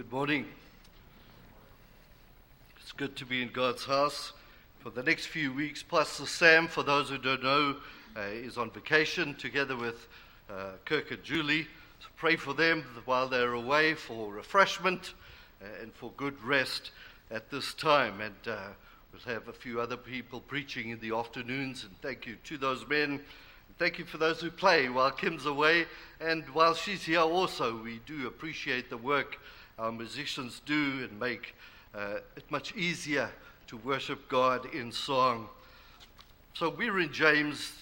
Good 0.00 0.12
morning. 0.12 0.46
It's 2.80 2.92
good 2.92 3.16
to 3.16 3.26
be 3.26 3.42
in 3.42 3.50
God's 3.50 3.84
house. 3.84 4.32
For 4.78 4.88
the 4.88 5.02
next 5.02 5.26
few 5.26 5.52
weeks, 5.52 5.82
Pastor 5.82 6.24
Sam, 6.24 6.68
for 6.68 6.82
those 6.82 7.10
who 7.10 7.18
don't 7.18 7.42
know, 7.42 7.76
uh, 8.16 8.20
is 8.20 8.56
on 8.56 8.70
vacation 8.70 9.34
together 9.34 9.76
with 9.76 10.08
uh, 10.48 10.70
Kirk 10.86 11.10
and 11.10 11.22
Julie. 11.22 11.64
So 12.00 12.06
pray 12.16 12.36
for 12.36 12.54
them 12.54 12.82
while 13.04 13.28
they're 13.28 13.52
away 13.52 13.92
for 13.92 14.32
refreshment 14.32 15.12
uh, 15.60 15.66
and 15.82 15.92
for 15.92 16.10
good 16.16 16.42
rest 16.42 16.92
at 17.30 17.50
this 17.50 17.74
time. 17.74 18.22
And 18.22 18.48
uh, 18.54 18.68
we'll 19.12 19.34
have 19.34 19.48
a 19.48 19.52
few 19.52 19.82
other 19.82 19.98
people 19.98 20.40
preaching 20.40 20.88
in 20.88 21.00
the 21.00 21.14
afternoons. 21.14 21.84
And 21.84 21.92
thank 22.00 22.26
you 22.26 22.36
to 22.44 22.56
those 22.56 22.88
men. 22.88 23.20
Thank 23.78 23.98
you 23.98 24.06
for 24.06 24.16
those 24.16 24.40
who 24.40 24.50
play 24.50 24.88
while 24.88 25.10
Kim's 25.10 25.44
away. 25.44 25.84
And 26.22 26.48
while 26.54 26.72
she's 26.72 27.02
here 27.02 27.20
also, 27.20 27.76
we 27.76 28.00
do 28.06 28.26
appreciate 28.28 28.88
the 28.88 28.96
work 28.96 29.36
our 29.80 29.90
musicians 29.90 30.60
do 30.66 31.08
and 31.08 31.18
make 31.18 31.54
uh, 31.94 32.18
it 32.36 32.44
much 32.50 32.76
easier 32.76 33.30
to 33.66 33.78
worship 33.78 34.28
God 34.28 34.66
in 34.74 34.92
song. 34.92 35.48
So 36.52 36.68
we're 36.68 37.00
in 37.00 37.10
James, 37.12 37.72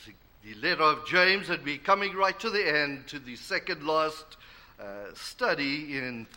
the 0.45 0.55
letter 0.61 0.85
of 0.85 1.05
James, 1.09 1.51
and 1.51 1.65
we're 1.65 1.79
coming 1.79 2.15
right 2.15 2.39
to 2.39 2.51
the 2.51 2.65
end, 2.65 3.09
to 3.09 3.19
the 3.19 3.35
second 3.35 3.85
last 3.85 4.37
uh, 4.81 5.13
study 5.15 5.99
in 5.99 6.29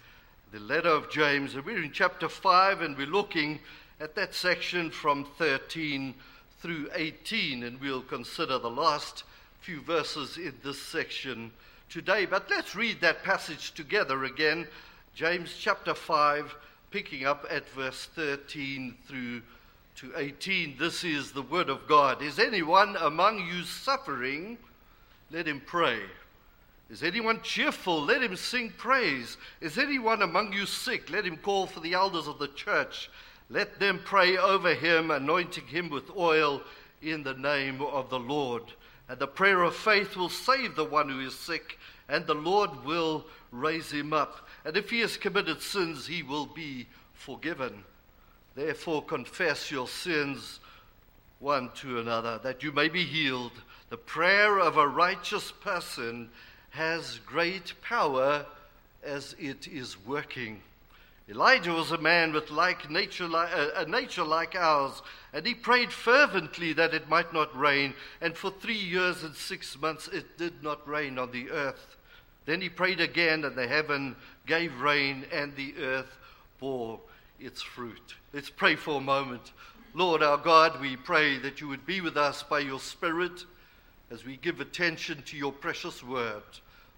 the 0.52 0.60
letter 0.60 0.90
of 0.90 1.12
James. 1.12 1.54
And 1.54 1.64
we're 1.64 1.84
in 1.84 1.92
chapter 1.92 2.28
5, 2.28 2.82
and 2.82 2.98
we're 2.98 3.06
looking 3.06 3.60
at 4.00 4.16
that 4.16 4.34
section 4.34 4.90
from 4.90 5.28
13 5.38 6.16
through 6.60 6.90
18, 6.96 7.62
and 7.64 7.80
we'll 7.80 8.02
consider 8.02 8.58
the 8.58 8.70
last 8.70 9.26
few 9.60 9.80
verses 9.82 10.38
in 10.38 10.56
this 10.64 10.82
section 10.82 11.52
today. 11.88 12.26
But 12.26 12.50
let's 12.50 12.76
read 12.76 13.00
that 13.02 13.24
passage 13.24 13.76
together 13.76 14.24
again. 14.24 14.68
James 15.14 15.54
chapter 15.60 15.94
5, 15.94 16.56
picking 16.90 17.26
up 17.26 17.46
at 17.50 17.68
verse 17.70 18.08
13 18.16 18.96
through 19.08 19.42
to 19.98 20.14
18. 20.16 20.78
This 20.80 21.04
is 21.04 21.34
the 21.34 21.42
word 21.42 21.70
of 21.70 21.86
God. 21.86 22.22
Is 22.22 22.40
anyone 22.40 22.96
among 22.96 23.46
you 23.46 23.64
suffering? 23.64 24.58
Let 25.30 25.48
him 25.48 25.62
pray. 25.66 26.00
Is 26.90 27.04
anyone 27.04 27.42
cheerful? 27.44 28.02
Let 28.02 28.24
him 28.24 28.38
sing 28.38 28.74
praise. 28.78 29.38
Is 29.60 29.78
anyone 29.78 30.22
among 30.22 30.54
you 30.54 30.66
sick? 30.66 31.10
Let 31.10 31.26
him 31.26 31.38
call 31.38 31.68
for 31.68 31.82
the 31.82 31.94
elders 31.94 32.28
of 32.28 32.40
the 32.40 32.48
church. 32.48 33.10
Let 33.50 33.80
them 33.80 34.00
pray 34.04 34.38
over 34.38 34.74
him, 34.74 35.12
anointing 35.12 35.68
him 35.68 35.90
with 35.90 36.10
oil 36.16 36.62
in 37.02 37.24
the 37.24 37.34
name 37.34 37.82
of 37.82 38.10
the 38.10 38.20
Lord. 38.20 38.64
And 39.10 39.20
the 39.20 39.28
prayer 39.28 39.62
of 39.64 39.76
faith 39.76 40.16
will 40.16 40.30
save 40.30 40.76
the 40.76 40.86
one 40.86 41.10
who 41.10 41.20
is 41.20 41.36
sick, 41.36 41.78
and 42.08 42.26
the 42.26 42.34
Lord 42.34 42.86
will 42.86 43.26
raise 43.52 43.92
him 43.92 44.14
up. 44.14 44.48
And 44.64 44.78
if 44.78 44.90
he 44.90 45.00
has 45.02 45.18
committed 45.18 45.62
sins, 45.62 46.08
he 46.08 46.24
will 46.24 46.46
be 46.46 46.88
forgiven. 47.14 47.84
Therefore, 48.56 49.04
confess 49.04 49.72
your 49.72 49.88
sins 49.88 50.60
one 51.40 51.70
to 51.76 52.00
another, 52.00 52.40
that 52.44 52.62
you 52.62 52.72
may 52.72 52.88
be 52.88 53.04
healed. 53.04 53.54
The 53.90 53.98
prayer 53.98 54.60
of 54.60 54.78
a 54.78 54.88
righteous 54.88 55.52
person 55.52 56.30
has 56.70 57.20
great 57.26 57.74
power 57.82 58.46
as 59.04 59.36
it 59.40 59.68
is 59.68 59.98
working. 60.06 60.62
Elijah 61.30 61.72
was 61.72 61.92
a 61.92 61.98
man 61.98 62.34
with 62.34 62.52
like 62.52 62.90
nature, 62.90 63.26
uh, 63.26 63.70
a 63.76 63.86
nature 63.86 64.24
like 64.24 64.56
ours, 64.56 65.02
and 65.34 65.46
he 65.46 65.54
prayed 65.54 65.92
fervently 65.92 66.74
that 66.74 66.94
it 66.94 67.08
might 67.10 67.34
not 67.34 67.58
rain. 67.58 67.94
And 68.20 68.36
for 68.36 68.52
three 68.52 68.78
years 68.78 69.24
and 69.24 69.34
six 69.34 69.80
months 69.80 70.08
it 70.10 70.38
did 70.38 70.62
not 70.62 70.88
rain 70.88 71.18
on 71.18 71.32
the 71.32 71.50
earth. 71.50 71.96
Then 72.46 72.62
he 72.62 72.70
prayed 72.70 73.00
again, 73.00 73.46
and 73.46 73.56
the 73.56 73.68
heaven 73.68 74.16
gave 74.46 74.82
rain, 74.82 75.26
and 75.32 75.56
the 75.56 75.76
earth 75.80 76.18
bore 76.60 77.00
its 77.40 77.62
fruit. 77.62 78.16
Let's 78.34 78.50
pray 78.50 78.76
for 78.76 78.98
a 78.98 79.02
moment. 79.02 79.52
Lord 79.94 80.24
our 80.24 80.38
God, 80.38 80.80
we 80.80 80.96
pray 80.96 81.38
that 81.40 81.60
you 81.60 81.68
would 81.68 81.86
be 81.86 82.02
with 82.02 82.18
us 82.18 82.44
by 82.44 82.60
your 82.60 82.80
Spirit 82.80 83.46
as 84.10 84.26
we 84.26 84.38
give 84.38 84.60
attention 84.60 85.22
to 85.24 85.38
your 85.38 85.52
precious 85.52 86.04
word. 86.04 86.44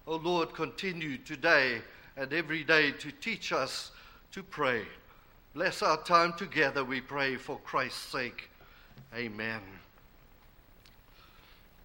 Oh 0.06 0.16
Lord, 0.16 0.54
continue 0.54 1.18
today 1.18 1.80
and 2.16 2.32
every 2.32 2.62
day 2.62 2.92
to 2.92 3.10
teach 3.10 3.52
us 3.52 3.90
to 4.32 4.42
pray. 4.42 4.82
Bless 5.54 5.82
our 5.82 6.02
time 6.02 6.32
together, 6.34 6.84
we 6.84 7.00
pray, 7.00 7.36
for 7.36 7.58
Christ's 7.58 8.00
sake. 8.00 8.50
Amen. 9.14 9.60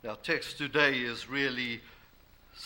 Our 0.08 0.16
text 0.18 0.58
today 0.58 1.00
is 1.00 1.30
really 1.30 1.82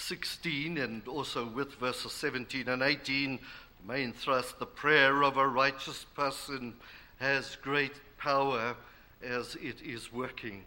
16 0.07 0.77
and 0.77 1.07
also 1.07 1.45
with 1.45 1.75
verses 1.75 2.11
17 2.11 2.67
and 2.67 2.81
18. 2.81 3.39
The 3.81 3.93
main 3.93 4.11
thrust 4.11 4.59
the 4.59 4.65
prayer 4.65 5.23
of 5.23 5.37
a 5.37 5.47
righteous 5.47 6.05
person 6.15 6.73
has 7.19 7.55
great 7.61 7.93
power 8.17 8.75
as 9.23 9.55
it 9.55 9.81
is 9.81 10.11
working. 10.11 10.65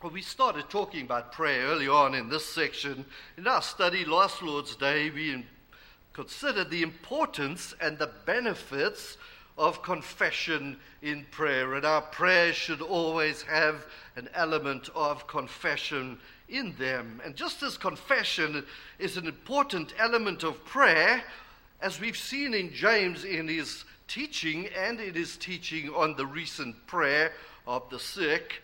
Well, 0.00 0.12
we 0.12 0.22
started 0.22 0.68
talking 0.68 1.04
about 1.04 1.32
prayer 1.32 1.66
early 1.66 1.88
on 1.88 2.14
in 2.14 2.28
this 2.28 2.46
section. 2.46 3.04
In 3.36 3.46
our 3.48 3.62
study 3.62 4.04
last 4.04 4.42
Lord's 4.42 4.76
Day, 4.76 5.10
we 5.10 5.44
considered 6.12 6.70
the 6.70 6.82
importance 6.82 7.74
and 7.80 7.98
the 7.98 8.10
benefits 8.24 9.16
of 9.58 9.82
confession 9.82 10.76
in 11.02 11.26
prayer. 11.30 11.74
And 11.74 11.84
our 11.84 12.02
prayers 12.02 12.54
should 12.54 12.82
always 12.82 13.42
have 13.42 13.86
an 14.14 14.28
element 14.34 14.90
of 14.94 15.26
confession 15.26 16.18
in 16.48 16.74
them. 16.78 17.20
And 17.24 17.34
just 17.34 17.62
as 17.62 17.76
confession 17.76 18.64
is 18.98 19.16
an 19.16 19.26
important 19.26 19.94
element 19.98 20.42
of 20.42 20.64
prayer, 20.64 21.22
as 21.80 22.00
we've 22.00 22.16
seen 22.16 22.54
in 22.54 22.72
James 22.72 23.24
in 23.24 23.48
his 23.48 23.84
teaching 24.08 24.68
and 24.76 25.00
in 25.00 25.14
his 25.14 25.36
teaching 25.36 25.90
on 25.90 26.16
the 26.16 26.26
recent 26.26 26.86
prayer 26.86 27.32
of 27.66 27.88
the 27.90 27.98
sick, 27.98 28.62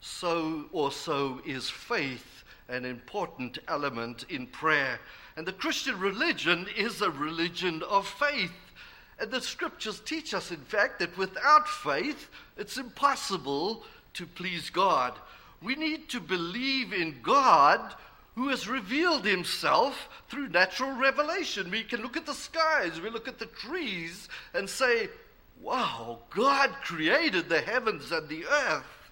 so 0.00 0.66
also 0.72 1.40
is 1.44 1.68
faith 1.68 2.38
an 2.68 2.84
important 2.84 3.58
element 3.68 4.24
in 4.28 4.46
prayer. 4.46 5.00
And 5.36 5.46
the 5.46 5.52
Christian 5.52 5.98
religion 5.98 6.66
is 6.76 7.00
a 7.00 7.10
religion 7.10 7.82
of 7.88 8.06
faith. 8.06 8.52
And 9.18 9.30
the 9.30 9.40
scriptures 9.40 10.00
teach 10.00 10.34
us, 10.34 10.50
in 10.50 10.58
fact, 10.58 10.98
that 10.98 11.16
without 11.16 11.68
faith, 11.68 12.28
it's 12.56 12.76
impossible 12.76 13.84
to 14.14 14.26
please 14.26 14.70
God. 14.70 15.14
We 15.62 15.74
need 15.74 16.08
to 16.10 16.20
believe 16.20 16.92
in 16.92 17.16
God 17.22 17.94
who 18.34 18.48
has 18.48 18.68
revealed 18.68 19.24
himself 19.24 20.08
through 20.28 20.48
natural 20.48 20.92
revelation. 20.92 21.70
We 21.70 21.82
can 21.82 22.02
look 22.02 22.16
at 22.16 22.26
the 22.26 22.34
skies, 22.34 23.00
we 23.00 23.10
look 23.10 23.26
at 23.26 23.38
the 23.38 23.46
trees, 23.46 24.28
and 24.54 24.70
say, 24.70 25.08
Wow, 25.60 26.20
God 26.30 26.70
created 26.84 27.48
the 27.48 27.60
heavens 27.60 28.12
and 28.12 28.28
the 28.28 28.44
earth. 28.46 29.10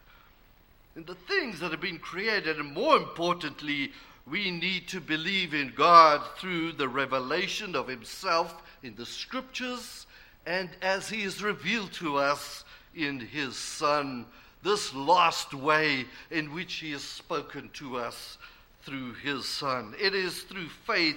And 0.95 1.05
the 1.05 1.17
things 1.17 1.59
that 1.61 1.73
have 1.73 1.81
been 1.81 1.99
created, 1.99 2.59
and 2.61 2.73
more 2.73 2.97
importantly, 2.97 3.93
we 4.31 4.51
need 4.51 4.89
to 4.89 5.01
believe 5.01 5.55
in 5.55 5.73
God 5.77 6.23
through 6.39 6.73
the 6.73 6.89
revelation 6.89 7.75
of 7.75 7.89
Himself 7.89 8.63
in 8.83 8.95
the 8.95 9.07
Scriptures 9.07 10.07
and 10.47 10.71
as 10.81 11.09
He 11.09 11.23
is 11.23 11.43
revealed 11.43 11.93
to 11.95 12.17
us 12.17 12.65
in 12.95 13.19
His 13.21 13.57
Son, 13.57 14.27
this 14.67 14.93
last 14.95 15.55
way 15.55 16.05
in 16.31 16.53
which 16.53 16.75
He 16.75 16.91
has 16.91 17.03
spoken 17.03 17.71
to 17.75 17.97
us 17.97 18.37
through 18.83 19.15
His 19.15 19.49
Son. 19.49 19.95
It 19.99 20.15
is 20.15 20.43
through 20.43 20.69
faith 20.69 21.17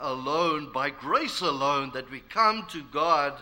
alone, 0.00 0.70
by 0.72 0.90
grace 0.90 1.40
alone, 1.40 1.92
that 1.94 2.10
we 2.10 2.20
come 2.20 2.66
to 2.70 2.82
God 2.92 3.34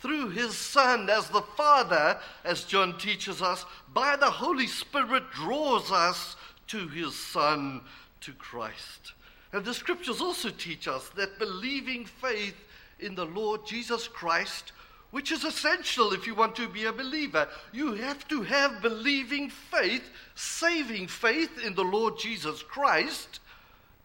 through 0.00 0.30
his 0.30 0.56
Son, 0.56 1.08
as 1.08 1.28
the 1.28 1.42
Father, 1.56 2.18
as 2.44 2.64
John 2.64 2.98
teaches 2.98 3.40
us, 3.40 3.64
by 3.94 4.16
the 4.16 4.30
Holy 4.30 4.66
Spirit 4.66 5.30
draws 5.30 5.92
us 5.92 6.36
to 6.66 6.88
his 6.88 7.16
Son 7.16 7.80
to 8.20 8.32
Christ. 8.32 9.12
And 9.52 9.64
the 9.64 9.74
scriptures 9.74 10.20
also 10.20 10.50
teach 10.50 10.88
us 10.88 11.08
that 11.10 11.38
believing 11.38 12.04
faith 12.04 12.56
in 12.98 13.14
the 13.14 13.26
Lord 13.26 13.64
Jesus 13.64 14.08
Christ, 14.08 14.72
which 15.12 15.30
is 15.30 15.44
essential 15.44 16.12
if 16.12 16.26
you 16.26 16.34
want 16.34 16.56
to 16.56 16.66
be 16.66 16.86
a 16.86 16.92
believer, 16.92 17.46
you 17.70 17.92
have 17.92 18.26
to 18.26 18.42
have 18.42 18.82
believing 18.82 19.48
faith, 19.48 20.10
saving 20.34 21.06
faith 21.06 21.64
in 21.64 21.74
the 21.74 21.84
Lord 21.84 22.18
Jesus 22.18 22.62
Christ. 22.62 23.38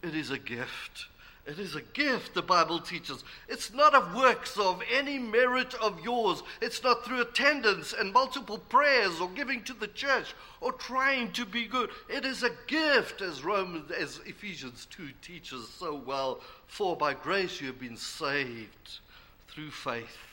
It 0.02 0.14
is 0.14 0.30
a 0.30 0.38
gift. 0.38 1.06
It 1.46 1.58
is 1.58 1.74
a 1.74 1.80
gift, 1.80 2.34
the 2.34 2.42
Bible 2.42 2.78
teaches. 2.78 3.24
It's 3.48 3.72
not 3.72 3.94
of 3.94 4.14
works 4.14 4.58
of 4.58 4.82
any 4.92 5.18
merit 5.18 5.72
of 5.76 5.98
yours. 6.04 6.42
It's 6.60 6.82
not 6.84 7.06
through 7.06 7.22
attendance 7.22 7.94
and 7.98 8.12
multiple 8.12 8.58
prayers 8.58 9.18
or 9.18 9.30
giving 9.30 9.64
to 9.64 9.72
the 9.72 9.88
church 9.88 10.34
or 10.60 10.72
trying 10.72 11.32
to 11.32 11.46
be 11.46 11.64
good. 11.64 11.88
It 12.10 12.26
is 12.26 12.42
a 12.42 12.50
gift, 12.66 13.22
as 13.22 13.42
Romans, 13.42 13.90
as 13.90 14.20
Ephesians 14.26 14.86
2 14.90 15.08
teaches 15.22 15.70
so 15.70 15.94
well. 15.94 16.40
For 16.66 16.94
by 16.94 17.14
grace 17.14 17.62
you 17.62 17.68
have 17.68 17.80
been 17.80 17.96
saved 17.96 18.98
through 19.48 19.70
faith. 19.70 20.27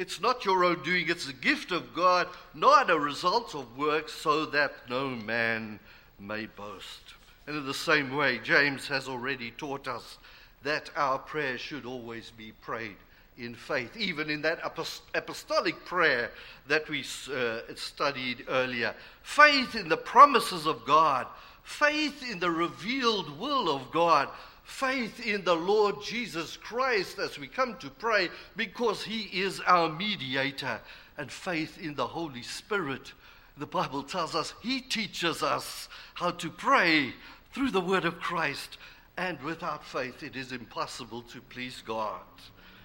It's 0.00 0.18
not 0.18 0.46
your 0.46 0.64
own 0.64 0.82
doing, 0.82 1.10
it's 1.10 1.28
a 1.28 1.34
gift 1.34 1.72
of 1.72 1.94
God, 1.94 2.26
not 2.54 2.88
a 2.88 2.98
result 2.98 3.54
of 3.54 3.76
works, 3.76 4.14
so 4.14 4.46
that 4.46 4.72
no 4.88 5.10
man 5.10 5.78
may 6.18 6.46
boast. 6.46 7.02
And 7.46 7.54
in 7.54 7.66
the 7.66 7.74
same 7.74 8.16
way, 8.16 8.38
James 8.42 8.88
has 8.88 9.08
already 9.08 9.50
taught 9.50 9.86
us 9.86 10.16
that 10.62 10.88
our 10.96 11.18
prayer 11.18 11.58
should 11.58 11.84
always 11.84 12.30
be 12.30 12.52
prayed 12.62 12.96
in 13.36 13.54
faith, 13.54 13.94
even 13.94 14.30
in 14.30 14.40
that 14.40 14.60
apostolic 15.14 15.84
prayer 15.84 16.30
that 16.66 16.88
we 16.88 17.04
uh, 17.30 17.58
studied 17.74 18.46
earlier. 18.48 18.94
Faith 19.22 19.74
in 19.74 19.90
the 19.90 19.98
promises 19.98 20.66
of 20.66 20.86
God, 20.86 21.26
faith 21.62 22.24
in 22.26 22.38
the 22.38 22.50
revealed 22.50 23.38
will 23.38 23.68
of 23.68 23.90
God, 23.90 24.30
faith 24.70 25.26
in 25.26 25.44
the 25.44 25.54
Lord 25.54 25.96
Jesus 26.02 26.56
Christ 26.56 27.18
as 27.18 27.38
we 27.38 27.48
come 27.48 27.76
to 27.78 27.90
pray 27.90 28.30
because 28.56 29.02
he 29.02 29.22
is 29.40 29.60
our 29.66 29.90
mediator, 29.90 30.80
and 31.18 31.30
faith 31.30 31.78
in 31.78 31.96
the 31.96 32.06
Holy 32.06 32.42
Spirit. 32.42 33.12
The 33.58 33.66
Bible 33.66 34.02
tells 34.02 34.34
us 34.34 34.54
he 34.62 34.80
teaches 34.80 35.42
us 35.42 35.88
how 36.14 36.30
to 36.30 36.48
pray 36.48 37.12
through 37.52 37.72
the 37.72 37.80
word 37.80 38.04
of 38.04 38.20
Christ. 38.20 38.78
And 39.18 39.38
without 39.42 39.84
faith, 39.84 40.22
it 40.22 40.36
is 40.36 40.52
impossible 40.52 41.22
to 41.22 41.40
please 41.42 41.82
God. 41.84 42.22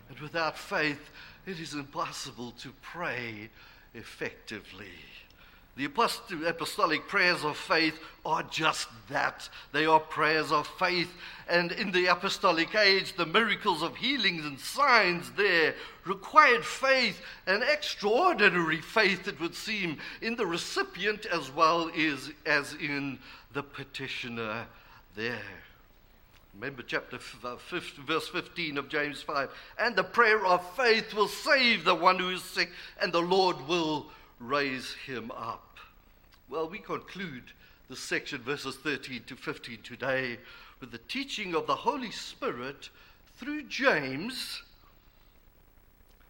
And 0.09 0.19
without 0.19 0.57
faith, 0.57 1.11
it 1.45 1.59
is 1.59 1.75
impossible 1.75 2.51
to 2.59 2.73
pray 2.81 3.49
effectively. 3.93 4.91
The 5.75 5.85
apostolic 6.47 7.07
prayers 7.09 7.43
of 7.43 7.57
faith 7.57 7.99
are 8.25 8.43
just 8.43 8.87
that. 9.09 9.49
They 9.73 9.85
are 9.85 9.99
prayers 9.99 10.51
of 10.53 10.67
faith. 10.79 11.11
And 11.49 11.73
in 11.73 11.91
the 11.91 12.05
apostolic 12.05 12.73
age, 12.75 13.13
the 13.13 13.25
miracles 13.25 13.83
of 13.83 13.97
healings 13.97 14.45
and 14.45 14.57
signs 14.57 15.31
there 15.31 15.75
required 16.05 16.63
faith, 16.63 17.21
an 17.45 17.61
extraordinary 17.61 18.79
faith, 18.79 19.27
it 19.27 19.39
would 19.41 19.53
seem, 19.53 19.97
in 20.21 20.37
the 20.37 20.45
recipient 20.45 21.25
as 21.25 21.51
well 21.51 21.91
as, 21.97 22.31
as 22.45 22.73
in 22.75 23.19
the 23.51 23.63
petitioner 23.63 24.67
there. 25.13 25.41
Remember 26.53 26.83
chapter 26.83 27.19
50, 27.19 27.45
uh, 27.45 28.05
verse 28.05 28.29
15 28.29 28.77
of 28.77 28.87
James 28.87 29.21
5. 29.21 29.49
And 29.77 29.93
the 29.93 30.03
prayer 30.03 30.45
of 30.45 30.65
faith 30.77 31.13
will 31.13 31.27
save 31.27 31.83
the 31.83 31.95
one 31.95 32.17
who 32.17 32.29
is 32.29 32.43
sick, 32.43 32.71
and 33.01 33.11
the 33.11 33.21
Lord 33.21 33.67
will 33.67 34.05
raise 34.39 34.93
him 34.93 35.31
up. 35.31 35.77
Well, 36.49 36.69
we 36.69 36.79
conclude 36.79 37.43
this 37.89 37.99
section, 37.99 38.41
verses 38.41 38.75
13 38.75 39.23
to 39.27 39.35
15 39.35 39.79
today, 39.83 40.39
with 40.79 40.91
the 40.91 40.97
teaching 40.97 41.55
of 41.55 41.67
the 41.67 41.75
Holy 41.75 42.11
Spirit 42.11 42.89
through 43.37 43.63
James, 43.63 44.63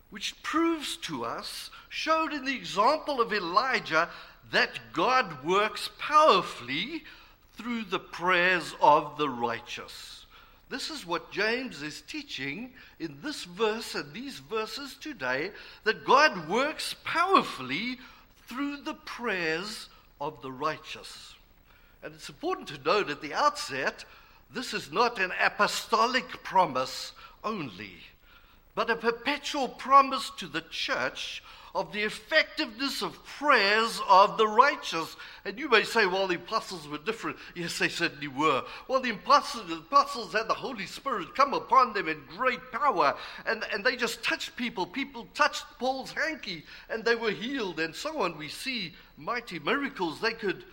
which 0.10 0.42
proves 0.44 0.98
to 0.98 1.26
us, 1.26 1.70
showed 1.90 2.34
in 2.34 2.46
the 2.46 2.56
example 2.56 3.20
of 3.20 3.34
Elijah, 3.34 4.10
that 4.52 4.80
God 4.94 5.44
works 5.44 5.90
powerfully 5.98 7.04
through 7.54 7.84
the 7.84 8.00
prayers 8.00 8.76
of 8.82 9.18
the 9.18 9.30
righteous. 9.30 10.25
This 10.70 10.90
is 10.90 11.06
what 11.06 11.32
James 11.32 11.82
is 11.84 12.02
teaching 12.02 12.74
in 13.00 13.18
this 13.22 13.44
verse 13.44 13.94
and 13.94 14.12
these 14.14 14.40
verses 14.40 14.96
today 14.96 15.52
that 15.84 16.06
God 16.06 16.50
works 16.50 16.96
powerfully 17.04 18.00
through 18.48 18.78
the 18.78 18.96
prayers 18.96 19.90
of 20.20 20.42
the 20.42 20.52
righteous. 20.52 21.36
And 22.02 22.14
it's 22.14 22.30
important 22.30 22.68
to 22.70 22.84
note 22.84 23.10
at 23.10 23.22
the 23.22 23.34
outset 23.34 24.06
this 24.54 24.74
is 24.74 24.92
not 24.92 25.20
an 25.20 25.32
apostolic 25.42 26.44
promise 26.44 27.12
only, 27.44 27.94
but 28.74 28.90
a 28.90 28.96
perpetual 28.96 29.68
promise 29.68 30.32
to 30.38 30.48
the 30.48 30.62
church 30.62 31.44
of 31.76 31.92
the 31.92 32.04
effectiveness 32.04 33.02
of 33.02 33.22
prayers 33.26 34.00
of 34.08 34.38
the 34.38 34.48
righteous. 34.48 35.18
And 35.44 35.60
you 35.60 35.70
may 35.70 35.84
say, 35.84 36.06
well, 36.06 36.26
the 36.26 36.38
apostles 36.38 36.88
were 36.88 36.98
different. 36.98 37.36
Yes, 37.54 37.78
they 37.78 37.90
certainly 37.90 38.30
were. 38.30 38.64
Well, 38.88 39.02
the 39.02 39.10
apostles, 39.10 39.68
the 39.68 39.76
apostles 39.76 40.32
had 40.32 40.48
the 40.48 40.54
Holy 40.54 40.86
Spirit 40.86 41.36
come 41.36 41.54
upon 41.54 41.92
them 41.92 42.08
in 42.08 42.24
great 42.38 42.72
power, 42.72 43.16
and, 43.46 43.66
and 43.74 43.84
they 43.84 43.98
just 43.98 44.24
touched 44.24 44.56
people. 44.56 44.86
People 44.86 45.28
touched 45.34 45.66
Paul's 45.78 46.14
hanky, 46.14 46.64
and 46.90 47.04
they 47.04 47.16
were 47.16 47.32
healed, 47.32 47.82
and 47.82 47.94
so 47.94 48.22
on. 48.22 48.38
We 48.38 48.48
see 48.48 48.94
mighty 49.18 49.60
miracles. 49.60 50.22
They 50.22 50.34
could 50.34 50.64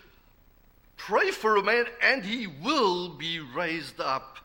pray 0.97 1.33
for 1.33 1.57
a 1.57 1.65
man, 1.65 1.87
and 2.01 2.25
he 2.25 2.47
will 2.47 3.09
be 3.09 3.41
raised 3.41 4.01
up. 4.01 4.39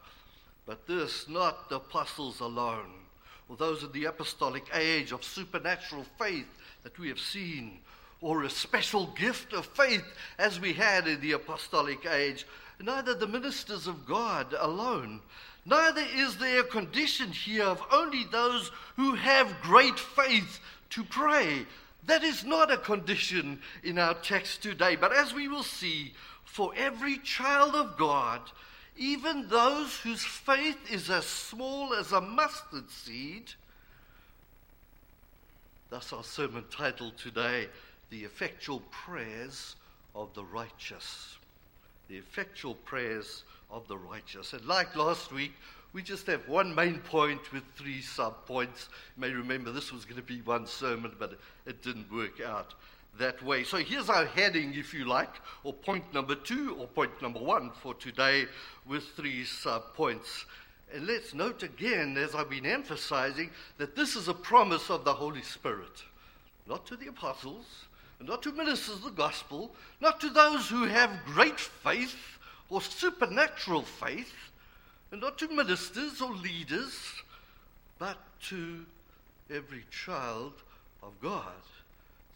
But 0.65 0.87
this, 0.87 1.29
not 1.29 1.69
the 1.69 1.75
apostles 1.75 2.39
alone 2.39 3.06
or 3.49 3.55
those 3.55 3.83
in 3.83 3.91
the 3.91 4.05
apostolic 4.05 4.65
age 4.73 5.11
of 5.11 5.23
supernatural 5.23 6.05
faith 6.17 6.47
that 6.83 6.97
we 6.99 7.07
have 7.09 7.19
seen, 7.19 7.79
or 8.21 8.43
a 8.43 8.49
special 8.49 9.07
gift 9.07 9.53
of 9.53 9.65
faith 9.65 10.03
as 10.39 10.59
we 10.59 10.73
had 10.73 11.07
in 11.07 11.19
the 11.21 11.33
apostolic 11.33 12.05
age. 12.05 12.45
Neither 12.79 13.13
the 13.13 13.27
ministers 13.27 13.87
of 13.87 14.05
God 14.05 14.53
alone. 14.57 15.21
Neither 15.65 16.03
is 16.15 16.37
there 16.37 16.61
a 16.61 16.63
condition 16.63 17.31
here 17.31 17.65
of 17.65 17.81
only 17.91 18.23
those 18.31 18.71
who 18.95 19.15
have 19.15 19.61
great 19.61 19.99
faith 19.99 20.59
to 20.91 21.03
pray. 21.03 21.65
That 22.05 22.23
is 22.23 22.45
not 22.45 22.71
a 22.71 22.77
condition 22.77 23.59
in 23.83 23.99
our 23.99 24.13
text 24.13 24.63
today. 24.63 24.95
But 24.95 25.13
as 25.13 25.33
we 25.33 25.47
will 25.47 25.63
see, 25.63 26.13
for 26.45 26.71
every 26.75 27.17
child 27.17 27.75
of 27.75 27.97
God, 27.97 28.41
even 28.97 29.47
those 29.47 29.95
whose 29.97 30.23
faith 30.23 30.77
is 30.91 31.09
as 31.09 31.25
small 31.25 31.93
as 31.93 32.11
a 32.11 32.21
mustard 32.21 32.89
seed. 32.89 33.51
Thus, 35.89 36.11
our 36.11 36.23
sermon 36.23 36.65
title 36.69 37.11
today, 37.11 37.67
The 38.09 38.23
Effectual 38.23 38.81
Prayers 38.91 39.75
of 40.15 40.33
the 40.33 40.43
Righteous. 40.43 41.37
The 42.09 42.17
Effectual 42.17 42.75
Prayers 42.75 43.43
of 43.71 43.87
the 43.87 43.97
Righteous. 43.97 44.53
And 44.53 44.65
like 44.65 44.95
last 44.95 45.31
week, 45.31 45.53
we 45.93 46.01
just 46.01 46.27
have 46.27 46.47
one 46.47 46.75
main 46.75 46.99
point 46.99 47.51
with 47.53 47.63
three 47.75 48.01
sub 48.01 48.45
points. 48.45 48.89
You 49.15 49.21
may 49.21 49.31
remember 49.31 49.71
this 49.71 49.93
was 49.93 50.05
going 50.05 50.17
to 50.17 50.21
be 50.21 50.41
one 50.41 50.67
sermon, 50.67 51.13
but 51.17 51.39
it 51.65 51.81
didn't 51.81 52.11
work 52.11 52.41
out 52.41 52.73
that 53.17 53.41
way. 53.43 53.63
So 53.63 53.77
here's 53.77 54.09
our 54.09 54.25
heading, 54.25 54.73
if 54.73 54.93
you 54.93 55.05
like, 55.05 55.33
or 55.63 55.73
point 55.73 56.13
number 56.13 56.35
two, 56.35 56.75
or 56.79 56.87
point 56.87 57.21
number 57.21 57.39
one 57.39 57.71
for 57.81 57.93
today, 57.93 58.45
with 58.85 59.03
three 59.15 59.43
sub 59.43 59.93
points. 59.93 60.45
And 60.93 61.05
let's 61.05 61.33
note 61.33 61.63
again, 61.63 62.17
as 62.17 62.33
I've 62.33 62.49
been 62.49 62.65
emphasizing, 62.65 63.49
that 63.77 63.95
this 63.95 64.15
is 64.15 64.27
a 64.27 64.33
promise 64.33 64.89
of 64.89 65.03
the 65.03 65.13
Holy 65.13 65.41
Spirit, 65.41 66.03
not 66.67 66.85
to 66.87 66.95
the 66.95 67.07
apostles, 67.07 67.65
not 68.19 68.41
to 68.43 68.51
ministers 68.51 68.95
of 68.95 69.03
the 69.03 69.11
gospel, 69.11 69.71
not 70.01 70.19
to 70.21 70.29
those 70.29 70.69
who 70.69 70.85
have 70.85 71.11
great 71.25 71.59
faith 71.59 72.15
or 72.69 72.81
supernatural 72.81 73.83
faith, 73.83 74.33
and 75.11 75.21
not 75.21 75.37
to 75.37 75.47
ministers 75.49 76.21
or 76.21 76.33
leaders, 76.33 76.93
but 77.99 78.17
to 78.49 78.85
every 79.49 79.85
child 79.89 80.53
of 81.01 81.11
God 81.21 81.53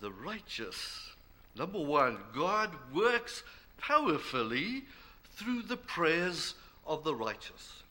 the 0.01 0.12
righteous. 0.12 1.12
Number 1.58 1.79
one, 1.79 2.17
God 2.36 2.72
works 2.93 3.43
powerfully 3.77 4.84
through 5.36 5.63
the 5.63 5.77
prayers 5.77 6.55
of 6.86 7.03
the 7.03 7.15
righteous. 7.15 7.84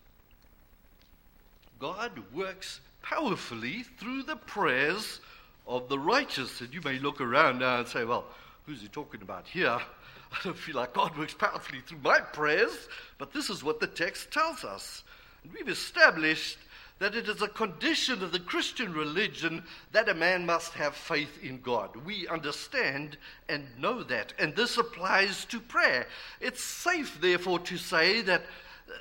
God 1.78 2.12
works 2.34 2.80
powerfully 3.02 3.84
through 3.98 4.24
the 4.24 4.36
prayers 4.36 5.20
of 5.66 5.88
the 5.88 5.98
righteous. 5.98 6.60
And 6.60 6.72
you 6.74 6.80
may 6.82 6.98
look 6.98 7.20
around 7.20 7.60
now 7.60 7.78
and 7.78 7.88
say, 7.88 8.04
well, 8.04 8.24
who's 8.66 8.82
he 8.82 8.88
talking 8.88 9.22
about 9.22 9.46
here? 9.46 9.68
I 10.32 10.36
don't 10.44 10.56
feel 10.56 10.76
like 10.76 10.92
God 10.92 11.16
works 11.18 11.34
powerfully 11.34 11.80
through 11.80 11.98
my 12.04 12.20
prayers, 12.20 12.88
but 13.18 13.32
this 13.32 13.50
is 13.50 13.64
what 13.64 13.80
the 13.80 13.86
text 13.86 14.30
tells 14.30 14.62
us. 14.64 15.02
And 15.42 15.52
we've 15.52 15.68
established 15.68 16.58
that 17.00 17.16
it 17.16 17.28
is 17.28 17.42
a 17.42 17.48
condition 17.48 18.22
of 18.22 18.30
the 18.30 18.38
Christian 18.38 18.92
religion 18.92 19.64
that 19.90 20.08
a 20.08 20.14
man 20.14 20.46
must 20.46 20.74
have 20.74 20.94
faith 20.94 21.42
in 21.42 21.60
God. 21.60 21.96
We 22.04 22.28
understand 22.28 23.16
and 23.48 23.66
know 23.78 24.02
that, 24.04 24.34
and 24.38 24.54
this 24.54 24.78
applies 24.78 25.44
to 25.46 25.58
prayer. 25.58 26.06
It's 26.40 26.62
safe, 26.62 27.18
therefore, 27.20 27.58
to 27.60 27.78
say 27.78 28.20
that 28.22 28.42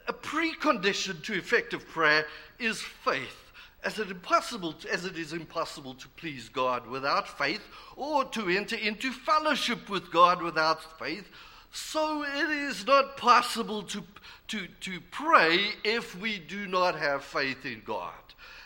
a 0.08 0.14
precondition 0.14 1.22
to 1.24 1.34
effective 1.34 1.88
prayer 1.88 2.26
is 2.58 2.82
faith. 2.82 3.52
As 3.84 4.00
it, 4.00 4.10
impossible 4.10 4.76
as 4.92 5.06
it 5.06 5.18
is 5.18 5.32
impossible 5.34 5.94
to 5.96 6.08
please 6.10 6.50
God 6.50 6.88
without 6.88 7.38
faith, 7.38 7.62
or 7.96 8.26
to 8.26 8.50
enter 8.50 8.76
into 8.76 9.12
fellowship 9.12 9.90
with 9.90 10.12
God 10.12 10.42
without 10.42 11.00
faith, 11.00 11.30
so 11.72 12.24
it 12.24 12.50
is 12.50 12.86
not 12.86 13.18
possible 13.18 13.84
to, 13.84 14.04
to, 14.48 14.68
to 14.82 15.00
pray 15.12 15.72
if 15.84 16.20
we 16.20 16.40
do 16.40 16.68
not 16.68 16.96
have 16.96 17.24
faith 17.24 17.66
in 17.66 17.82
God. 17.86 18.14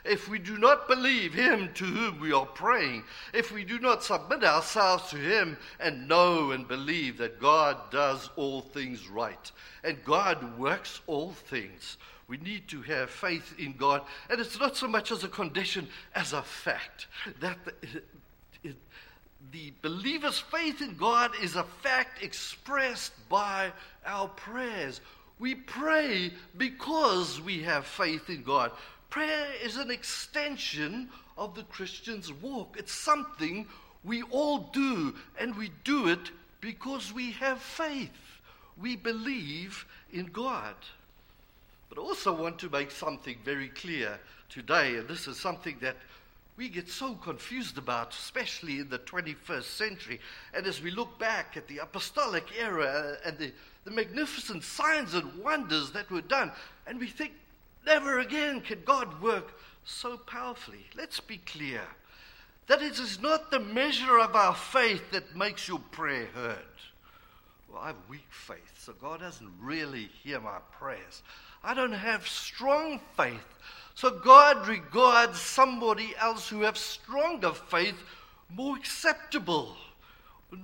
If 0.05 0.27
we 0.27 0.37
do 0.37 0.57
not 0.57 0.89
believe 0.89 1.33
Him 1.33 1.69
to 1.75 1.85
whom 1.85 2.19
we 2.19 2.33
are 2.33 2.45
praying, 2.45 3.03
if 3.33 3.53
we 3.53 3.63
do 3.63 3.79
not 3.79 4.03
submit 4.03 4.43
ourselves 4.43 5.09
to 5.11 5.17
Him 5.17 5.57
and 5.79 6.07
know 6.07 6.51
and 6.51 6.67
believe 6.67 7.17
that 7.17 7.39
God 7.39 7.77
does 7.89 8.29
all 8.35 8.61
things 8.61 9.07
right 9.07 9.51
and 9.83 10.03
God 10.03 10.57
works 10.57 10.99
all 11.07 11.31
things, 11.31 11.97
we 12.27 12.37
need 12.37 12.67
to 12.69 12.81
have 12.81 13.09
faith 13.09 13.53
in 13.57 13.73
God. 13.73 14.01
And 14.29 14.39
it's 14.39 14.59
not 14.59 14.75
so 14.75 14.87
much 14.87 15.11
as 15.11 15.23
a 15.23 15.29
condition 15.29 15.87
as 16.15 16.33
a 16.33 16.41
fact 16.41 17.07
that 17.39 17.57
the 19.51 19.73
believer's 19.81 20.39
faith 20.39 20.81
in 20.81 20.95
God 20.95 21.31
is 21.41 21.55
a 21.55 21.63
fact 21.63 22.23
expressed 22.23 23.13
by 23.29 23.71
our 24.05 24.27
prayers. 24.27 25.01
We 25.39 25.55
pray 25.55 26.31
because 26.57 27.41
we 27.41 27.63
have 27.63 27.85
faith 27.85 28.29
in 28.29 28.43
God. 28.43 28.71
Prayer 29.09 29.47
is 29.63 29.77
an 29.77 29.91
extension 29.91 31.09
of 31.37 31.55
the 31.55 31.63
Christian's 31.63 32.31
walk. 32.31 32.75
It's 32.77 32.93
something 32.93 33.67
we 34.03 34.23
all 34.23 34.69
do, 34.73 35.13
and 35.39 35.55
we 35.55 35.71
do 35.83 36.07
it 36.07 36.31
because 36.61 37.13
we 37.13 37.31
have 37.33 37.59
faith. 37.59 38.09
We 38.81 38.95
believe 38.95 39.85
in 40.11 40.25
God. 40.27 40.75
But 41.89 41.99
I 41.99 42.01
also 42.01 42.33
want 42.33 42.59
to 42.59 42.69
make 42.69 42.91
something 42.91 43.37
very 43.45 43.69
clear 43.69 44.19
today, 44.49 44.95
and 44.97 45.07
this 45.07 45.27
is 45.27 45.39
something 45.39 45.77
that 45.81 45.97
we 46.55 46.69
get 46.69 46.87
so 46.87 47.15
confused 47.15 47.77
about, 47.77 48.13
especially 48.13 48.79
in 48.79 48.89
the 48.89 48.99
21st 48.99 49.63
century. 49.63 50.19
And 50.53 50.67
as 50.67 50.81
we 50.81 50.91
look 50.91 51.17
back 51.17 51.57
at 51.57 51.67
the 51.67 51.79
apostolic 51.79 52.45
era 52.59 53.17
and 53.25 53.37
the, 53.37 53.51
the 53.85 53.91
magnificent 53.91 54.63
signs 54.63 55.13
and 55.13 55.33
wonders 55.43 55.91
that 55.91 56.11
were 56.11 56.21
done, 56.21 56.51
and 56.85 56.99
we 56.99 57.07
think, 57.07 57.33
never 57.85 58.19
again 58.19 58.61
can 58.61 58.83
God 58.85 59.21
work 59.21 59.59
so 59.83 60.17
powerfully. 60.17 60.85
Let's 60.95 61.19
be 61.19 61.37
clear 61.37 61.81
that 62.67 62.81
it 62.81 62.99
is 62.99 63.19
not 63.19 63.51
the 63.51 63.59
measure 63.59 64.19
of 64.19 64.35
our 64.35 64.55
faith 64.55 65.11
that 65.11 65.35
makes 65.35 65.67
your 65.67 65.79
prayer 65.91 66.27
heard. 66.33 66.57
Well, 67.73 67.81
I 67.81 67.87
have 67.87 67.95
weak 68.07 68.27
faith, 68.29 68.71
so 68.77 68.93
God 68.93 69.21
doesn't 69.21 69.51
really 69.59 70.07
hear 70.23 70.39
my 70.39 70.59
prayers. 70.77 71.23
I 71.63 71.73
don't 71.73 71.91
have 71.91 72.27
strong 72.27 72.99
faith, 73.17 73.57
so 73.95 74.11
God 74.11 74.67
regards 74.67 75.41
somebody 75.41 76.13
else 76.19 76.47
who 76.47 76.61
have 76.61 76.77
stronger 76.77 77.51
faith 77.51 77.95
more 78.47 78.77
acceptable 78.77 79.75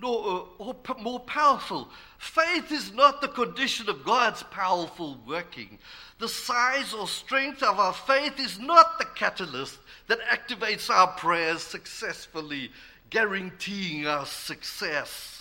uh, 0.03 0.07
or, 0.07 0.49
or 0.59 0.75
more 0.99 1.19
powerful. 1.21 1.89
Faith 2.19 2.71
is 2.71 2.93
not 2.93 3.21
the 3.21 3.27
condition 3.27 3.89
of 3.89 4.05
God's 4.05 4.43
powerful 4.43 5.17
working. 5.25 5.79
The 6.19 6.29
size 6.29 6.93
or 6.93 7.07
strength 7.07 7.63
of 7.63 7.79
our 7.79 7.93
faith 7.93 8.39
is 8.39 8.59
not 8.59 8.99
the 8.99 9.05
catalyst 9.15 9.79
that 10.05 10.19
activates 10.21 10.91
our 10.91 11.07
prayers 11.07 11.63
successfully, 11.63 12.71
guaranteeing 13.09 14.05
our 14.05 14.27
success 14.27 15.38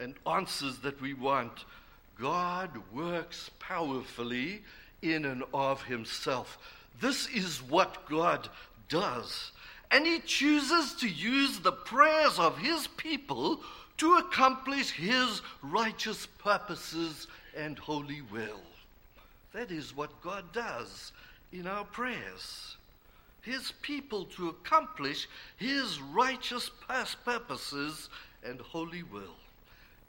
and 0.00 0.14
answers 0.26 0.78
that 0.78 1.00
we 1.00 1.14
want. 1.14 1.64
God 2.20 2.70
works 2.92 3.50
powerfully 3.58 4.62
in 5.02 5.24
and 5.24 5.44
of 5.54 5.82
himself. 5.84 6.58
This 7.00 7.28
is 7.28 7.62
what 7.62 8.08
God 8.08 8.48
does. 8.88 9.52
And 9.90 10.06
he 10.06 10.20
chooses 10.20 10.94
to 10.94 11.08
use 11.08 11.60
the 11.60 11.72
prayers 11.72 12.38
of 12.38 12.58
his 12.58 12.86
people 12.88 13.60
to 13.98 14.14
accomplish 14.14 14.90
his 14.90 15.42
righteous 15.62 16.26
purposes 16.26 17.26
and 17.56 17.78
holy 17.78 18.22
will. 18.22 18.60
That 19.52 19.70
is 19.70 19.96
what 19.96 20.22
God 20.22 20.52
does 20.52 21.12
in 21.52 21.66
our 21.66 21.84
prayers. 21.84 22.76
His 23.40 23.72
people 23.82 24.24
to 24.36 24.50
accomplish 24.50 25.28
his 25.56 26.00
righteous 26.00 26.70
purposes 27.24 28.10
and 28.44 28.60
holy 28.60 29.02
will. 29.02 29.36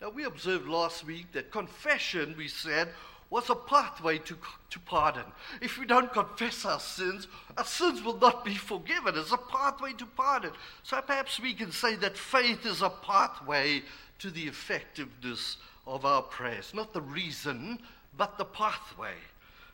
Now, 0.01 0.09
we 0.09 0.23
observed 0.23 0.67
last 0.67 1.05
week 1.05 1.31
that 1.33 1.51
confession, 1.51 2.35
we 2.37 2.47
said, 2.47 2.89
was 3.29 3.49
a 3.49 3.55
pathway 3.55 4.17
to, 4.17 4.37
to 4.71 4.79
pardon. 4.79 5.25
If 5.61 5.77
we 5.77 5.85
don't 5.85 6.11
confess 6.11 6.65
our 6.65 6.79
sins, 6.79 7.27
our 7.57 7.65
sins 7.65 8.01
will 8.03 8.17
not 8.17 8.43
be 8.43 8.55
forgiven. 8.55 9.15
It's 9.17 9.31
a 9.31 9.37
pathway 9.37 9.93
to 9.93 10.05
pardon. 10.05 10.51
So 10.83 10.99
perhaps 11.01 11.39
we 11.39 11.53
can 11.53 11.71
say 11.71 11.95
that 11.97 12.17
faith 12.17 12.65
is 12.65 12.81
a 12.81 12.89
pathway 12.89 13.83
to 14.19 14.31
the 14.31 14.47
effectiveness 14.47 15.57
of 15.85 16.05
our 16.05 16.21
prayers. 16.21 16.73
Not 16.73 16.93
the 16.93 17.01
reason, 17.01 17.79
but 18.17 18.37
the 18.37 18.45
pathway. 18.45 19.13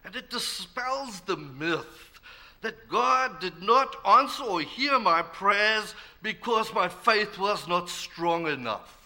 And 0.03 0.15
it 0.15 0.29
dispels 0.29 1.21
the 1.21 1.37
myth 1.37 2.19
that 2.61 2.89
God 2.89 3.39
did 3.39 3.61
not 3.61 3.95
answer 4.05 4.43
or 4.43 4.61
hear 4.61 4.99
my 4.99 5.21
prayers 5.21 5.93
because 6.21 6.73
my 6.73 6.89
faith 6.89 7.37
was 7.37 7.67
not 7.67 7.89
strong 7.89 8.47
enough. 8.47 9.04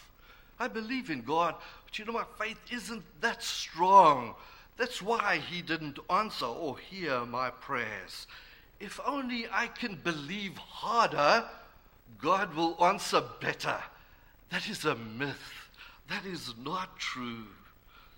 I 0.60 0.68
believe 0.68 1.10
in 1.10 1.22
God, 1.22 1.56
but 1.86 1.98
you 1.98 2.06
know, 2.06 2.14
my 2.14 2.26
faith 2.38 2.60
isn't 2.72 3.04
that 3.22 3.42
strong. 3.42 4.36
That's 4.78 5.02
why 5.02 5.38
he 5.38 5.62
didn't 5.62 6.00
answer 6.10 6.46
or 6.46 6.78
hear 6.78 7.26
my 7.26 7.50
prayers. 7.50 8.28
If 8.80 9.00
only 9.06 9.46
I 9.52 9.68
can 9.68 9.96
believe 9.96 10.58
harder, 10.58 11.46
God 12.22 12.54
will 12.56 12.82
answer 12.84 13.22
better. 13.42 13.78
That 14.52 14.68
is 14.70 14.86
a 14.86 14.96
myth. 14.96 15.70
That 16.10 16.26
is 16.26 16.54
not 16.64 16.98
true. 16.98 17.46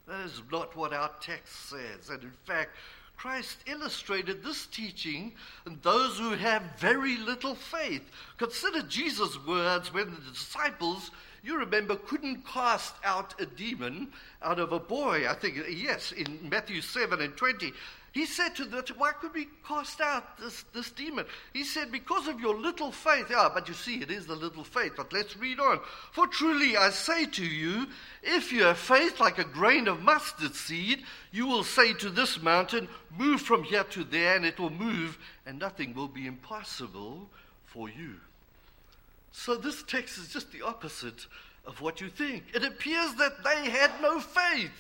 That 0.08 0.22
is 0.26 0.42
not 0.52 0.76
what 0.76 0.94
our 0.94 1.12
text 1.22 1.70
says. 1.70 2.10
And 2.10 2.24
in 2.24 2.34
fact, 2.46 2.72
Christ 3.18 3.58
illustrated 3.68 4.44
this 4.44 4.66
teaching 4.66 5.34
and 5.66 5.82
those 5.82 6.18
who 6.18 6.32
have 6.32 6.64
very 6.80 7.18
little 7.18 7.54
faith. 7.54 8.02
Consider 8.38 8.82
Jesus' 8.84 9.38
words 9.46 9.94
when 9.94 10.10
the 10.10 10.32
disciples 10.32 11.12
you 11.44 11.58
remember, 11.58 11.96
couldn't 11.96 12.46
cast 12.46 12.94
out 13.04 13.40
a 13.42 13.46
demon 13.46 14.10
out 14.42 14.60
of 14.60 14.72
a 14.72 14.80
boy. 14.80 15.28
I 15.28 15.34
think, 15.34 15.58
yes, 15.70 16.12
in 16.12 16.50
Matthew 16.50 16.82
7 16.82 17.20
and 17.20 17.36
20. 17.36 17.74
He 18.14 18.26
said 18.26 18.56
to 18.56 18.66
them, 18.66 18.84
Why 18.98 19.14
could 19.14 19.34
we 19.34 19.48
cast 19.66 20.02
out 20.02 20.38
this, 20.38 20.64
this 20.74 20.92
demon? 20.92 21.26
He 21.54 21.64
said, 21.64 21.92
Because 21.92 22.28
of 22.28 22.42
your 22.42 22.56
little 22.56 22.92
faith. 22.92 23.28
Yeah, 23.30 23.50
but 23.54 23.70
you 23.70 23.74
see, 23.74 24.02
it 24.02 24.12
is 24.12 24.28
the 24.28 24.36
little 24.36 24.66
faith. 24.66 24.94
But 24.98 25.14
let's 25.14 25.38
read 25.38 25.60
on. 25.60 25.80
For 26.12 26.28
truly 26.28 26.76
I 26.76 26.90
say 26.90 27.26
to 27.26 27.46
you, 27.46 27.88
if 28.22 28.52
you 28.52 28.64
have 28.64 28.78
faith 28.78 29.22
like 29.22 29.38
a 29.38 29.46
grain 29.46 29.88
of 29.88 30.04
mustard 30.04 30.56
seed, 30.56 31.04
you 31.32 31.48
will 31.48 31.64
say 31.64 31.94
to 31.94 32.10
this 32.10 32.42
mountain, 32.42 32.90
Move 33.18 33.42
from 33.42 33.64
here 33.64 33.86
to 33.86 34.04
there, 34.04 34.36
and 34.36 34.46
it 34.46 34.60
will 34.60 34.70
move, 34.70 35.18
and 35.46 35.58
nothing 35.58 35.94
will 35.94 36.10
be 36.10 36.28
impossible 36.28 37.30
for 37.66 37.90
you. 37.90 38.16
So 39.32 39.56
this 39.56 39.84
text 39.84 40.18
is 40.18 40.30
just 40.30 40.52
the 40.52 40.62
opposite 40.62 41.26
of 41.66 41.82
what 41.82 42.02
you 42.02 42.10
think. 42.10 42.44
It 42.54 42.64
appears 42.64 43.14
that 43.16 43.44
they 43.44 43.70
had 43.70 43.92
no 44.02 44.20
faith. 44.20 44.72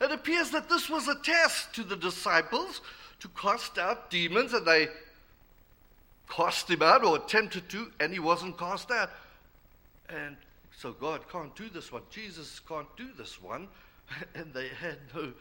It 0.00 0.10
appears 0.10 0.50
that 0.50 0.68
this 0.68 0.88
was 0.88 1.08
a 1.08 1.16
test 1.22 1.74
to 1.74 1.84
the 1.84 1.96
disciples 1.96 2.80
to 3.20 3.28
cast 3.28 3.78
out 3.78 4.10
demons, 4.10 4.52
and 4.52 4.66
they 4.66 4.88
cast 6.28 6.68
him 6.68 6.82
out 6.82 7.04
or 7.04 7.16
attempted 7.16 7.68
to, 7.70 7.90
and 8.00 8.12
he 8.12 8.18
wasn't 8.18 8.58
cast 8.58 8.90
out. 8.90 9.10
And 10.08 10.36
so 10.76 10.92
God 10.92 11.28
can't 11.30 11.54
do 11.56 11.68
this 11.68 11.92
one. 11.92 12.02
Jesus 12.10 12.60
can't 12.68 12.94
do 12.96 13.08
this 13.16 13.42
one. 13.42 13.68
And 14.34 14.52
they 14.52 14.68
had 14.68 14.98
no, 15.14 15.32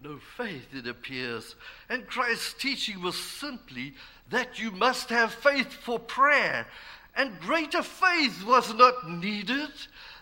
no 0.00 0.18
faith, 0.36 0.68
it 0.72 0.86
appears. 0.86 1.56
And 1.88 2.06
Christ's 2.06 2.54
teaching 2.54 3.02
was 3.02 3.18
simply 3.18 3.94
that 4.30 4.60
you 4.60 4.70
must 4.70 5.08
have 5.08 5.34
faith 5.34 5.72
for 5.72 5.98
prayer 5.98 6.68
and 7.14 7.38
greater 7.40 7.82
faith 7.82 8.44
was 8.44 8.72
not 8.74 9.08
needed. 9.10 9.70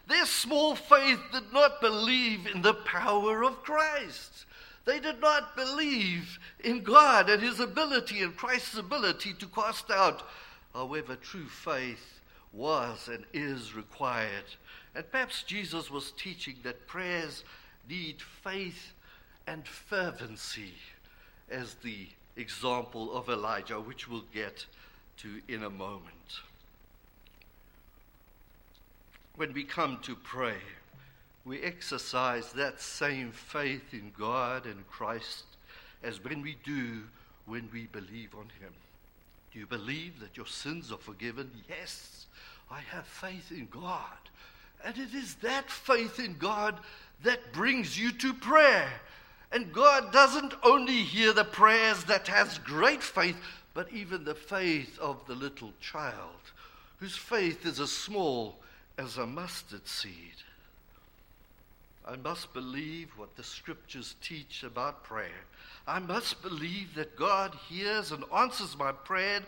Their 0.08 0.26
small 0.26 0.74
faith 0.74 1.20
did 1.32 1.52
not 1.52 1.80
believe 1.80 2.46
in 2.46 2.62
the 2.62 2.74
power 2.74 3.44
of 3.44 3.62
Christ. 3.62 4.46
They 4.84 4.98
did 4.98 5.20
not 5.20 5.54
believe 5.54 6.38
in 6.64 6.82
God 6.82 7.30
and 7.30 7.42
His 7.42 7.60
ability 7.60 8.22
and 8.22 8.36
Christ's 8.36 8.76
ability 8.76 9.34
to 9.34 9.46
cast 9.46 9.90
out. 9.90 10.26
However, 10.74 11.14
true 11.16 11.46
faith 11.46 12.20
was 12.52 13.08
and 13.08 13.24
is 13.32 13.74
required. 13.74 14.56
And 14.94 15.08
perhaps 15.12 15.44
Jesus 15.44 15.90
was 15.90 16.12
teaching 16.12 16.56
that 16.64 16.88
prayers 16.88 17.44
need 17.88 18.20
faith 18.20 18.94
and 19.46 19.66
fervency 19.66 20.74
as 21.48 21.74
the 21.74 22.08
example 22.36 23.16
of 23.16 23.28
Elijah, 23.28 23.80
which 23.80 24.08
we'll 24.08 24.24
get 24.34 24.66
to 25.18 25.40
in 25.46 25.62
a 25.62 25.70
moment 25.70 26.40
when 29.40 29.54
we 29.54 29.64
come 29.64 29.98
to 30.02 30.14
pray, 30.16 30.58
we 31.46 31.62
exercise 31.62 32.52
that 32.52 32.78
same 32.78 33.32
faith 33.32 33.94
in 33.94 34.12
God 34.18 34.66
and 34.66 34.86
Christ 34.90 35.44
as 36.02 36.22
when 36.22 36.42
we 36.42 36.58
do 36.62 37.04
when 37.46 37.66
we 37.72 37.86
believe 37.86 38.34
on 38.34 38.50
Him. 38.60 38.74
Do 39.50 39.58
you 39.58 39.64
believe 39.64 40.20
that 40.20 40.36
your 40.36 40.44
sins 40.44 40.92
are 40.92 40.98
forgiven? 40.98 41.50
Yes, 41.70 42.26
I 42.70 42.80
have 42.80 43.06
faith 43.06 43.50
in 43.50 43.66
God. 43.70 44.02
And 44.84 44.98
it 44.98 45.14
is 45.14 45.36
that 45.36 45.70
faith 45.70 46.18
in 46.18 46.36
God 46.36 46.78
that 47.22 47.54
brings 47.54 47.98
you 47.98 48.12
to 48.12 48.34
prayer. 48.34 48.92
And 49.52 49.72
God 49.72 50.12
doesn't 50.12 50.52
only 50.62 51.00
hear 51.00 51.32
the 51.32 51.44
prayers 51.44 52.04
that 52.04 52.28
has 52.28 52.58
great 52.58 53.02
faith, 53.02 53.38
but 53.72 53.90
even 53.90 54.22
the 54.22 54.34
faith 54.34 54.98
of 54.98 55.26
the 55.26 55.34
little 55.34 55.72
child, 55.80 56.52
whose 56.98 57.16
faith 57.16 57.64
is 57.64 57.80
as 57.80 57.90
small 57.90 58.60
as 58.98 59.18
a 59.18 59.26
mustard 59.26 59.86
seed. 59.86 60.34
I 62.06 62.16
must 62.16 62.52
believe 62.52 63.10
what 63.16 63.36
the 63.36 63.44
scriptures 63.44 64.16
teach 64.22 64.62
about 64.62 65.04
prayer. 65.04 65.44
I 65.86 65.98
must 65.98 66.42
believe 66.42 66.94
that 66.94 67.16
God 67.16 67.54
hears 67.68 68.10
and 68.12 68.24
answers 68.34 68.76
my 68.76 68.92
prayer, 68.92 69.40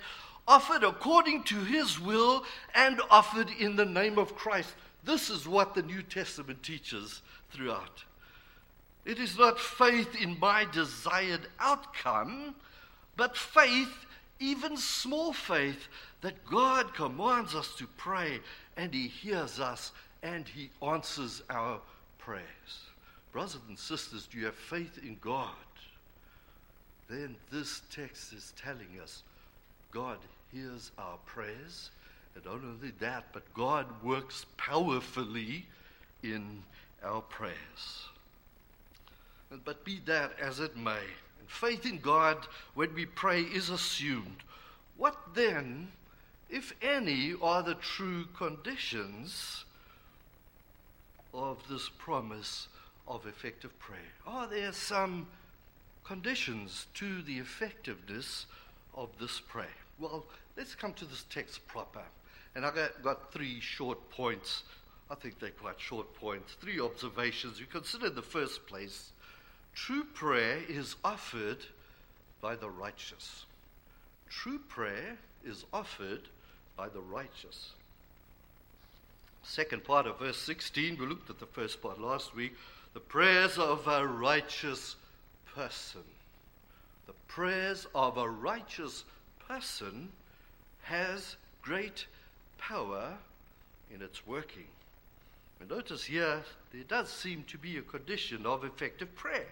offered 0.46 0.84
according 0.84 1.44
to 1.44 1.56
his 1.56 1.98
will 1.98 2.44
and 2.74 3.00
offered 3.10 3.50
in 3.50 3.76
the 3.76 3.84
name 3.84 4.18
of 4.18 4.36
Christ. 4.36 4.74
This 5.04 5.30
is 5.30 5.48
what 5.48 5.74
the 5.74 5.82
New 5.82 6.02
Testament 6.02 6.62
teaches 6.62 7.22
throughout. 7.50 8.04
It 9.04 9.18
is 9.18 9.36
not 9.36 9.58
faith 9.58 10.14
in 10.20 10.38
my 10.38 10.66
desired 10.72 11.48
outcome, 11.58 12.54
but 13.16 13.36
faith 13.36 14.06
even 14.42 14.76
small 14.76 15.32
faith, 15.32 15.88
that 16.20 16.44
God 16.44 16.94
commands 16.94 17.54
us 17.54 17.74
to 17.76 17.86
pray 17.96 18.40
and 18.76 18.92
He 18.92 19.08
hears 19.08 19.60
us 19.60 19.92
and 20.22 20.46
He 20.46 20.70
answers 20.82 21.42
our 21.50 21.80
prayers. 22.18 22.42
Brothers 23.32 23.58
and 23.68 23.78
sisters, 23.78 24.26
do 24.26 24.38
you 24.38 24.46
have 24.46 24.54
faith 24.54 24.98
in 25.02 25.16
God? 25.20 25.48
Then 27.08 27.36
this 27.50 27.82
text 27.90 28.32
is 28.32 28.52
telling 28.56 29.00
us 29.02 29.22
God 29.90 30.18
hears 30.52 30.90
our 30.98 31.18
prayers. 31.26 31.90
And 32.34 32.44
not 32.44 32.54
only 32.54 32.92
that, 33.00 33.26
but 33.32 33.42
God 33.54 33.86
works 34.02 34.46
powerfully 34.56 35.66
in 36.22 36.62
our 37.04 37.20
prayers. 37.20 38.06
But 39.64 39.84
be 39.84 40.00
that 40.06 40.32
as 40.40 40.60
it 40.60 40.76
may, 40.76 41.02
faith 41.46 41.84
in 41.84 41.98
God 41.98 42.38
when 42.74 42.94
we 42.94 43.04
pray 43.04 43.42
is 43.42 43.68
assumed. 43.68 44.42
What 44.96 45.16
then, 45.34 45.88
if 46.52 46.74
any, 46.82 47.34
are 47.40 47.62
the 47.62 47.74
true 47.74 48.26
conditions 48.36 49.64
of 51.32 51.66
this 51.68 51.88
promise 51.88 52.68
of 53.08 53.26
effective 53.26 53.76
prayer? 53.78 54.12
Are 54.26 54.46
there 54.46 54.72
some 54.72 55.26
conditions 56.04 56.88
to 56.94 57.22
the 57.22 57.38
effectiveness 57.38 58.44
of 58.94 59.08
this 59.18 59.40
prayer? 59.40 59.66
Well, 59.98 60.26
let's 60.54 60.74
come 60.74 60.92
to 60.94 61.06
this 61.06 61.24
text 61.30 61.66
proper. 61.66 62.02
And 62.54 62.66
I've 62.66 62.74
got, 63.02 63.32
three 63.32 63.58
short 63.60 64.10
points. 64.10 64.62
I 65.10 65.14
think 65.14 65.40
they're 65.40 65.50
quite 65.50 65.80
short 65.80 66.14
points. 66.16 66.52
Three 66.60 66.78
observations. 66.78 67.60
We 67.60 67.66
consider 67.66 68.08
in 68.08 68.14
the 68.14 68.20
first 68.20 68.66
place 68.66 69.12
true 69.74 70.04
prayer 70.12 70.58
is 70.68 70.96
offered 71.02 71.64
by 72.42 72.56
the 72.56 72.68
righteous. 72.68 73.46
True 74.28 74.58
prayer 74.68 75.16
is 75.46 75.64
offered 75.72 76.28
by 76.76 76.88
the 76.88 77.00
righteous. 77.00 77.70
Second 79.42 79.84
part 79.84 80.06
of 80.06 80.18
verse 80.18 80.38
16, 80.38 80.98
we 80.98 81.06
looked 81.06 81.30
at 81.30 81.40
the 81.40 81.46
first 81.46 81.82
part 81.82 82.00
last 82.00 82.34
week. 82.34 82.54
The 82.94 83.00
prayers 83.00 83.58
of 83.58 83.86
a 83.88 84.06
righteous 84.06 84.96
person. 85.54 86.02
The 87.06 87.14
prayers 87.28 87.86
of 87.94 88.18
a 88.18 88.28
righteous 88.28 89.04
person 89.48 90.10
has 90.82 91.36
great 91.62 92.06
power 92.58 93.14
in 93.92 94.02
its 94.02 94.26
working. 94.26 94.66
And 95.60 95.70
notice 95.70 96.04
here, 96.04 96.42
there 96.72 96.84
does 96.84 97.08
seem 97.08 97.44
to 97.44 97.58
be 97.58 97.76
a 97.76 97.82
condition 97.82 98.46
of 98.46 98.64
effective 98.64 99.14
prayer. 99.14 99.46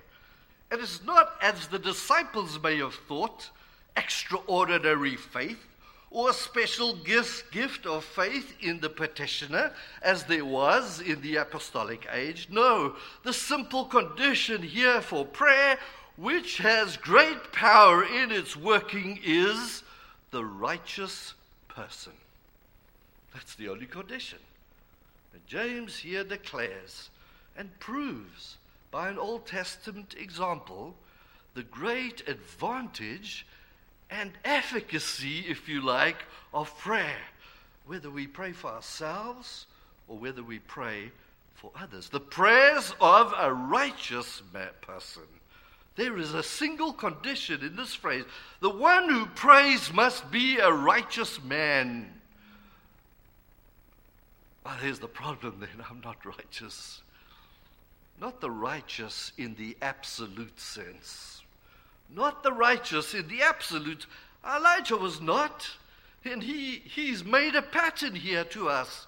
It 0.70 0.78
is 0.80 1.00
not, 1.04 1.32
as 1.42 1.66
the 1.66 1.78
disciples 1.78 2.60
may 2.62 2.78
have 2.78 2.94
thought, 2.94 3.50
extraordinary 3.96 5.16
faith 5.16 5.66
or 6.10 6.32
special 6.32 6.96
gift, 6.96 7.52
gift 7.52 7.86
of 7.86 8.04
faith 8.04 8.54
in 8.60 8.80
the 8.80 8.90
petitioner, 8.90 9.72
as 10.02 10.24
there 10.24 10.44
was 10.44 11.00
in 11.00 11.20
the 11.20 11.36
apostolic 11.36 12.06
age. 12.12 12.48
No, 12.50 12.96
the 13.22 13.32
simple 13.32 13.84
condition 13.84 14.62
here 14.62 15.00
for 15.00 15.24
prayer, 15.24 15.78
which 16.16 16.58
has 16.58 16.96
great 16.96 17.52
power 17.52 18.04
in 18.04 18.32
its 18.32 18.56
working, 18.56 19.20
is 19.24 19.84
the 20.32 20.44
righteous 20.44 21.34
person. 21.68 22.12
That's 23.32 23.54
the 23.54 23.68
only 23.68 23.86
condition. 23.86 24.40
And 25.32 25.46
James 25.46 25.98
here 25.98 26.24
declares 26.24 27.10
and 27.56 27.78
proves 27.78 28.56
by 28.90 29.08
an 29.08 29.18
Old 29.18 29.46
Testament 29.46 30.16
example 30.18 30.96
the 31.54 31.62
great 31.62 32.28
advantage 32.28 33.46
and 34.10 34.32
efficacy, 34.44 35.44
if 35.48 35.68
you 35.68 35.80
like, 35.80 36.24
of 36.52 36.76
prayer, 36.78 37.18
whether 37.86 38.10
we 38.10 38.26
pray 38.26 38.52
for 38.52 38.70
ourselves 38.70 39.66
or 40.08 40.18
whether 40.18 40.42
we 40.42 40.58
pray 40.58 41.10
for 41.54 41.70
others. 41.78 42.08
The 42.08 42.20
prayers 42.20 42.94
of 43.00 43.34
a 43.38 43.52
righteous 43.52 44.42
person. 44.80 45.22
There 45.96 46.16
is 46.18 46.34
a 46.34 46.42
single 46.42 46.92
condition 46.92 47.62
in 47.62 47.76
this 47.76 47.94
phrase. 47.94 48.24
The 48.60 48.70
one 48.70 49.08
who 49.08 49.26
prays 49.26 49.92
must 49.92 50.30
be 50.30 50.58
a 50.58 50.72
righteous 50.72 51.42
man. 51.42 52.10
Well, 54.64 54.74
here's 54.76 54.98
the 54.98 55.08
problem 55.08 55.56
then 55.60 55.84
I'm 55.90 56.00
not 56.00 56.24
righteous. 56.24 57.02
Not 58.20 58.40
the 58.40 58.50
righteous 58.50 59.32
in 59.36 59.54
the 59.54 59.76
absolute 59.82 60.58
sense. 60.60 61.42
Not 62.14 62.42
the 62.42 62.52
righteous 62.52 63.14
in 63.14 63.28
the 63.28 63.42
absolute. 63.42 64.06
Elijah 64.44 64.96
was 64.96 65.20
not. 65.20 65.68
And 66.24 66.42
he, 66.42 66.82
he's 66.84 67.24
made 67.24 67.54
a 67.54 67.62
pattern 67.62 68.14
here 68.14 68.44
to 68.44 68.68
us. 68.68 69.06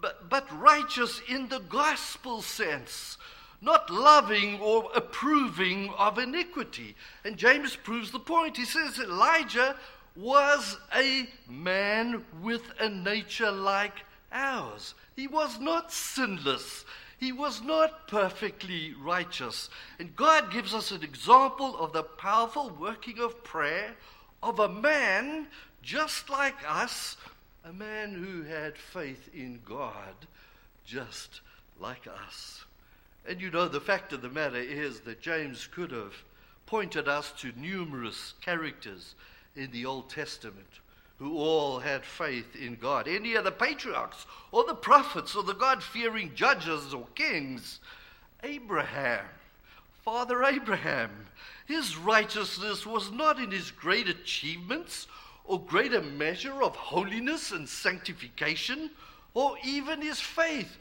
But, 0.00 0.28
but 0.28 0.60
righteous 0.60 1.20
in 1.28 1.48
the 1.48 1.60
gospel 1.60 2.42
sense. 2.42 3.18
Not 3.62 3.90
loving 3.90 4.58
or 4.60 4.90
approving 4.94 5.90
of 5.98 6.18
iniquity. 6.18 6.96
And 7.24 7.36
James 7.36 7.76
proves 7.76 8.10
the 8.10 8.18
point. 8.18 8.56
He 8.56 8.64
says 8.64 8.98
Elijah 8.98 9.76
was 10.16 10.78
a 10.94 11.28
man 11.48 12.24
with 12.42 12.62
a 12.80 12.88
nature 12.88 13.50
like 13.50 14.04
ours. 14.32 14.94
He 15.16 15.26
was 15.26 15.58
not 15.60 15.92
sinless. 15.92 16.84
He 17.20 17.32
was 17.32 17.60
not 17.60 18.08
perfectly 18.08 18.94
righteous. 18.94 19.68
And 19.98 20.16
God 20.16 20.50
gives 20.50 20.72
us 20.72 20.90
an 20.90 21.02
example 21.02 21.76
of 21.78 21.92
the 21.92 22.02
powerful 22.02 22.70
working 22.70 23.18
of 23.18 23.44
prayer 23.44 23.94
of 24.42 24.58
a 24.58 24.70
man 24.70 25.46
just 25.82 26.30
like 26.30 26.56
us, 26.66 27.18
a 27.62 27.74
man 27.74 28.14
who 28.14 28.42
had 28.44 28.78
faith 28.78 29.28
in 29.34 29.60
God 29.66 30.14
just 30.86 31.42
like 31.78 32.06
us. 32.06 32.64
And 33.28 33.38
you 33.38 33.50
know, 33.50 33.68
the 33.68 33.82
fact 33.82 34.14
of 34.14 34.22
the 34.22 34.30
matter 34.30 34.56
is 34.56 35.00
that 35.00 35.20
James 35.20 35.66
could 35.66 35.90
have 35.90 36.14
pointed 36.64 37.06
us 37.06 37.32
to 37.40 37.52
numerous 37.54 38.32
characters 38.40 39.14
in 39.54 39.70
the 39.72 39.84
Old 39.84 40.08
Testament 40.08 40.80
who 41.20 41.36
all 41.36 41.78
had 41.78 42.02
faith 42.02 42.56
in 42.56 42.74
God. 42.76 43.06
Any 43.06 43.34
of 43.34 43.44
the 43.44 43.52
patriarchs 43.52 44.24
or 44.52 44.64
the 44.64 44.74
prophets 44.74 45.36
or 45.36 45.42
the 45.42 45.52
God 45.52 45.82
fearing 45.82 46.32
judges 46.34 46.94
or 46.94 47.06
kings. 47.14 47.78
Abraham, 48.42 49.26
Father 50.02 50.42
Abraham, 50.42 51.10
his 51.66 51.94
righteousness 51.94 52.86
was 52.86 53.12
not 53.12 53.38
in 53.38 53.50
his 53.50 53.70
great 53.70 54.08
achievements 54.08 55.08
or 55.44 55.60
greater 55.60 56.00
measure 56.00 56.62
of 56.62 56.74
holiness 56.74 57.52
and 57.52 57.68
sanctification 57.68 58.90
or 59.34 59.56
even 59.62 60.00
his 60.00 60.20
faith, 60.20 60.78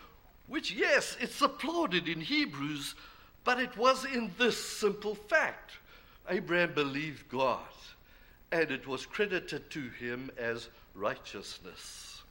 which, 0.47 0.71
yes, 0.71 1.17
it's 1.19 1.41
applauded 1.41 2.07
in 2.07 2.21
Hebrews, 2.21 2.95
but 3.43 3.59
it 3.59 3.75
was 3.75 4.05
in 4.05 4.31
this 4.37 4.57
simple 4.57 5.15
fact 5.15 5.71
Abraham 6.29 6.73
believed 6.73 7.27
God 7.27 7.59
and 8.51 8.71
it 8.71 8.87
was 8.87 9.05
credited 9.05 9.69
to 9.71 9.89
him 9.89 10.31
as 10.37 10.69
righteousness. 10.95 12.21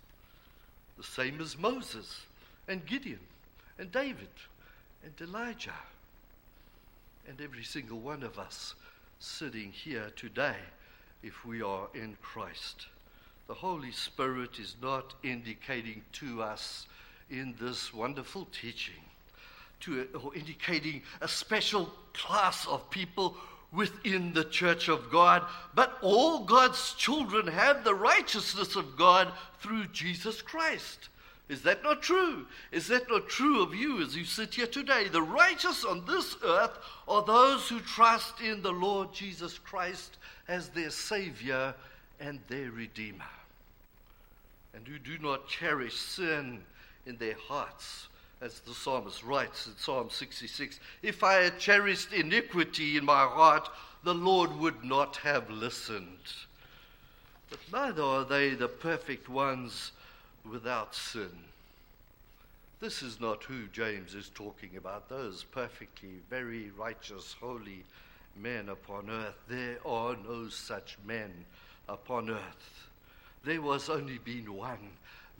The 0.96 1.04
same 1.04 1.40
as 1.40 1.56
Moses 1.56 2.22
and 2.66 2.84
Gideon 2.84 3.20
and 3.78 3.92
David 3.92 4.28
and 5.04 5.12
Elijah 5.20 5.70
and 7.28 7.40
every 7.40 7.62
single 7.62 8.00
one 8.00 8.22
of 8.22 8.38
us 8.38 8.74
sitting 9.20 9.70
here 9.70 10.10
today 10.16 10.56
if 11.22 11.44
we 11.44 11.62
are 11.62 11.88
in 11.94 12.16
Christ. 12.22 12.86
The 13.46 13.54
Holy 13.54 13.92
Spirit 13.92 14.58
is 14.58 14.76
not 14.82 15.14
indicating 15.22 16.02
to 16.14 16.42
us 16.42 16.86
in 17.30 17.54
this 17.60 17.92
wonderful 17.94 18.46
teaching 18.46 19.02
to, 19.80 20.08
or 20.22 20.34
indicating 20.34 21.02
a 21.20 21.28
special 21.28 21.92
class 22.12 22.66
of 22.66 22.90
people 22.90 23.36
within 23.72 24.32
the 24.32 24.44
church 24.44 24.88
of 24.88 25.10
God, 25.10 25.44
but 25.74 25.98
all 26.00 26.44
God's 26.44 26.94
children 26.94 27.46
have 27.46 27.84
the 27.84 27.94
righteousness 27.94 28.76
of 28.76 28.96
God 28.96 29.32
through 29.60 29.86
Jesus 29.88 30.40
Christ. 30.40 31.08
Is 31.48 31.62
that 31.62 31.82
not 31.82 32.02
true? 32.02 32.46
Is 32.72 32.88
that 32.88 33.08
not 33.08 33.28
true 33.28 33.62
of 33.62 33.74
you 33.74 34.02
as 34.02 34.16
you 34.16 34.24
sit 34.24 34.54
here 34.54 34.66
today? 34.66 35.08
The 35.08 35.22
righteous 35.22 35.84
on 35.84 36.04
this 36.06 36.36
earth 36.44 36.78
are 37.06 37.22
those 37.22 37.68
who 37.68 37.80
trust 37.80 38.40
in 38.40 38.62
the 38.62 38.72
Lord 38.72 39.12
Jesus 39.12 39.58
Christ 39.58 40.18
as 40.46 40.68
their 40.68 40.90
Savior 40.90 41.74
and 42.20 42.40
their 42.48 42.70
Redeemer, 42.70 43.24
and 44.74 44.86
who 44.86 44.98
do 44.98 45.18
not 45.18 45.48
cherish 45.48 45.96
sin 45.96 46.60
in 47.06 47.16
their 47.16 47.36
hearts 47.48 48.08
as 48.40 48.60
the 48.60 48.74
psalmist 48.74 49.22
writes 49.24 49.66
in 49.66 49.76
Psalm 49.76 50.10
66 50.10 50.78
If 51.02 51.22
I 51.22 51.34
had 51.34 51.58
cherished 51.58 52.12
iniquity 52.12 52.96
in 52.96 53.04
my 53.04 53.24
heart, 53.24 53.68
the 54.04 54.14
Lord 54.14 54.56
would 54.56 54.84
not 54.84 55.16
have 55.16 55.50
listened. 55.50 56.32
But 57.50 57.60
neither 57.72 58.02
are 58.02 58.24
they 58.24 58.50
the 58.50 58.68
perfect 58.68 59.28
ones 59.28 59.92
without 60.48 60.94
sin. 60.94 61.30
This 62.80 63.02
is 63.02 63.20
not 63.20 63.42
who 63.42 63.66
James 63.68 64.14
is 64.14 64.30
talking 64.34 64.76
about, 64.76 65.08
those 65.08 65.44
perfectly, 65.44 66.20
very 66.30 66.70
righteous, 66.78 67.34
holy 67.40 67.84
men 68.36 68.68
upon 68.68 69.10
earth. 69.10 69.34
There 69.48 69.78
are 69.84 70.16
no 70.16 70.48
such 70.48 70.96
men. 71.04 71.44
upon 71.88 72.30
earth. 72.30 72.88
There 73.44 73.62
was 73.62 73.88
only 73.88 74.18
been 74.18 74.52
one 74.52 74.90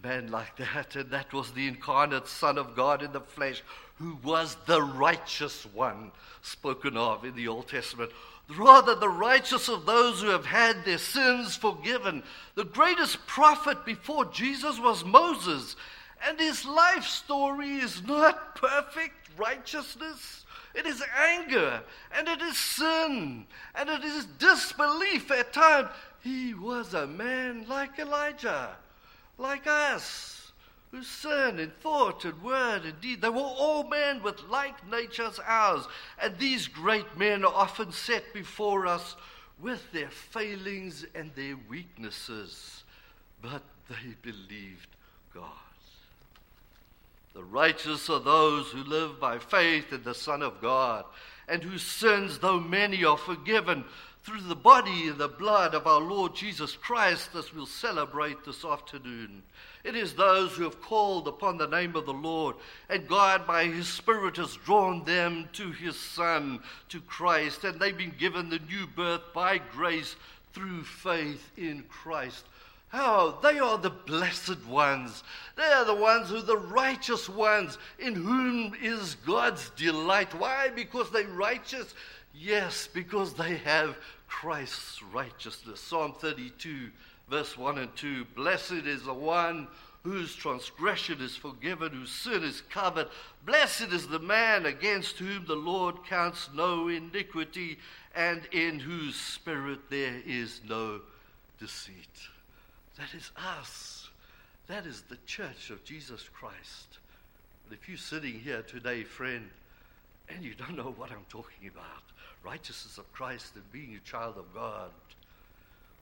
man 0.02 0.30
like 0.30 0.56
that, 0.56 0.96
and 0.96 1.10
that 1.10 1.32
was 1.32 1.52
the 1.52 1.66
incarnate 1.66 2.28
Son 2.28 2.58
of 2.58 2.76
God 2.76 3.02
in 3.02 3.12
the 3.12 3.20
flesh, 3.20 3.62
who 3.96 4.18
was 4.22 4.56
the 4.66 4.82
righteous 4.82 5.66
one 5.72 6.12
spoken 6.42 6.96
of 6.96 7.24
in 7.24 7.34
the 7.34 7.48
Old 7.48 7.68
Testament. 7.68 8.10
Rather, 8.56 8.94
the 8.94 9.08
righteous 9.08 9.68
of 9.68 9.84
those 9.84 10.22
who 10.22 10.28
have 10.28 10.46
had 10.46 10.84
their 10.84 10.98
sins 10.98 11.56
forgiven. 11.56 12.22
The 12.54 12.64
greatest 12.64 13.26
prophet 13.26 13.84
before 13.84 14.24
Jesus 14.26 14.78
was 14.78 15.04
Moses, 15.04 15.76
and 16.26 16.38
his 16.38 16.64
life 16.64 17.04
story 17.04 17.76
is 17.76 18.02
not 18.06 18.54
perfect 18.54 19.28
righteousness. 19.36 20.46
It 20.74 20.86
is 20.86 21.02
anger, 21.16 21.82
and 22.16 22.28
it 22.28 22.40
is 22.40 22.56
sin, 22.56 23.46
and 23.74 23.88
it 23.88 24.04
is 24.04 24.26
disbelief 24.38 25.30
at 25.30 25.52
times. 25.52 25.88
He 26.22 26.54
was 26.54 26.94
a 26.94 27.06
man 27.06 27.66
like 27.68 27.98
Elijah, 27.98 28.76
like 29.38 29.66
us, 29.66 30.52
who 30.90 31.02
sin 31.02 31.58
in 31.58 31.70
thought 31.70 32.24
and 32.24 32.42
word 32.42 32.84
and 32.84 33.00
deed. 33.00 33.22
They 33.22 33.28
were 33.28 33.40
all 33.40 33.84
men 33.84 34.22
with 34.22 34.42
like 34.48 34.86
natures 34.90 35.38
ours, 35.46 35.86
and 36.20 36.36
these 36.38 36.66
great 36.66 37.16
men 37.16 37.44
are 37.44 37.54
often 37.54 37.92
set 37.92 38.34
before 38.34 38.86
us 38.86 39.16
with 39.60 39.90
their 39.92 40.10
failings 40.10 41.04
and 41.14 41.30
their 41.34 41.56
weaknesses, 41.68 42.84
but 43.42 43.62
they 43.88 44.14
believed 44.22 44.88
God. 45.34 45.44
The 47.34 47.44
righteous 47.44 48.08
are 48.10 48.20
those 48.20 48.68
who 48.68 48.82
live 48.82 49.20
by 49.20 49.38
faith 49.38 49.92
in 49.92 50.02
the 50.02 50.14
Son 50.14 50.42
of 50.42 50.60
God, 50.60 51.04
and 51.48 51.62
whose 51.62 51.82
sins, 51.82 52.38
though 52.38 52.60
many, 52.60 53.04
are 53.04 53.16
forgiven 53.16 53.84
through 54.28 54.42
the 54.42 54.54
body 54.54 55.08
and 55.08 55.16
the 55.16 55.26
blood 55.26 55.74
of 55.74 55.86
our 55.86 56.02
Lord 56.02 56.34
Jesus 56.34 56.76
Christ, 56.76 57.30
as 57.34 57.54
we'll 57.54 57.64
celebrate 57.64 58.44
this 58.44 58.62
afternoon. 58.62 59.42
It 59.84 59.96
is 59.96 60.12
those 60.12 60.52
who 60.52 60.64
have 60.64 60.82
called 60.82 61.26
upon 61.26 61.56
the 61.56 61.66
name 61.66 61.96
of 61.96 62.04
the 62.04 62.12
Lord, 62.12 62.56
and 62.90 63.08
God, 63.08 63.46
by 63.46 63.64
His 63.64 63.88
Spirit, 63.88 64.36
has 64.36 64.54
drawn 64.66 65.02
them 65.04 65.48
to 65.54 65.70
His 65.70 65.98
Son, 65.98 66.60
to 66.90 67.00
Christ, 67.00 67.64
and 67.64 67.80
they've 67.80 67.96
been 67.96 68.12
given 68.18 68.50
the 68.50 68.58
new 68.58 68.86
birth 68.86 69.22
by 69.32 69.56
grace 69.56 70.14
through 70.52 70.82
faith 70.82 71.50
in 71.56 71.84
Christ 71.88 72.44
how 72.88 73.38
they 73.42 73.58
are 73.58 73.76
the 73.76 73.90
blessed 73.90 74.64
ones. 74.66 75.22
They 75.56 75.62
are 75.62 75.84
the 75.84 75.94
ones 75.94 76.30
who 76.30 76.38
are 76.38 76.42
the 76.42 76.56
righteous 76.56 77.28
ones, 77.28 77.76
in 77.98 78.14
whom 78.14 78.74
is 78.80 79.14
God's 79.26 79.70
delight. 79.76 80.34
Why? 80.34 80.70
Because 80.70 81.10
they're 81.10 81.28
righteous? 81.28 81.94
Yes, 82.34 82.88
because 82.92 83.34
they 83.34 83.56
have 83.56 83.96
Christ's 84.28 85.02
righteousness. 85.02 85.80
Psalm 85.80 86.14
32, 86.18 86.90
verse 87.28 87.56
1 87.56 87.78
and 87.78 87.96
2. 87.96 88.24
Blessed 88.36 88.72
is 88.86 89.02
the 89.02 89.14
one 89.14 89.68
whose 90.02 90.34
transgression 90.34 91.20
is 91.20 91.36
forgiven, 91.36 91.90
whose 91.92 92.12
sin 92.12 92.44
is 92.44 92.62
covered. 92.70 93.08
Blessed 93.44 93.92
is 93.92 94.06
the 94.06 94.18
man 94.18 94.66
against 94.66 95.18
whom 95.18 95.44
the 95.46 95.56
Lord 95.56 95.96
counts 96.08 96.48
no 96.54 96.88
iniquity, 96.88 97.78
and 98.14 98.42
in 98.52 98.78
whose 98.78 99.16
spirit 99.16 99.90
there 99.90 100.22
is 100.26 100.60
no 100.68 101.00
deceit. 101.58 102.28
That 102.96 103.14
is 103.14 103.30
us. 103.36 104.08
That 104.66 104.86
is 104.86 105.02
the 105.02 105.18
church 105.26 105.70
of 105.70 105.84
Jesus 105.84 106.28
Christ. 106.32 106.98
And 107.64 107.78
if 107.78 107.88
you're 107.88 107.98
sitting 107.98 108.40
here 108.40 108.62
today, 108.62 109.04
friend, 109.04 109.48
and 110.28 110.44
you 110.44 110.54
don't 110.54 110.76
know 110.76 110.94
what 110.96 111.10
I'm 111.10 111.26
talking 111.28 111.68
about, 111.68 112.02
righteousness 112.44 112.98
of 112.98 113.12
Christ 113.12 113.54
and 113.54 113.72
being 113.72 113.96
a 113.96 114.08
child 114.08 114.36
of 114.36 114.52
God, 114.54 114.90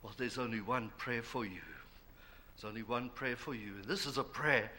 well, 0.03 0.15
there's 0.17 0.39
only 0.39 0.61
one 0.61 0.91
prayer 0.99 1.23
for 1.23 1.45
you. 1.45 1.61
There's 2.55 2.69
only 2.69 2.83
one 2.83 3.11
prayer 3.11 3.37
for 3.37 3.55
you. 3.55 3.73
And 3.81 3.85
this 3.85 4.07
is 4.07 4.19
a 4.19 4.25
prayer 4.25 4.71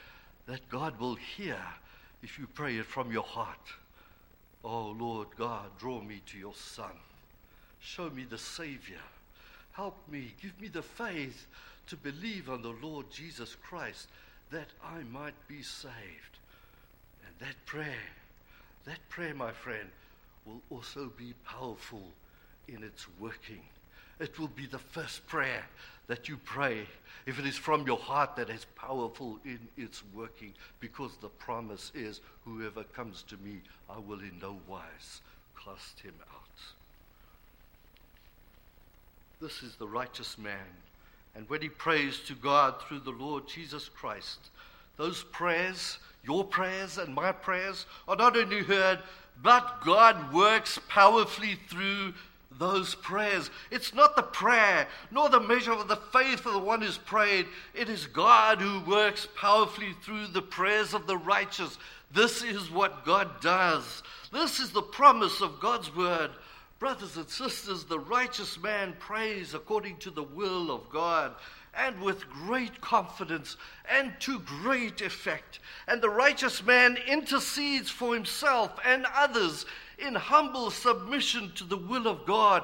that 0.46 0.68
God 0.70 1.00
will 1.00 1.16
hear 1.16 1.58
if 2.24 2.40
you 2.40 2.48
pray 2.54 2.78
it 2.78 2.86
from 2.86 3.12
your 3.12 3.24
heart. 3.24 3.58
Oh, 4.64 4.96
Lord 4.98 5.28
God, 5.38 5.66
draw 5.78 6.02
me 6.02 6.22
to 6.28 6.38
your 6.38 6.56
Son. 6.56 6.92
Show 7.80 8.10
me 8.10 8.26
the 8.30 8.38
Savior. 8.38 9.02
Help 9.72 9.96
me. 10.10 10.34
Give 10.42 10.60
me 10.60 10.68
the 10.68 10.82
faith 10.82 11.46
to 11.88 11.96
believe 11.96 12.50
on 12.50 12.62
the 12.62 12.76
Lord 12.82 13.10
Jesus 13.12 13.56
Christ 13.56 14.08
that 14.50 14.68
I 14.84 15.04
might 15.12 15.36
be 15.48 15.62
saved. 15.62 16.40
And 17.26 17.36
that 17.40 17.66
prayer, 17.66 17.94
that 18.88 19.08
prayer, 19.10 19.34
my 19.34 19.52
friend, 19.52 19.90
will 20.46 20.62
also 20.70 21.12
be 21.18 21.34
powerful 21.46 22.04
in 22.68 22.84
its 22.84 23.06
working. 23.20 23.62
It 24.20 24.40
will 24.40 24.48
be 24.48 24.66
the 24.66 24.80
first 24.80 25.28
prayer 25.28 25.64
that 26.08 26.28
you 26.28 26.38
pray, 26.38 26.88
if 27.26 27.38
it 27.38 27.46
is 27.46 27.58
from 27.58 27.86
your 27.86 27.98
heart, 27.98 28.36
that 28.38 28.50
is 28.50 28.66
powerful 28.76 29.40
in 29.46 29.60
its 29.78 30.04
working, 30.16 30.54
because 30.80 31.12
the 31.22 31.28
promise 31.28 31.92
is, 31.94 32.22
Whoever 32.46 32.84
comes 32.84 33.24
to 33.24 33.38
me, 33.38 33.62
I 33.90 34.00
will 34.00 34.20
in 34.20 34.40
no 34.42 34.58
wise 34.68 35.22
cast 35.64 36.00
him 36.00 36.14
out. 36.34 36.44
This 39.42 39.62
is 39.62 39.76
the 39.76 39.88
righteous 39.88 40.38
man 40.38 40.66
and 41.38 41.48
when 41.52 41.62
he 41.62 41.70
prays 41.70 42.20
to 42.22 42.34
God 42.34 42.82
through 42.82 43.02
the 43.02 43.12
Lord 43.12 43.48
Jesus 43.48 43.90
Christ, 43.90 44.50
those 44.98 45.24
prayers, 45.24 46.00
your 46.24 46.44
prayers 46.44 46.98
and 46.98 47.14
my 47.14 47.32
prayers, 47.32 47.86
are 48.08 48.16
not 48.16 48.36
only 48.36 48.64
heard, 48.64 49.00
but 49.42 49.82
God 49.86 50.34
works 50.34 50.80
powerfully 50.90 51.58
through 51.70 52.14
those 52.60 52.96
prayers. 52.96 53.52
It's 53.70 53.94
not 53.94 54.16
the 54.16 54.24
prayer, 54.24 54.88
nor 55.12 55.30
the 55.30 55.40
measure 55.40 55.72
of 55.72 55.88
the 55.88 56.00
faith 56.12 56.46
of 56.46 56.54
the 56.54 56.60
one 56.60 56.82
who's 56.82 56.98
prayed. 56.98 57.46
It 57.74 57.90
is 57.90 58.08
God 58.08 58.60
who 58.60 58.82
works 58.90 59.28
powerfully 59.36 59.96
through 60.04 60.28
the 60.28 60.42
prayers 60.42 60.94
of 60.94 61.06
the 61.08 61.18
righteous. 61.18 61.78
This 62.12 62.44
is 62.44 62.72
what 62.72 63.06
God 63.06 63.42
does. 63.42 64.02
This 64.32 64.60
is 64.60 64.72
the 64.72 64.82
promise 64.82 65.42
of 65.42 65.60
God's 65.60 65.96
word. 65.96 66.32
Brothers 66.80 67.18
and 67.18 67.30
sisters, 67.30 67.86
the 67.86 68.00
righteous 68.00 68.60
man 68.60 68.96
prays 69.00 69.54
according 69.54 69.98
to 69.98 70.12
the 70.12 70.24
will 70.24 70.72
of 70.72 70.90
God 70.90 71.34
and 71.78 72.02
with 72.02 72.30
great 72.30 72.82
confidence 72.82 73.58
and 73.90 74.12
to 74.20 74.40
great 74.40 75.02
effect. 75.02 75.60
And 75.88 76.02
the 76.02 76.10
righteous 76.10 76.64
man 76.64 76.98
intercedes 77.08 77.90
for 77.90 78.14
himself 78.14 78.80
and 78.86 79.06
others 79.16 79.66
in 80.00 80.16
humble 80.16 80.72
submission 80.72 81.52
to 81.56 81.64
the 81.64 81.78
will 81.78 82.08
of 82.08 82.26
God. 82.26 82.64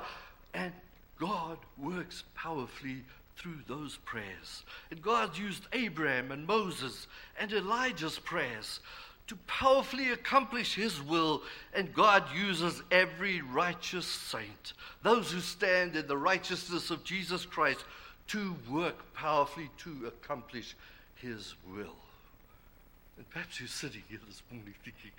And 0.53 0.73
God 1.19 1.57
works 1.77 2.23
powerfully 2.35 3.03
through 3.37 3.59
those 3.67 3.97
prayers. 4.05 4.63
And 4.91 5.01
God 5.01 5.37
used 5.37 5.67
Abraham 5.73 6.31
and 6.31 6.45
Moses 6.45 7.07
and 7.39 7.51
Elijah's 7.51 8.19
prayers 8.19 8.79
to 9.27 9.35
powerfully 9.47 10.11
accomplish 10.11 10.75
his 10.75 11.01
will, 11.01 11.43
and 11.73 11.93
God 11.93 12.23
uses 12.35 12.83
every 12.91 13.41
righteous 13.41 14.05
saint, 14.05 14.73
those 15.01 15.31
who 15.31 15.39
stand 15.39 15.95
in 15.95 16.07
the 16.07 16.17
righteousness 16.17 16.89
of 16.89 17.05
Jesus 17.05 17.45
Christ, 17.45 17.85
to 18.27 18.55
work 18.69 19.13
powerfully 19.13 19.69
to 19.79 20.07
accomplish 20.07 20.75
his 21.15 21.55
will. 21.73 21.95
And 23.17 23.29
perhaps 23.29 23.59
you're 23.59 23.67
sitting 23.67 24.03
here 24.09 24.19
this 24.27 24.41
morning 24.51 24.73
thinking, 24.83 25.11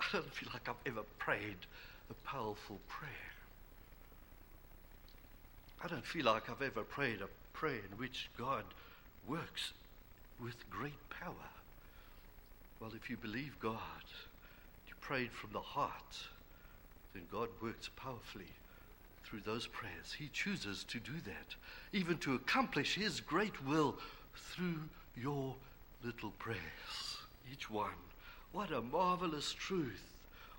I 0.00 0.04
don't 0.12 0.32
feel 0.32 0.48
like 0.52 0.68
I've 0.68 0.76
ever 0.86 1.02
prayed 1.18 1.66
a 2.10 2.14
powerful 2.26 2.78
prayer. 2.88 3.10
I 5.82 5.88
don't 5.88 6.04
feel 6.04 6.24
like 6.26 6.48
I've 6.48 6.62
ever 6.62 6.82
prayed 6.82 7.20
a 7.20 7.28
prayer 7.52 7.80
in 7.90 7.98
which 7.98 8.30
God 8.38 8.64
works 9.28 9.72
with 10.42 10.68
great 10.70 11.10
power. 11.10 11.50
Well, 12.80 12.92
if 12.94 13.10
you 13.10 13.16
believe 13.16 13.56
God, 13.60 13.78
you 14.88 14.94
prayed 15.00 15.30
from 15.30 15.52
the 15.52 15.60
heart, 15.60 16.28
then 17.12 17.24
God 17.30 17.48
works 17.62 17.90
powerfully 17.96 18.52
through 19.24 19.40
those 19.44 19.66
prayers. 19.66 20.14
He 20.18 20.28
chooses 20.32 20.84
to 20.84 20.98
do 21.00 21.12
that, 21.24 21.54
even 21.92 22.18
to 22.18 22.34
accomplish 22.34 22.94
His 22.94 23.20
great 23.20 23.64
will 23.64 23.96
through 24.34 24.80
your 25.16 25.54
little 26.04 26.32
prayers. 26.38 26.58
Each 27.50 27.70
one. 27.70 27.90
What 28.52 28.70
a 28.70 28.80
marvelous 28.80 29.52
truth. 29.52 30.02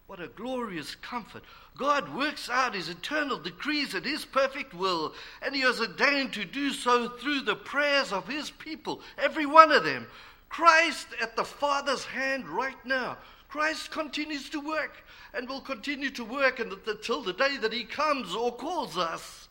What 0.08 0.19
a 0.19 0.28
glorious 0.28 0.95
comfort. 0.95 1.43
God 1.78 2.13
works 2.15 2.49
out 2.49 2.75
His 2.75 2.89
eternal 2.89 3.38
decrees 3.38 3.93
and 3.93 4.06
His 4.06 4.25
perfect 4.25 4.73
will, 4.73 5.13
and 5.41 5.56
He 5.56 5.62
has 5.62 5.80
ordained 5.80 6.34
to 6.34 6.45
do 6.45 6.71
so 6.71 7.10
through 7.10 7.41
the 7.41 7.56
prayers 7.56 8.12
of 8.12 8.28
His 8.28 8.51
people, 8.51 9.01
every 9.17 9.45
one 9.45 9.71
of 9.71 9.84
them, 9.84 10.08
Christ 10.49 11.08
at 11.21 11.36
the 11.36 11.43
Father's 11.43 12.06
hand 12.06 12.47
right 12.47 12.78
now. 12.86 13.17
Christ 13.47 13.91
continues 13.91 14.49
to 14.49 14.60
work 14.60 15.03
and 15.34 15.47
will 15.47 15.62
continue 15.62 16.10
to 16.12 16.25
work 16.25 16.60
until 16.60 17.21
the 17.21 17.34
day 17.34 17.58
that 17.58 17.73
He 17.73 17.84
comes 17.84 18.36
or 18.36 18.51
calls 18.53 18.97
us. 18.97 19.47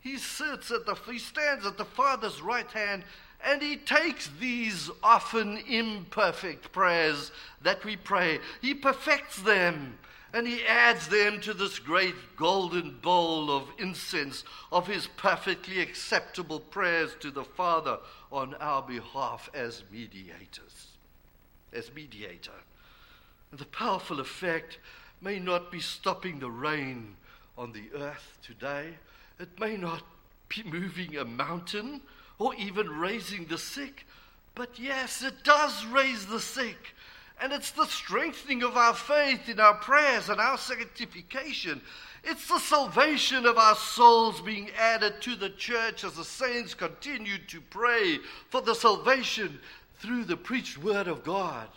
He 0.00 0.18
sits 0.18 0.70
at 0.70 0.86
the, 0.86 0.94
He 1.10 1.18
stands 1.18 1.66
at 1.66 1.78
the 1.78 1.84
Father's 1.84 2.40
right 2.40 2.70
hand 2.70 3.04
and 3.46 3.60
he 3.60 3.76
takes 3.76 4.30
these 4.40 4.90
often 5.02 5.58
imperfect 5.68 6.72
prayers 6.72 7.30
that 7.60 7.84
we 7.84 7.94
pray, 7.94 8.40
he 8.62 8.72
perfects 8.72 9.36
them 9.42 9.98
And 10.34 10.48
he 10.48 10.66
adds 10.66 11.06
them 11.06 11.40
to 11.42 11.54
this 11.54 11.78
great 11.78 12.16
golden 12.36 12.98
bowl 12.98 13.52
of 13.52 13.68
incense 13.78 14.42
of 14.72 14.88
his 14.88 15.06
perfectly 15.06 15.80
acceptable 15.80 16.58
prayers 16.58 17.14
to 17.20 17.30
the 17.30 17.44
Father 17.44 17.98
on 18.32 18.54
our 18.54 18.82
behalf 18.82 19.48
as 19.54 19.84
mediators. 19.92 20.88
As 21.72 21.94
mediator. 21.94 22.50
And 23.54 23.60
the 23.60 23.66
powerful 23.66 24.18
effect 24.18 24.78
may 25.20 25.38
not 25.38 25.70
be 25.70 25.78
stopping 25.78 26.40
the 26.40 26.50
rain 26.50 27.14
on 27.56 27.70
the 27.70 27.84
earth 27.96 28.36
today. 28.44 28.94
It 29.38 29.60
may 29.60 29.76
not 29.76 30.02
be 30.48 30.64
moving 30.64 31.16
a 31.16 31.24
mountain 31.24 32.00
or 32.40 32.52
even 32.56 32.88
raising 32.88 33.44
the 33.44 33.56
sick. 33.56 34.06
But 34.56 34.76
yes, 34.76 35.22
it 35.22 35.44
does 35.44 35.86
raise 35.86 36.26
the 36.26 36.40
sick. 36.40 36.96
And 37.40 37.52
it's 37.52 37.70
the 37.70 37.86
strengthening 37.86 38.64
of 38.64 38.76
our 38.76 38.92
faith 38.92 39.48
in 39.48 39.60
our 39.60 39.74
prayers 39.74 40.28
and 40.30 40.40
our 40.40 40.58
sanctification. 40.58 41.80
It's 42.24 42.48
the 42.48 42.58
salvation 42.58 43.46
of 43.46 43.56
our 43.56 43.76
souls 43.76 44.40
being 44.40 44.68
added 44.76 45.22
to 45.22 45.36
the 45.36 45.50
church 45.50 46.02
as 46.02 46.14
the 46.14 46.24
saints 46.24 46.74
continue 46.74 47.38
to 47.46 47.60
pray 47.60 48.18
for 48.50 48.60
the 48.60 48.74
salvation 48.74 49.60
through 50.00 50.24
the 50.24 50.36
preached 50.36 50.78
word 50.78 51.06
of 51.06 51.22
God. 51.22 51.68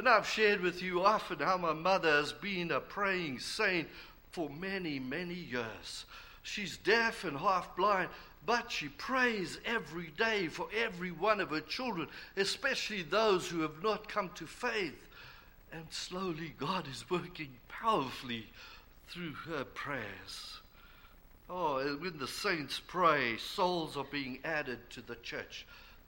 And 0.00 0.08
I've 0.08 0.26
shared 0.26 0.62
with 0.62 0.82
you 0.82 1.04
often 1.04 1.40
how 1.40 1.58
my 1.58 1.74
mother 1.74 2.08
has 2.08 2.32
been 2.32 2.70
a 2.70 2.80
praying 2.80 3.38
saint 3.38 3.86
for 4.30 4.48
many, 4.48 4.98
many 4.98 5.34
years. 5.34 6.06
She's 6.42 6.78
deaf 6.78 7.24
and 7.24 7.36
half 7.36 7.76
blind, 7.76 8.08
but 8.46 8.72
she 8.72 8.88
prays 8.88 9.58
every 9.66 10.06
day 10.16 10.46
for 10.46 10.68
every 10.74 11.10
one 11.10 11.38
of 11.38 11.50
her 11.50 11.60
children, 11.60 12.08
especially 12.38 13.02
those 13.02 13.46
who 13.46 13.60
have 13.60 13.82
not 13.82 14.08
come 14.08 14.30
to 14.36 14.46
faith. 14.46 15.06
And 15.70 15.84
slowly, 15.90 16.54
God 16.58 16.88
is 16.88 17.10
working 17.10 17.50
powerfully 17.68 18.46
through 19.10 19.34
her 19.50 19.64
prayers. 19.64 20.60
Oh, 21.50 21.76
when 21.96 22.16
the 22.16 22.26
saints 22.26 22.80
pray, 22.86 23.36
souls 23.36 23.98
are 23.98 24.06
being 24.10 24.38
added 24.44 24.78
to 24.92 25.02
the 25.02 25.16
church. 25.16 25.66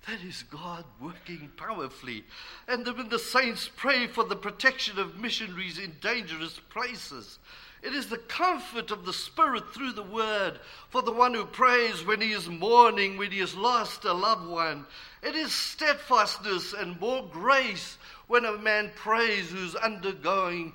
That 0.08 0.20
is 0.26 0.42
God 0.44 0.84
working 1.00 1.50
powerfully. 1.56 2.24
And 2.66 2.84
when 2.86 3.08
the 3.08 3.18
saints 3.18 3.70
pray 3.74 4.08
for 4.08 4.24
the 4.24 4.34
protection 4.34 4.98
of 4.98 5.18
missionaries 5.18 5.78
in 5.78 5.94
dangerous 6.00 6.58
places, 6.70 7.38
it 7.82 7.94
is 7.94 8.08
the 8.08 8.18
comfort 8.18 8.90
of 8.90 9.04
the 9.04 9.12
Spirit 9.12 9.72
through 9.72 9.92
the 9.92 10.02
Word 10.02 10.58
for 10.88 11.02
the 11.02 11.12
one 11.12 11.34
who 11.34 11.44
prays 11.44 12.04
when 12.04 12.20
he 12.20 12.32
is 12.32 12.48
mourning, 12.48 13.16
when 13.16 13.30
he 13.30 13.40
has 13.40 13.54
lost 13.54 14.04
a 14.04 14.12
loved 14.12 14.48
one. 14.48 14.86
It 15.22 15.36
is 15.36 15.52
steadfastness 15.52 16.72
and 16.72 16.98
more 17.00 17.24
grace 17.30 17.98
when 18.26 18.44
a 18.44 18.58
man 18.58 18.90
prays 18.96 19.50
who's 19.50 19.74
undergoing 19.76 20.72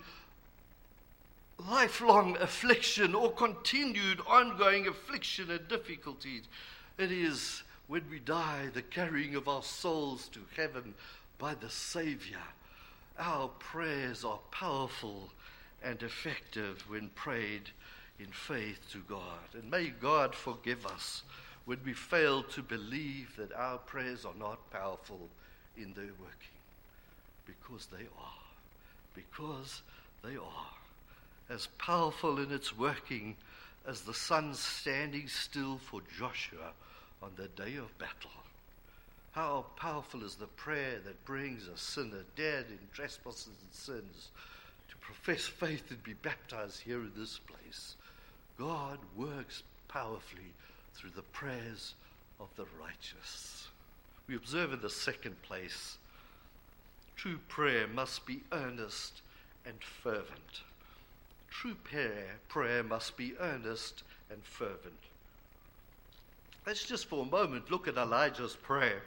lifelong 1.70 2.38
affliction 2.38 3.16
or 3.16 3.32
continued 3.32 4.22
ongoing 4.28 4.88
affliction 4.88 5.50
and 5.50 5.68
difficulties. 5.68 6.44
It 6.98 7.12
is 7.12 7.63
when 7.88 8.04
we 8.10 8.19
die 8.19 8.67
the 8.73 8.82
carrying 8.82 9.36
of 9.36 9.47
our 9.47 9.63
souls 9.63 10.28
to 10.30 10.39
heaven 10.56 10.93
by 11.38 11.56
the 11.56 11.69
Savior. 11.69 12.38
Our 13.17 13.47
prayers 13.47 14.23
are 14.23 14.39
powerful 14.52 15.30
and 15.84 16.02
effective 16.04 16.84
when 16.88 17.10
prayed 17.10 17.69
in 18.19 18.28
faith 18.28 18.80
to 18.91 19.00
God. 19.08 19.54
And 19.54 19.69
may 19.71 19.88
God 19.88 20.36
forgive 20.36 20.86
us 20.86 21.23
when 21.65 21.80
we 21.86 21.93
fail 21.93 22.43
to 22.43 22.62
believe 22.62 23.36
that 23.38 23.54
our 23.54 23.78
prayers 23.78 24.26
are 24.26 24.36
not 24.38 24.71
powerful 24.71 25.30
in 25.78 25.93
their 25.93 26.13
working. 26.19 26.58
Because 27.45 27.88
they 27.88 28.06
are. 28.06 28.43
Because 29.13 29.82
they 30.23 30.36
are. 30.36 30.73
As 31.50 31.67
powerful 31.78 32.39
in 32.39 32.52
its 32.52 32.78
working 32.78 33.36
as 33.88 34.02
the 34.02 34.13
sun 34.13 34.54
standing 34.54 35.28
still 35.28 35.78
for 35.78 36.02
Joshua 36.19 36.73
on 37.21 37.32
the 37.36 37.47
day 37.49 37.75
of 37.77 37.97
battle. 37.97 38.32
How 39.32 39.65
powerful 39.75 40.23
is 40.23 40.36
the 40.36 40.47
prayer 40.47 40.99
that 41.06 41.25
brings 41.25 41.67
a 41.67 41.77
sinner 41.77 42.23
dead 42.36 42.65
in 42.69 42.80
trespasses 42.93 43.47
and 43.62 43.73
sins 43.73 44.30
to 44.89 44.97
profess 44.97 45.45
faith 45.45 45.91
and 45.91 46.03
be 46.03 46.13
baptized 46.13 46.82
here 46.82 46.99
in 46.99 47.12
this 47.15 47.39
place. 47.39 47.95
God 48.58 48.97
works 49.15 49.63
powerfully 49.88 50.53
through 50.95 51.12
the 51.15 51.21
prayers 51.21 51.93
of 52.39 52.47
the 52.56 52.65
righteous. 52.82 53.67
We 54.27 54.36
observe 54.36 54.73
in 54.73 54.82
the 54.82 54.89
second 54.89 55.41
place 55.43 55.97
true 57.15 57.39
prayer 57.47 57.88
must 57.88 58.25
be 58.25 58.41
earnest 58.51 59.21
and 59.65 59.75
fervent. 59.84 60.62
True 61.49 61.75
prayer, 61.84 62.36
prayer 62.47 62.84
must 62.84 63.17
be 63.17 63.34
earnest 63.39 64.03
and 64.30 64.43
fervent. 64.43 64.93
Let's 66.67 66.84
just 66.84 67.06
for 67.06 67.23
a 67.23 67.30
moment 67.30 67.71
look 67.71 67.88
at 67.88 67.95
Elijah's 67.95 68.58
prayer. 68.58 69.01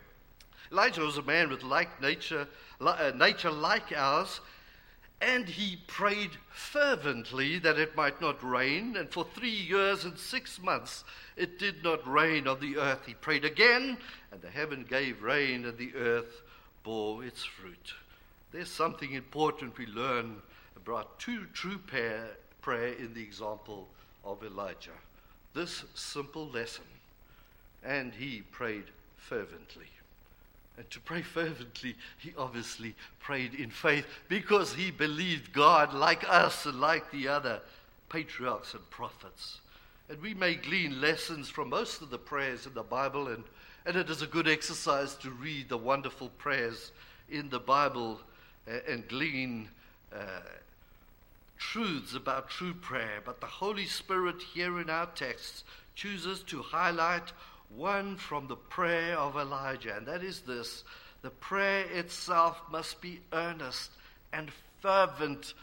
Elijah 0.72 1.02
was 1.02 1.18
a 1.18 1.22
man 1.22 1.50
with 1.50 1.62
like 1.62 2.00
nature, 2.00 2.48
uh, 2.80 3.12
nature 3.14 3.50
like 3.50 3.92
ours, 3.94 4.40
and 5.20 5.46
he 5.46 5.76
prayed 5.86 6.30
fervently 6.48 7.58
that 7.58 7.78
it 7.78 7.94
might 7.94 8.18
not 8.18 8.42
rain, 8.42 8.96
and 8.96 9.12
for 9.12 9.26
three 9.34 9.50
years 9.50 10.06
and 10.06 10.18
six 10.18 10.58
months 10.62 11.04
it 11.36 11.58
did 11.58 11.84
not 11.84 12.10
rain 12.10 12.48
on 12.48 12.60
the 12.60 12.78
earth. 12.78 13.04
He 13.04 13.12
prayed 13.12 13.44
again, 13.44 13.98
and 14.32 14.40
the 14.40 14.48
heaven 14.48 14.86
gave 14.88 15.22
rain, 15.22 15.66
and 15.66 15.76
the 15.76 15.94
earth 15.96 16.40
bore 16.82 17.22
its 17.22 17.44
fruit. 17.44 17.92
There's 18.52 18.70
something 18.70 19.12
important 19.12 19.76
we 19.76 19.84
learn 19.84 20.40
about 20.76 21.18
true, 21.18 21.44
true 21.52 21.76
prayer, 21.76 22.38
prayer 22.62 22.94
in 22.94 23.12
the 23.12 23.22
example 23.22 23.86
of 24.24 24.42
Elijah. 24.42 24.96
This 25.52 25.84
simple 25.92 26.48
lesson. 26.48 26.84
And 27.84 28.12
he 28.14 28.42
prayed 28.50 28.84
fervently. 29.16 29.86
And 30.76 30.88
to 30.90 31.00
pray 31.00 31.22
fervently, 31.22 31.94
he 32.18 32.32
obviously 32.38 32.94
prayed 33.18 33.54
in 33.54 33.70
faith 33.70 34.06
because 34.28 34.72
he 34.72 34.90
believed 34.90 35.52
God 35.52 35.92
like 35.92 36.24
us 36.28 36.64
and 36.64 36.80
like 36.80 37.10
the 37.10 37.28
other 37.28 37.60
patriarchs 38.08 38.72
and 38.74 38.88
prophets. 38.90 39.60
And 40.08 40.20
we 40.22 40.34
may 40.34 40.54
glean 40.54 41.00
lessons 41.00 41.48
from 41.48 41.68
most 41.68 42.02
of 42.02 42.10
the 42.10 42.18
prayers 42.18 42.66
in 42.66 42.74
the 42.74 42.82
Bible, 42.82 43.28
and, 43.28 43.44
and 43.86 43.96
it 43.96 44.10
is 44.10 44.22
a 44.22 44.26
good 44.26 44.48
exercise 44.48 45.14
to 45.16 45.30
read 45.30 45.68
the 45.68 45.76
wonderful 45.76 46.30
prayers 46.38 46.92
in 47.28 47.48
the 47.50 47.60
Bible 47.60 48.20
uh, 48.66 48.78
and 48.88 49.06
glean 49.06 49.68
uh, 50.12 50.40
truths 51.58 52.14
about 52.14 52.50
true 52.50 52.74
prayer. 52.74 53.20
But 53.24 53.40
the 53.40 53.46
Holy 53.46 53.86
Spirit 53.86 54.42
here 54.54 54.80
in 54.80 54.90
our 54.90 55.06
texts 55.06 55.62
chooses 55.94 56.42
to 56.44 56.62
highlight 56.62 57.32
one 57.74 58.16
from 58.16 58.48
the 58.48 58.56
prayer 58.56 59.16
of 59.16 59.36
Elijah, 59.36 59.96
and 59.96 60.06
that 60.06 60.22
is 60.22 60.40
this 60.40 60.84
the 61.22 61.30
prayer 61.30 61.84
itself 61.92 62.60
must 62.70 63.00
be 63.00 63.20
earnest 63.32 63.90
and 64.32 64.50
fervent, 64.80 65.54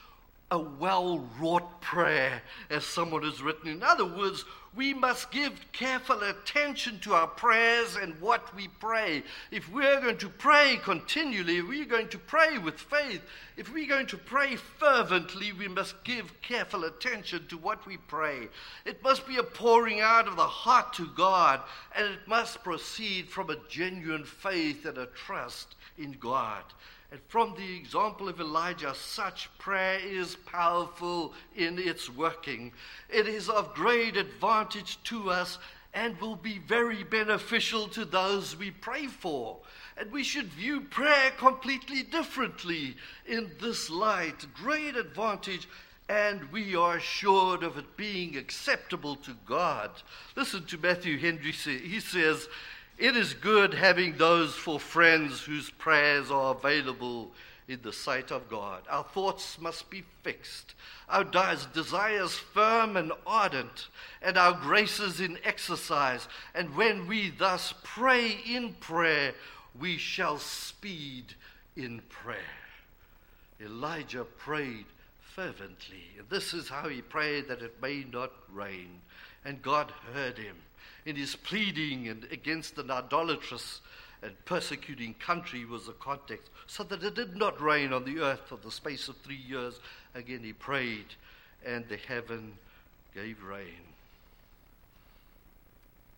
a 0.52 0.60
well 0.60 1.28
wrought 1.40 1.82
prayer, 1.82 2.42
as 2.70 2.86
someone 2.86 3.24
has 3.24 3.42
written. 3.42 3.70
In 3.70 3.84
other 3.84 4.06
words, 4.06 4.46
we 4.78 4.94
must 4.94 5.32
give 5.32 5.60
careful 5.74 6.22
attention 6.22 7.00
to 7.00 7.16
our 7.16 7.26
prayers 7.26 7.96
and 7.96 8.22
what 8.22 8.56
we 8.56 8.68
pray. 8.80 9.24
If 9.50 9.70
we're 9.74 10.00
going 10.00 10.20
to 10.20 10.30
pray 10.30 10.80
continually, 10.84 11.64
we're 11.64 11.86
going 11.86 12.10
to 12.10 12.20
pray 12.20 12.60
with 12.60 12.80
faith, 12.80 13.22
if 13.58 13.74
we're 13.74 13.88
going 13.88 14.06
to 14.08 14.18
pray 14.18 14.56
fervently, 14.56 15.52
we 15.52 15.68
must 15.68 16.04
give 16.04 16.42
careful 16.44 16.84
attention 16.84 17.48
to 17.48 17.58
what 17.58 17.84
we 17.88 17.98
pray. 17.98 18.50
It 18.86 19.02
must 19.02 19.28
be 19.28 19.38
a 19.38 19.44
pouring 19.44 20.00
out 20.00 20.28
of 20.28 20.36
the 20.36 20.44
heart 20.44 20.94
to 20.94 21.08
God, 21.08 21.62
and 21.96 22.06
it 22.06 22.28
must 22.28 22.64
proceed 22.64 23.30
from 23.30 23.50
a 23.50 23.58
genuine 23.68 24.26
faith 24.26 24.86
and 24.86 25.00
a 25.00 25.08
trust 25.08 25.76
in 25.98 26.12
God. 26.12 26.64
And 27.12 27.22
from 27.28 27.56
the 27.56 27.76
example 27.78 28.28
of 28.28 28.42
Elijah, 28.42 28.94
such 28.94 29.50
prayer 29.60 30.00
is 30.00 30.36
powerful 30.36 31.34
in 31.56 31.80
its 31.80 32.10
working. 32.10 32.74
It 33.10 33.28
is 33.28 33.50
of 33.50 33.74
great 33.74 34.18
advantage 34.18 35.02
to 35.06 35.30
us 35.30 35.58
and 35.94 36.20
will 36.20 36.36
be 36.36 36.60
very 36.60 37.04
beneficial 37.04 37.88
to 37.88 38.04
those 38.04 38.58
we 38.58 38.72
pray 38.72 39.08
for. 39.08 39.58
And 39.96 40.12
we 40.12 40.24
should 40.24 40.48
view 40.48 40.82
prayer 40.82 41.32
completely 41.38 42.04
differently 42.04 42.98
in 43.26 43.52
this 43.62 43.90
light. 43.90 44.46
Great 44.54 44.96
advantage, 44.96 45.68
and 46.10 46.52
we 46.52 46.76
are 46.76 46.98
assured 46.98 47.64
of 47.64 47.78
it 47.78 47.98
being 47.98 48.38
acceptable 48.38 49.16
to 49.16 49.36
God. 49.48 49.90
Listen 50.36 50.66
to 50.66 50.78
Matthew 50.78 51.18
Henry. 51.18 51.52
He 51.52 52.00
says, 52.00 52.48
it 52.98 53.16
is 53.16 53.34
good 53.34 53.74
having 53.74 54.18
those 54.18 54.54
for 54.56 54.80
friends 54.80 55.42
whose 55.42 55.70
prayers 55.70 56.32
are 56.32 56.56
available 56.56 57.32
in 57.68 57.80
the 57.82 57.94
sight 57.94 58.32
of 58.32 58.50
God. 58.50 58.82
Our 58.90 59.04
thoughts 59.04 59.60
must 59.60 59.90
be 59.90 60.04
fixed, 60.24 60.74
our 61.10 61.24
desires 61.24 62.36
firm 62.36 62.98
and 62.98 63.12
ardent, 63.26 63.88
and 64.22 64.38
our 64.38 64.54
graces 64.54 65.20
in 65.20 65.38
exercise. 65.44 66.28
And 66.56 66.76
when 66.76 67.08
we 67.08 67.30
thus 67.30 67.74
pray 67.84 68.38
in 68.46 68.74
prayer, 68.80 69.34
we 69.80 69.98
shall 69.98 70.38
speed 70.40 71.34
in 71.76 72.02
prayer. 72.10 72.38
Elijah 73.62 74.24
prayed 74.24 74.86
fervently. 75.22 76.04
This 76.30 76.54
is 76.54 76.70
how 76.70 76.88
he 76.90 77.02
prayed 77.02 77.48
that 77.48 77.62
it 77.62 77.82
may 77.82 78.06
not 78.12 78.32
rain. 78.52 79.02
And 79.46 79.62
God 79.62 79.92
heard 80.14 80.38
him 80.38 80.56
in 81.08 81.16
his 81.16 81.38
pleading 81.38 82.10
and 82.10 82.28
against 82.32 82.78
an 82.78 82.92
idolatrous 82.92 83.80
and 84.22 84.34
persecuting 84.44 85.14
country 85.14 85.64
was 85.64 85.86
the 85.86 85.94
context, 85.94 86.52
so 86.68 86.84
that 86.84 87.02
it 87.02 87.16
did 87.16 87.38
not 87.38 87.62
rain 87.62 87.94
on 87.94 88.04
the 88.04 88.20
earth 88.20 88.42
for 88.46 88.58
the 88.58 88.70
space 88.70 89.08
of 89.08 89.16
three 89.18 89.42
years. 89.48 89.80
Again, 90.16 90.44
he 90.44 90.52
prayed, 90.52 91.06
and 91.66 91.88
the 91.88 91.96
heaven 91.96 92.58
gave 93.16 93.42
rain. 93.42 93.86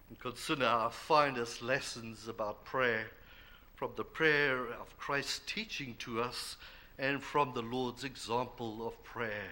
And 0.10 0.18
consider 0.18 0.66
our 0.66 0.90
finest 0.90 1.62
lessons 1.62 2.28
about 2.28 2.66
prayer 2.66 3.12
from 3.76 3.92
the 3.96 4.04
prayer 4.04 4.66
of 4.74 4.98
Christ's 4.98 5.42
teaching 5.46 5.96
to 6.00 6.20
us 6.20 6.58
and 6.98 7.22
from 7.22 7.54
the 7.54 7.62
Lord's 7.62 8.04
example 8.04 8.88
of 8.88 9.02
prayer 9.04 9.52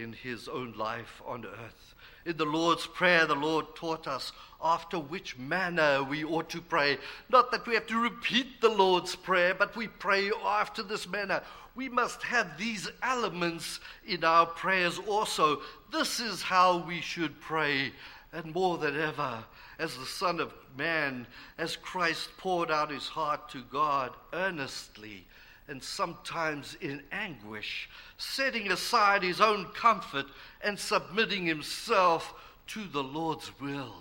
in 0.00 0.12
his 0.12 0.48
own 0.48 0.72
life 0.76 1.22
on 1.26 1.44
earth. 1.44 1.94
In 2.26 2.36
the 2.36 2.44
Lord's 2.44 2.86
Prayer, 2.86 3.26
the 3.26 3.34
Lord 3.34 3.74
taught 3.74 4.06
us 4.06 4.32
after 4.62 4.98
which 4.98 5.38
manner 5.38 6.02
we 6.02 6.22
ought 6.24 6.50
to 6.50 6.60
pray. 6.60 6.98
Not 7.28 7.50
that 7.50 7.66
we 7.66 7.74
have 7.74 7.86
to 7.86 8.02
repeat 8.02 8.60
the 8.60 8.68
Lord's 8.68 9.16
Prayer, 9.16 9.54
but 9.54 9.74
we 9.76 9.88
pray 9.88 10.30
after 10.44 10.82
this 10.82 11.08
manner. 11.08 11.42
We 11.74 11.88
must 11.88 12.22
have 12.22 12.58
these 12.58 12.90
elements 13.02 13.80
in 14.06 14.22
our 14.24 14.46
prayers 14.46 14.98
also. 14.98 15.62
This 15.90 16.20
is 16.20 16.42
how 16.42 16.84
we 16.84 17.00
should 17.00 17.40
pray, 17.40 17.92
and 18.32 18.54
more 18.54 18.76
than 18.76 19.00
ever, 19.00 19.44
as 19.78 19.96
the 19.96 20.06
Son 20.06 20.40
of 20.40 20.52
Man, 20.76 21.26
as 21.56 21.76
Christ 21.76 22.28
poured 22.36 22.70
out 22.70 22.90
his 22.90 23.08
heart 23.08 23.48
to 23.50 23.62
God 23.70 24.12
earnestly 24.32 25.26
and 25.70 25.82
sometimes 25.82 26.76
in 26.80 27.00
anguish, 27.12 27.88
setting 28.18 28.72
aside 28.72 29.22
his 29.22 29.40
own 29.40 29.66
comfort 29.66 30.26
and 30.62 30.76
submitting 30.78 31.46
himself 31.46 32.34
to 32.66 32.84
the 32.88 33.02
Lord's 33.02 33.52
will. 33.60 33.94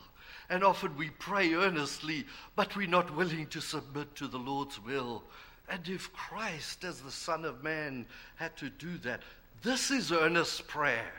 And 0.50 0.64
often 0.64 0.98
we 0.98 1.12
pray 1.12 1.54
earnestly, 1.54 2.26
but 2.56 2.76
we're 2.76 2.88
not 2.88 3.16
willing 3.16 3.46
to 3.48 3.62
submit 3.62 4.16
to 4.16 4.28
the 4.28 4.40
Lord's 4.40 4.84
will. 4.84 5.24
And 5.70 5.88
if 5.88 6.12
Christ, 6.12 6.84
as 6.84 7.02
the 7.02 7.12
Son 7.12 7.46
of 7.46 7.64
Man, 7.64 8.08
had 8.36 8.58
to 8.58 8.72
do 8.72 8.98
that, 9.00 9.22
this 9.62 9.92
is 9.92 10.12
earnest 10.12 10.68
prayer. 10.68 11.14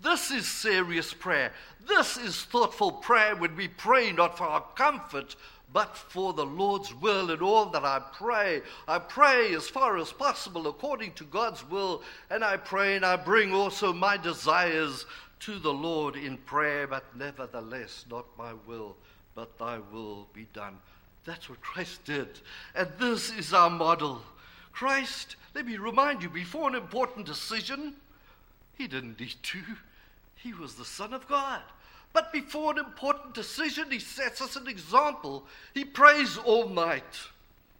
This 0.00 0.30
is 0.30 0.46
serious 0.46 1.12
prayer. 1.12 1.52
This 1.88 2.16
is 2.16 2.44
thoughtful 2.44 2.92
prayer 2.92 3.34
when 3.34 3.56
we 3.56 3.66
pray 3.66 4.12
not 4.12 4.38
for 4.38 4.44
our 4.44 4.64
comfort, 4.76 5.34
but 5.72 5.96
for 5.96 6.32
the 6.32 6.46
Lord's 6.46 6.94
will 6.94 7.30
in 7.30 7.40
all 7.40 7.66
that 7.66 7.84
I 7.84 8.00
pray. 8.12 8.62
I 8.86 8.98
pray 8.98 9.54
as 9.54 9.68
far 9.68 9.98
as 9.98 10.12
possible 10.12 10.66
according 10.66 11.12
to 11.14 11.24
God's 11.24 11.68
will, 11.68 12.02
and 12.30 12.42
I 12.42 12.56
pray 12.56 12.96
and 12.96 13.04
I 13.04 13.16
bring 13.16 13.52
also 13.52 13.92
my 13.92 14.16
desires 14.16 15.04
to 15.40 15.58
the 15.58 15.72
Lord 15.72 16.16
in 16.16 16.38
prayer, 16.38 16.86
but 16.86 17.04
nevertheless, 17.16 18.04
not 18.10 18.26
my 18.36 18.52
will, 18.66 18.96
but 19.34 19.58
thy 19.58 19.78
will 19.92 20.26
be 20.32 20.46
done. 20.52 20.78
That's 21.24 21.48
what 21.48 21.60
Christ 21.60 22.04
did. 22.04 22.40
And 22.74 22.88
this 22.98 23.30
is 23.30 23.52
our 23.52 23.70
model. 23.70 24.22
Christ, 24.72 25.36
let 25.54 25.66
me 25.66 25.76
remind 25.76 26.22
you, 26.22 26.30
before 26.30 26.68
an 26.68 26.74
important 26.74 27.26
decision, 27.26 27.94
he 28.76 28.86
didn't 28.86 29.20
need 29.20 29.34
to. 29.42 29.58
He 30.36 30.54
was 30.54 30.74
the 30.74 30.84
Son 30.84 31.12
of 31.12 31.28
God. 31.28 31.60
But 32.12 32.32
before 32.32 32.72
an 32.72 32.78
important 32.78 33.34
decision, 33.34 33.90
he 33.90 33.98
sets 33.98 34.40
us 34.40 34.56
an 34.56 34.66
example. 34.66 35.44
He 35.74 35.84
prays 35.84 36.36
all 36.36 36.68
night. 36.68 37.18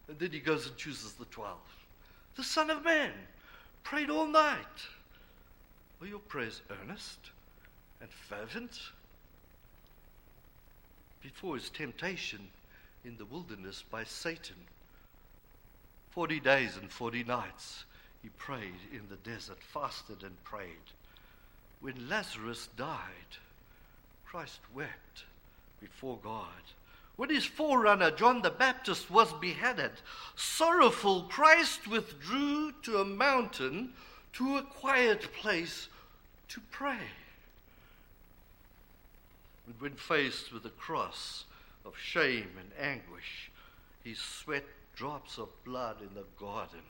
And 0.09 0.19
then 0.19 0.31
he 0.31 0.41
goes 0.41 0.67
and 0.67 0.77
chooses 0.77 1.13
the 1.13 1.25
12. 1.27 1.57
The 2.37 2.45
Son 2.45 2.71
of 2.71 2.85
Man 2.85 3.13
prayed 3.83 4.11
all 4.11 4.27
night. 4.27 4.59
Were 6.01 6.07
your 6.07 6.21
prayers 6.21 6.63
earnest 6.83 7.19
and 8.01 8.11
fervent? 8.11 8.79
Before 11.23 11.57
his 11.57 11.71
temptation 11.71 12.49
in 13.05 13.17
the 13.17 13.25
wilderness 13.25 13.83
by 13.91 14.05
Satan, 14.05 14.57
40 16.11 16.41
days 16.41 16.77
and 16.77 16.91
40 16.91 17.25
nights, 17.25 17.85
he 18.23 18.29
prayed 18.31 18.81
in 18.93 19.03
the 19.09 19.17
desert, 19.17 19.59
fasted 19.61 20.23
and 20.23 20.43
prayed. 20.45 20.93
When 21.81 22.09
Lazarus 22.09 22.69
died, 22.77 23.39
Christ 24.31 24.61
wept 24.75 25.25
before 25.81 26.19
God. 26.23 26.45
When 27.17 27.31
his 27.31 27.47
forerunner, 27.47 28.11
John 28.11 28.43
the 28.43 28.51
Baptist, 28.51 29.11
was 29.11 29.33
beheaded, 29.33 29.91
sorrowful, 30.37 31.23
Christ 31.23 31.89
withdrew 31.89 32.73
to 32.83 32.99
a 32.99 33.05
mountain, 33.07 33.95
to 34.35 34.59
a 34.59 34.63
quiet 34.63 35.33
place 35.33 35.89
to 36.49 36.61
pray. 36.71 36.99
And 39.67 39.81
when 39.81 39.95
faced 39.95 40.53
with 40.53 40.63
the 40.63 40.69
cross 40.71 41.45
of 41.87 41.97
shame 41.97 42.51
and 42.59 42.71
anguish, 42.79 43.51
he 44.05 44.15
sweat 44.15 44.65
drops 44.95 45.39
of 45.39 45.49
blood 45.65 45.97
in 46.03 46.15
the 46.15 46.27
garden. 46.39 46.83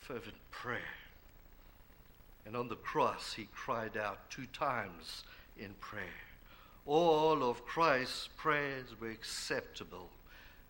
Fervent 0.00 0.36
prayer. 0.50 0.94
And 2.44 2.54
on 2.54 2.68
the 2.68 2.76
cross, 2.76 3.32
he 3.32 3.48
cried 3.54 3.96
out 3.96 4.30
two 4.30 4.46
times 4.52 5.24
in 5.58 5.74
prayer. 5.80 6.04
All 6.86 7.42
of 7.42 7.66
Christ's 7.66 8.28
prayers 8.36 8.94
were 9.00 9.10
acceptable 9.10 10.08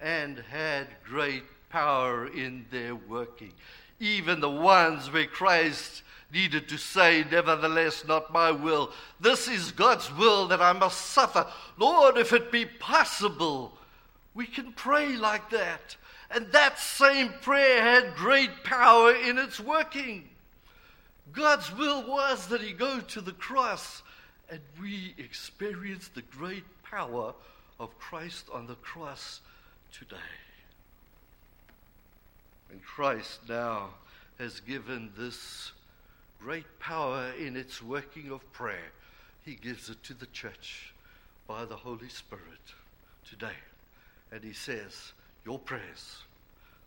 and 0.01 0.38
had 0.51 0.87
great 1.05 1.44
power 1.68 2.27
in 2.27 2.66
their 2.70 2.94
working. 2.94 3.53
Even 4.01 4.40
the 4.40 4.51
ones 4.51 5.11
where 5.11 5.27
Christ 5.27 6.03
needed 6.33 6.68
to 6.68 6.79
say, 6.79 7.25
Nevertheless, 7.31 8.05
not 8.07 8.33
my 8.33 8.51
will. 8.51 8.92
This 9.20 9.49
is 9.49 9.72
God's 9.72 10.12
will 10.14 10.49
that 10.49 10.61
I 10.61 10.72
must 10.72 11.01
suffer. 11.01 11.46
Lord, 11.79 12.16
if 12.18 12.33
it 12.33 12.53
be 12.53 12.66
possible, 12.66 13.72
we 14.35 14.46
can 14.46 14.72
pray 14.72 15.16
like 15.16 15.51
that. 15.51 15.96
And 16.31 16.51
that 16.53 16.79
same 16.79 17.33
prayer 17.40 17.83
had 17.83 18.16
great 18.16 18.64
power 18.64 19.14
in 19.14 19.38
its 19.38 19.61
working. 19.61 20.29
God's 21.33 21.72
will 21.77 22.07
was 22.07 22.49
that 22.49 22.61
he 22.61 22.72
go 22.72 23.01
to 23.01 23.20
the 23.20 23.33
cross 23.33 24.03
and 24.50 24.61
we 24.80 25.14
experience 25.18 26.09
the 26.09 26.22
great 26.22 26.64
power 26.82 27.35
of 27.78 27.98
Christ 27.98 28.46
on 28.52 28.66
the 28.66 28.76
cross 28.76 29.40
today. 29.92 30.16
And 32.70 32.82
Christ 32.82 33.40
now 33.48 33.90
has 34.38 34.61
given 34.61 35.11
this 35.16 35.72
great 36.40 36.66
power 36.78 37.32
in 37.38 37.56
its 37.56 37.82
working 37.82 38.30
of 38.30 38.52
prayer. 38.52 38.92
He 39.44 39.54
gives 39.54 39.88
it 39.88 40.02
to 40.04 40.14
the 40.14 40.26
church 40.26 40.92
by 41.46 41.64
the 41.64 41.76
Holy 41.76 42.09
Spirit 42.09 42.42
today. 43.28 43.56
And 44.32 44.42
he 44.42 44.52
says, 44.52 45.12
Your 45.44 45.59
prayers, 45.59 46.18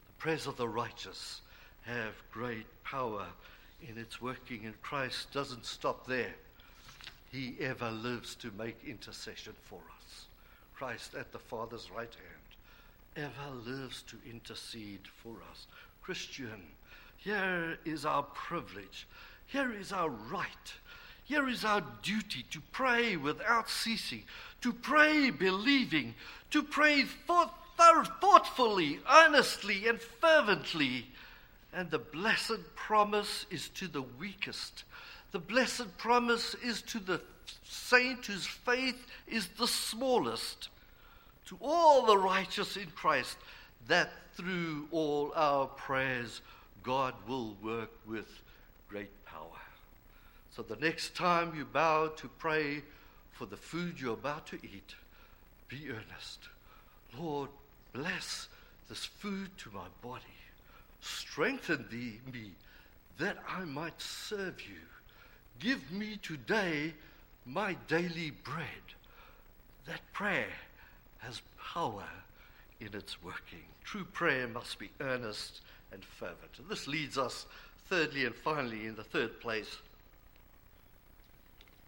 the 0.07 0.21
prayers 0.21 0.47
of 0.47 0.57
the 0.57 0.67
righteous, 0.67 1.41
have 1.83 2.13
great 2.31 2.67
power 2.83 3.25
in 3.87 3.97
its 3.97 4.21
working. 4.21 4.65
And 4.65 4.79
Christ 4.81 5.31
doesn't 5.31 5.65
stop 5.65 6.05
there. 6.05 6.35
He 7.31 7.55
ever 7.61 7.91
lives 7.91 8.35
to 8.35 8.51
make 8.57 8.77
intercession 8.85 9.53
for 9.63 9.81
us. 9.97 10.25
Christ 10.75 11.13
at 11.13 11.31
the 11.31 11.39
Father's 11.39 11.89
right 11.91 12.13
hand 12.13 12.49
ever 13.15 13.55
lives 13.69 14.03
to 14.03 14.17
intercede 14.29 15.07
for 15.21 15.35
us. 15.51 15.67
Christian, 16.01 16.63
here 17.17 17.77
is 17.85 18.05
our 18.05 18.23
privilege. 18.23 19.07
Here 19.47 19.73
is 19.73 19.91
our 19.91 20.09
right. 20.09 20.73
Here 21.25 21.47
is 21.47 21.65
our 21.65 21.83
duty 22.01 22.45
to 22.51 22.61
pray 22.71 23.15
without 23.15 23.69
ceasing, 23.69 24.23
to 24.61 24.73
pray 24.73 25.29
believing, 25.29 26.15
to 26.51 26.63
pray 26.63 27.03
thought, 27.03 27.53
thoughtfully, 27.77 28.99
earnestly, 29.09 29.87
and 29.87 30.01
fervently. 30.01 31.05
And 31.71 31.91
the 31.91 31.99
blessed 31.99 32.75
promise 32.75 33.45
is 33.51 33.69
to 33.69 33.87
the 33.87 34.01
weakest 34.01 34.85
the 35.31 35.39
blessed 35.39 35.97
promise 35.97 36.55
is 36.55 36.81
to 36.83 36.99
the 36.99 37.21
saint 37.63 38.25
whose 38.25 38.47
faith 38.47 39.05
is 39.27 39.47
the 39.59 39.67
smallest, 39.67 40.69
to 41.45 41.57
all 41.61 42.05
the 42.05 42.17
righteous 42.17 42.77
in 42.77 42.87
Christ, 42.95 43.37
that 43.87 44.11
through 44.35 44.87
all 44.91 45.31
our 45.35 45.67
prayers 45.67 46.41
God 46.83 47.13
will 47.27 47.55
work 47.61 47.91
with 48.07 48.27
great 48.87 49.25
power. 49.25 49.43
So 50.51 50.63
the 50.63 50.75
next 50.77 51.15
time 51.15 51.53
you 51.55 51.65
bow 51.65 52.07
to 52.07 52.27
pray 52.27 52.81
for 53.31 53.45
the 53.45 53.57
food 53.57 53.99
you're 53.99 54.13
about 54.13 54.47
to 54.47 54.55
eat, 54.57 54.95
be 55.67 55.89
earnest. 55.89 56.39
Lord, 57.17 57.49
bless 57.93 58.47
this 58.87 59.05
food 59.05 59.49
to 59.59 59.71
my 59.71 59.85
body. 60.01 60.23
Strengthen 61.01 61.85
thee, 61.91 62.19
me 62.31 62.51
that 63.19 63.37
I 63.47 63.65
might 63.65 64.01
serve 64.01 64.59
you 64.61 64.79
Give 65.59 65.91
me 65.91 66.17
today 66.21 66.93
my 67.45 67.75
daily 67.87 68.31
bread. 68.31 68.65
That 69.85 70.01
prayer 70.13 70.47
has 71.17 71.41
power 71.73 72.07
in 72.79 72.93
its 72.93 73.21
working. 73.21 73.63
True 73.83 74.05
prayer 74.05 74.47
must 74.47 74.79
be 74.79 74.89
earnest 75.01 75.61
and 75.91 76.03
fervent. 76.03 76.59
And 76.59 76.69
this 76.69 76.87
leads 76.87 77.17
us, 77.17 77.45
thirdly 77.87 78.25
and 78.25 78.35
finally, 78.35 78.85
in 78.85 78.95
the 78.95 79.03
third 79.03 79.41
place. 79.41 79.77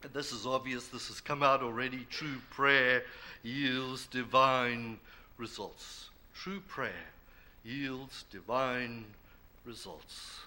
And 0.04 0.12
this 0.14 0.32
is 0.32 0.46
obvious, 0.46 0.88
this 0.88 1.08
has 1.08 1.22
come 1.22 1.44
out 1.44 1.62
already. 1.62 2.06
True 2.10 2.42
prayer 2.50 3.04
yields 3.44 4.08
divine 4.08 5.00
results. 5.38 6.10
True 6.36 6.60
prayer 6.68 7.08
yields 7.64 8.26
divine 8.32 9.06
results. 9.64 10.40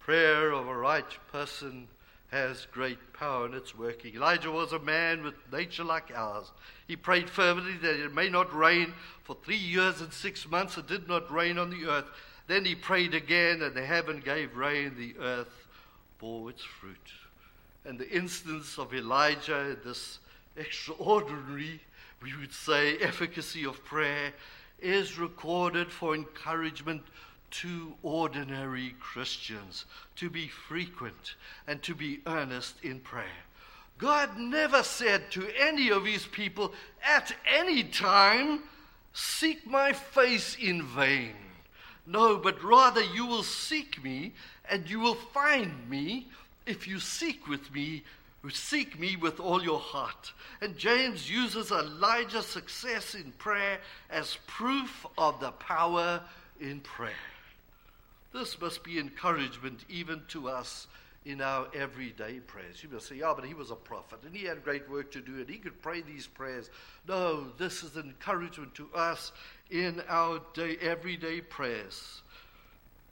Prayer 0.00 0.50
of 0.50 0.66
a 0.66 0.76
right 0.76 1.16
person 1.30 1.86
has 2.30 2.66
great 2.70 2.98
power 3.12 3.46
in 3.46 3.54
its 3.54 3.76
working. 3.76 4.14
Elijah 4.14 4.50
was 4.50 4.72
a 4.72 4.78
man 4.78 5.22
with 5.22 5.34
nature 5.50 5.84
like 5.84 6.12
ours. 6.14 6.52
He 6.86 6.94
prayed 6.94 7.30
fervently 7.30 7.76
that 7.78 8.04
it 8.04 8.14
may 8.14 8.28
not 8.28 8.54
rain. 8.54 8.92
For 9.24 9.36
three 9.44 9.56
years 9.56 10.00
and 10.00 10.12
six 10.12 10.48
months 10.48 10.76
it 10.76 10.86
did 10.86 11.08
not 11.08 11.30
rain 11.32 11.58
on 11.58 11.70
the 11.70 11.86
earth. 11.86 12.08
Then 12.46 12.64
he 12.64 12.74
prayed 12.74 13.14
again, 13.14 13.62
and 13.62 13.74
the 13.74 13.84
heaven 13.84 14.20
gave 14.24 14.56
rain, 14.56 14.94
the 14.96 15.14
earth 15.20 15.66
bore 16.18 16.50
its 16.50 16.62
fruit. 16.62 16.96
And 17.84 17.98
the 17.98 18.10
instance 18.10 18.78
of 18.78 18.94
Elijah, 18.94 19.76
this 19.84 20.18
extraordinary, 20.56 21.80
we 22.22 22.36
would 22.36 22.52
say, 22.52 22.96
efficacy 22.98 23.64
of 23.64 23.84
prayer, 23.84 24.32
is 24.80 25.18
recorded 25.18 25.90
for 25.90 26.14
encouragement 26.14 27.02
to 27.50 27.94
ordinary 28.02 28.94
Christians 29.00 29.84
to 30.16 30.30
be 30.30 30.48
frequent 30.48 31.34
and 31.66 31.82
to 31.82 31.94
be 31.94 32.20
earnest 32.26 32.74
in 32.82 33.00
prayer. 33.00 33.44
God 33.98 34.38
never 34.38 34.82
said 34.82 35.30
to 35.32 35.48
any 35.58 35.90
of 35.90 36.04
his 36.04 36.26
people 36.26 36.72
at 37.02 37.34
any 37.46 37.84
time, 37.84 38.62
Seek 39.12 39.66
my 39.66 39.92
face 39.92 40.56
in 40.60 40.82
vain. 40.82 41.34
No, 42.06 42.36
but 42.36 42.62
rather 42.62 43.02
you 43.02 43.26
will 43.26 43.42
seek 43.42 44.02
me 44.04 44.32
and 44.70 44.88
you 44.88 45.00
will 45.00 45.14
find 45.14 45.90
me 45.90 46.28
if 46.66 46.86
you 46.86 47.00
seek 47.00 47.48
with 47.48 47.74
me 47.74 48.04
seek 48.50 48.98
me 48.98 49.16
with 49.16 49.40
all 49.40 49.62
your 49.62 49.80
heart. 49.80 50.32
And 50.60 50.76
James 50.76 51.30
uses 51.30 51.70
Elijah's 51.70 52.46
success 52.46 53.14
in 53.14 53.32
prayer 53.32 53.78
as 54.10 54.38
proof 54.46 55.06
of 55.16 55.40
the 55.40 55.50
power 55.52 56.22
in 56.60 56.80
prayer. 56.80 57.12
This 58.32 58.60
must 58.60 58.84
be 58.84 58.98
encouragement 58.98 59.84
even 59.88 60.22
to 60.28 60.48
us 60.48 60.86
in 61.24 61.40
our 61.40 61.68
everyday 61.74 62.40
prayers. 62.40 62.82
You 62.82 62.88
must 62.90 63.08
say, 63.08 63.16
yeah, 63.16 63.32
but 63.34 63.44
he 63.44 63.54
was 63.54 63.70
a 63.70 63.76
prophet 63.76 64.20
and 64.24 64.34
he 64.34 64.46
had 64.46 64.64
great 64.64 64.88
work 64.88 65.10
to 65.12 65.20
do 65.20 65.36
and 65.36 65.48
he 65.48 65.58
could 65.58 65.80
pray 65.82 66.00
these 66.00 66.26
prayers. 66.26 66.70
No, 67.06 67.48
this 67.58 67.82
is 67.82 67.96
encouragement 67.96 68.74
to 68.76 68.88
us 68.94 69.32
in 69.70 70.02
our 70.08 70.40
day, 70.54 70.78
everyday 70.80 71.42
prayers 71.42 72.22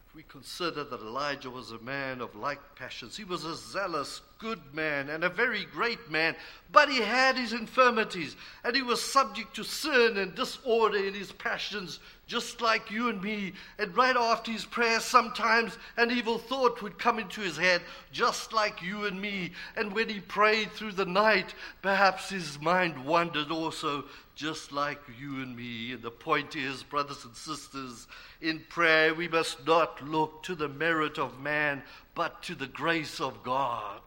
If 0.09 0.14
we 0.14 0.23
consider 0.23 0.85
that 0.85 1.01
Elijah 1.01 1.51
was 1.51 1.73
a 1.73 1.79
man 1.79 2.21
of 2.21 2.35
like 2.35 2.77
passions. 2.77 3.17
He 3.17 3.25
was 3.25 3.45
a 3.45 3.55
zealous, 3.55 4.23
good 4.39 4.61
man 4.74 5.09
and 5.09 5.24
a 5.24 5.28
very 5.28 5.64
great 5.64 6.11
man, 6.11 6.37
but 6.70 6.89
he 6.89 7.01
had 7.01 7.37
his 7.37 7.53
infirmities 7.53 8.37
and 8.64 8.76
he 8.76 8.82
was 8.82 9.01
subject 9.01 9.55
to 9.57 9.64
sin 9.64 10.16
and 10.16 10.34
disorder 10.34 10.99
in 10.99 11.14
his 11.14 11.32
passions, 11.32 12.01
just 12.26 12.61
like 12.61 12.91
you 12.91 13.09
and 13.09 13.22
me. 13.22 13.53
And 13.78 13.97
right 13.97 14.16
after 14.16 14.51
his 14.51 14.64
prayer, 14.64 15.01
sometimes 15.01 15.78
an 15.97 16.11
evil 16.11 16.39
thought 16.39 16.82
would 16.82 16.99
come 16.99 17.18
into 17.18 17.41
his 17.41 17.57
head, 17.57 17.82
just 18.12 18.53
like 18.53 18.82
you 18.82 19.07
and 19.07 19.20
me. 19.20 19.53
And 19.76 19.93
when 19.93 20.09
he 20.09 20.20
prayed 20.20 20.72
through 20.72 20.93
the 20.93 21.07
night, 21.07 21.55
perhaps 21.82 22.28
his 22.28 22.61
mind 22.61 23.05
wandered 23.05 23.51
also, 23.51 24.05
just 24.34 24.70
like 24.70 25.01
you 25.18 25.43
and 25.43 25.57
me. 25.57 25.93
And 25.93 26.03
the 26.03 26.11
point 26.11 26.57
is, 26.57 26.82
brothers 26.82 27.24
and 27.24 27.34
sisters, 27.34 28.07
in 28.43 28.62
prayer 28.68 29.14
we 29.14 29.28
must 29.28 29.66
not 29.66 30.07
look 30.07 30.43
to 30.43 30.55
the 30.55 30.68
merit 30.68 31.18
of 31.18 31.41
man, 31.41 31.82
but 32.17 32.43
to 32.43 32.57
the 32.57 32.67
grace 32.67 33.21
of 33.21 33.45
God. 33.45 34.01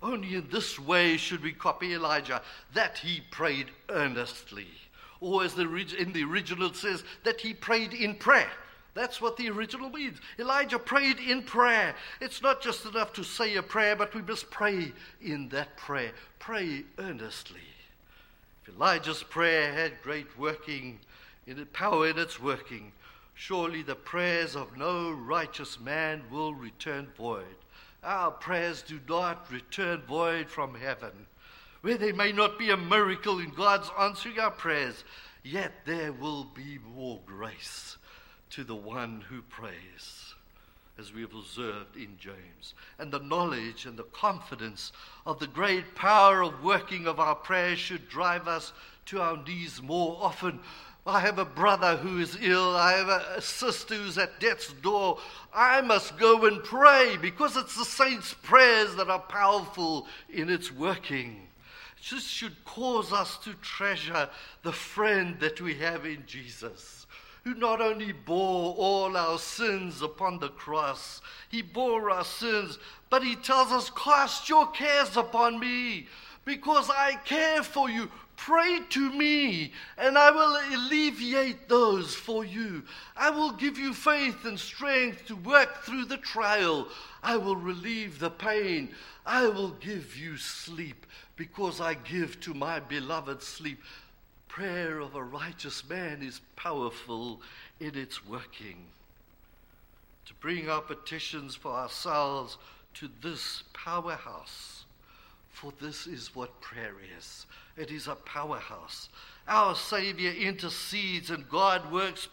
Only 0.00 0.36
in 0.36 0.48
this 0.50 0.78
way 0.78 1.16
should 1.16 1.42
we 1.42 1.52
copy 1.52 1.94
Elijah, 1.94 2.42
that 2.74 2.98
he 2.98 3.22
prayed 3.32 3.70
earnestly 3.88 4.68
or 5.22 5.44
as 5.44 5.54
the, 5.54 5.62
in 5.98 6.12
the 6.12 6.24
original 6.24 6.74
says, 6.74 7.04
that 7.22 7.40
he 7.40 7.54
prayed 7.54 7.94
in 7.94 8.16
prayer. 8.16 8.50
That's 8.94 9.20
what 9.20 9.36
the 9.36 9.48
original 9.48 9.88
means. 9.88 10.18
Elijah 10.38 10.80
prayed 10.80 11.18
in 11.18 11.44
prayer. 11.44 11.94
It's 12.20 12.42
not 12.42 12.60
just 12.60 12.84
enough 12.84 13.12
to 13.14 13.22
say 13.22 13.54
a 13.54 13.62
prayer, 13.62 13.96
but 13.96 14.14
we 14.14 14.20
must 14.20 14.50
pray 14.50 14.92
in 15.22 15.48
that 15.50 15.76
prayer. 15.76 16.10
Pray 16.40 16.82
earnestly. 16.98 17.60
If 18.66 18.74
Elijah's 18.74 19.22
prayer 19.22 19.72
had 19.72 20.02
great 20.02 20.36
working 20.36 20.98
in 21.46 21.56
the 21.56 21.66
power 21.66 22.08
in 22.08 22.18
its 22.18 22.40
working, 22.40 22.92
surely 23.34 23.82
the 23.82 23.94
prayers 23.94 24.56
of 24.56 24.76
no 24.76 25.10
righteous 25.10 25.78
man 25.80 26.22
will 26.30 26.54
return 26.54 27.08
void. 27.16 27.56
Our 28.02 28.30
prayers 28.30 28.82
do 28.82 29.00
not 29.08 29.50
return 29.50 30.02
void 30.02 30.48
from 30.48 30.74
heaven 30.74 31.26
where 31.82 31.98
there 31.98 32.14
may 32.14 32.32
not 32.32 32.58
be 32.58 32.70
a 32.70 32.76
miracle 32.76 33.40
in 33.40 33.50
God's 33.50 33.90
answering 33.98 34.38
our 34.38 34.52
prayers, 34.52 35.04
yet 35.42 35.72
there 35.84 36.12
will 36.12 36.44
be 36.44 36.78
more 36.94 37.20
grace 37.26 37.98
to 38.50 38.64
the 38.64 38.74
one 38.74 39.24
who 39.28 39.42
prays, 39.42 40.34
as 40.96 41.12
we 41.12 41.22
have 41.22 41.34
observed 41.34 41.96
in 41.96 42.16
James. 42.18 42.74
And 43.00 43.12
the 43.12 43.18
knowledge 43.18 43.84
and 43.86 43.98
the 43.98 44.04
confidence 44.04 44.92
of 45.26 45.40
the 45.40 45.48
great 45.48 45.96
power 45.96 46.42
of 46.42 46.62
working 46.62 47.08
of 47.08 47.18
our 47.18 47.34
prayers 47.34 47.80
should 47.80 48.08
drive 48.08 48.46
us 48.46 48.72
to 49.06 49.20
our 49.20 49.42
knees 49.42 49.82
more 49.82 50.16
often. 50.20 50.60
I 51.04 51.18
have 51.20 51.38
a 51.40 51.44
brother 51.44 51.96
who 51.96 52.20
is 52.20 52.38
ill. 52.40 52.76
I 52.76 52.92
have 52.92 53.08
a 53.08 53.40
sister 53.40 53.94
who's 53.96 54.18
at 54.18 54.38
death's 54.38 54.72
door. 54.72 55.18
I 55.52 55.80
must 55.80 56.16
go 56.16 56.46
and 56.46 56.62
pray 56.62 57.16
because 57.20 57.56
it's 57.56 57.76
the 57.76 57.84
saints' 57.84 58.34
prayers 58.34 58.94
that 58.94 59.10
are 59.10 59.18
powerful 59.18 60.06
in 60.32 60.48
its 60.48 60.70
working. 60.70 61.48
This 62.08 62.26
should 62.26 62.64
cause 62.64 63.12
us 63.12 63.36
to 63.38 63.54
treasure 63.54 64.28
the 64.62 64.72
friend 64.72 65.38
that 65.40 65.60
we 65.60 65.74
have 65.74 66.06
in 66.06 66.24
Jesus, 66.26 67.06
who 67.42 67.54
not 67.54 67.80
only 67.80 68.12
bore 68.12 68.74
all 68.76 69.16
our 69.16 69.38
sins 69.38 70.02
upon 70.02 70.38
the 70.38 70.50
cross, 70.50 71.20
he 71.48 71.62
bore 71.62 72.10
our 72.10 72.24
sins, 72.24 72.78
but 73.10 73.24
he 73.24 73.34
tells 73.34 73.72
us, 73.72 73.90
Cast 73.90 74.48
your 74.48 74.68
cares 74.68 75.16
upon 75.16 75.58
me, 75.58 76.06
because 76.44 76.90
I 76.90 77.14
care 77.24 77.62
for 77.62 77.90
you. 77.90 78.08
Pray 78.44 78.80
to 78.90 79.12
me, 79.12 79.72
and 79.96 80.18
I 80.18 80.32
will 80.32 80.58
alleviate 80.74 81.68
those 81.68 82.16
for 82.16 82.44
you. 82.44 82.82
I 83.16 83.30
will 83.30 83.52
give 83.52 83.78
you 83.78 83.94
faith 83.94 84.44
and 84.44 84.58
strength 84.58 85.26
to 85.26 85.36
work 85.36 85.84
through 85.84 86.06
the 86.06 86.16
trial. 86.16 86.88
I 87.22 87.36
will 87.36 87.54
relieve 87.54 88.18
the 88.18 88.30
pain. 88.30 88.96
I 89.24 89.46
will 89.46 89.70
give 89.70 90.16
you 90.16 90.36
sleep 90.38 91.06
because 91.36 91.80
I 91.80 91.94
give 91.94 92.40
to 92.40 92.52
my 92.52 92.80
beloved 92.80 93.44
sleep. 93.44 93.80
Prayer 94.48 94.98
of 94.98 95.14
a 95.14 95.22
righteous 95.22 95.88
man 95.88 96.20
is 96.20 96.40
powerful 96.56 97.42
in 97.78 97.96
its 97.96 98.26
working. 98.26 98.86
To 100.26 100.34
bring 100.40 100.68
our 100.68 100.82
petitions 100.82 101.54
for 101.54 101.70
ourselves 101.70 102.58
to 102.94 103.08
this 103.22 103.62
powerhouse, 103.72 104.84
for 105.48 105.72
this 105.80 106.08
is 106.08 106.34
what 106.34 106.60
prayer 106.60 106.96
is 107.16 107.46
it 107.76 107.90
is 107.90 108.06
a 108.06 108.14
powerhouse. 108.14 109.08
Our 109.48 109.74
Savior 109.74 110.30
intercedes 110.30 111.30
and 111.30 111.48
God 111.48 111.90
works 111.90 112.28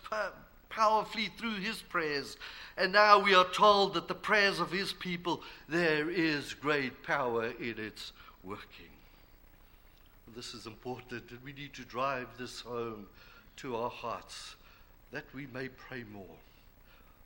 powerfully 0.70 1.30
through 1.38 1.56
his 1.56 1.82
prayers. 1.82 2.38
And 2.78 2.94
now 2.94 3.20
we 3.20 3.34
are 3.36 3.50
told 3.50 3.94
that 3.96 4.08
the 4.08 4.16
prayers 4.16 4.60
of 4.60 4.72
his 4.72 4.94
people, 4.94 5.42
there 5.68 6.10
is 6.10 6.54
great 6.54 7.04
power 7.04 7.52
in 7.60 7.76
its 7.78 8.14
working. 8.44 8.86
This 10.36 10.54
is 10.54 10.68
important, 10.68 11.32
and 11.32 11.40
we 11.44 11.54
need 11.54 11.74
to 11.74 11.84
drive 11.84 12.28
this 12.38 12.62
home 12.62 13.08
to 13.58 13.76
our 13.76 13.90
hearts 13.90 14.56
that 15.12 15.26
we 15.34 15.48
may 15.48 15.68
pray 15.70 16.04
more, 16.14 16.38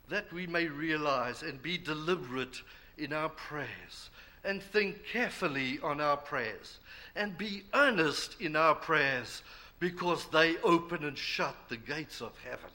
that 0.09 0.31
we 0.31 0.47
may 0.47 0.67
realize 0.67 1.43
and 1.43 1.61
be 1.61 1.77
deliberate 1.77 2.61
in 2.97 3.11
our 3.11 3.29
prayers, 3.29 4.09
and 4.43 4.61
think 4.61 5.05
carefully 5.11 5.79
on 5.81 6.01
our 6.01 6.17
prayers, 6.17 6.79
and 7.15 7.37
be 7.37 7.63
earnest 7.73 8.39
in 8.41 8.55
our 8.55 8.75
prayers 8.75 9.41
because 9.79 10.25
they 10.27 10.57
open 10.57 11.03
and 11.03 11.17
shut 11.17 11.55
the 11.69 11.77
gates 11.77 12.21
of 12.21 12.31
heaven. 12.43 12.69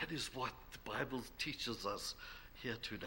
That 0.00 0.12
is 0.12 0.30
what 0.34 0.52
the 0.72 0.90
Bible 0.90 1.22
teaches 1.38 1.86
us 1.86 2.14
here 2.62 2.76
today. 2.82 3.06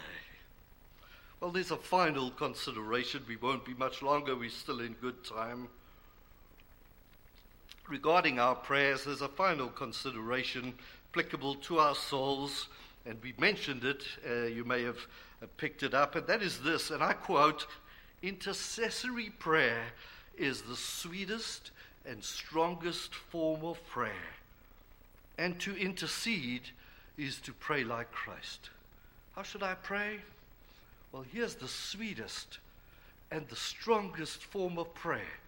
Well, 1.40 1.52
there's 1.52 1.72
a 1.72 1.78
final 1.78 2.32
consideration. 2.32 3.24
We 3.28 3.36
won't 3.36 3.66
be 3.66 3.74
much 3.74 4.02
longer, 4.02 4.36
we're 4.36 4.50
still 4.50 4.80
in 4.80 4.94
good 4.94 5.24
time 5.26 5.68
regarding 7.90 8.40
our 8.40 8.56
prayers, 8.56 9.04
there's 9.04 9.22
a 9.22 9.28
final 9.28 9.68
consideration 9.68 10.74
applicable 11.12 11.56
to 11.56 11.80
our 11.80 11.96
souls, 11.96 12.68
and 13.06 13.18
we 13.22 13.34
mentioned 13.38 13.84
it. 13.84 14.04
Uh, 14.28 14.46
you 14.46 14.64
may 14.64 14.84
have 14.84 14.98
uh, 15.42 15.48
picked 15.58 15.84
it 15.84 15.94
up, 15.94 16.16
and 16.16 16.28
that 16.28 16.42
is 16.42 16.62
this, 16.62 16.92
and 16.92 17.04
I 17.04 17.14
quote 17.14 17.68
Intercessory 18.22 19.30
prayer 19.32 19.84
is 20.38 20.62
the 20.62 20.76
sweetest 20.76 21.72
and 22.06 22.24
strongest 22.24 23.14
form 23.14 23.64
of 23.64 23.86
prayer 23.88 24.34
And 25.38 25.60
to 25.62 25.76
intercede 25.76 26.64
is 27.18 27.40
to 27.42 27.54
pray 27.54 27.84
like 27.84 28.12
Christ. 28.12 28.70
How 29.36 29.44
should 29.44 29.64
I 29.64 29.76
pray? 29.76 30.20
Well, 31.12 31.26
here's 31.32 31.56
the 31.56 31.68
sweetest 31.68 32.60
and 33.32 33.48
the 33.48 33.56
strongest 33.56 34.44
form 34.44 34.78
of 34.78 34.94
prayer. 34.94 35.40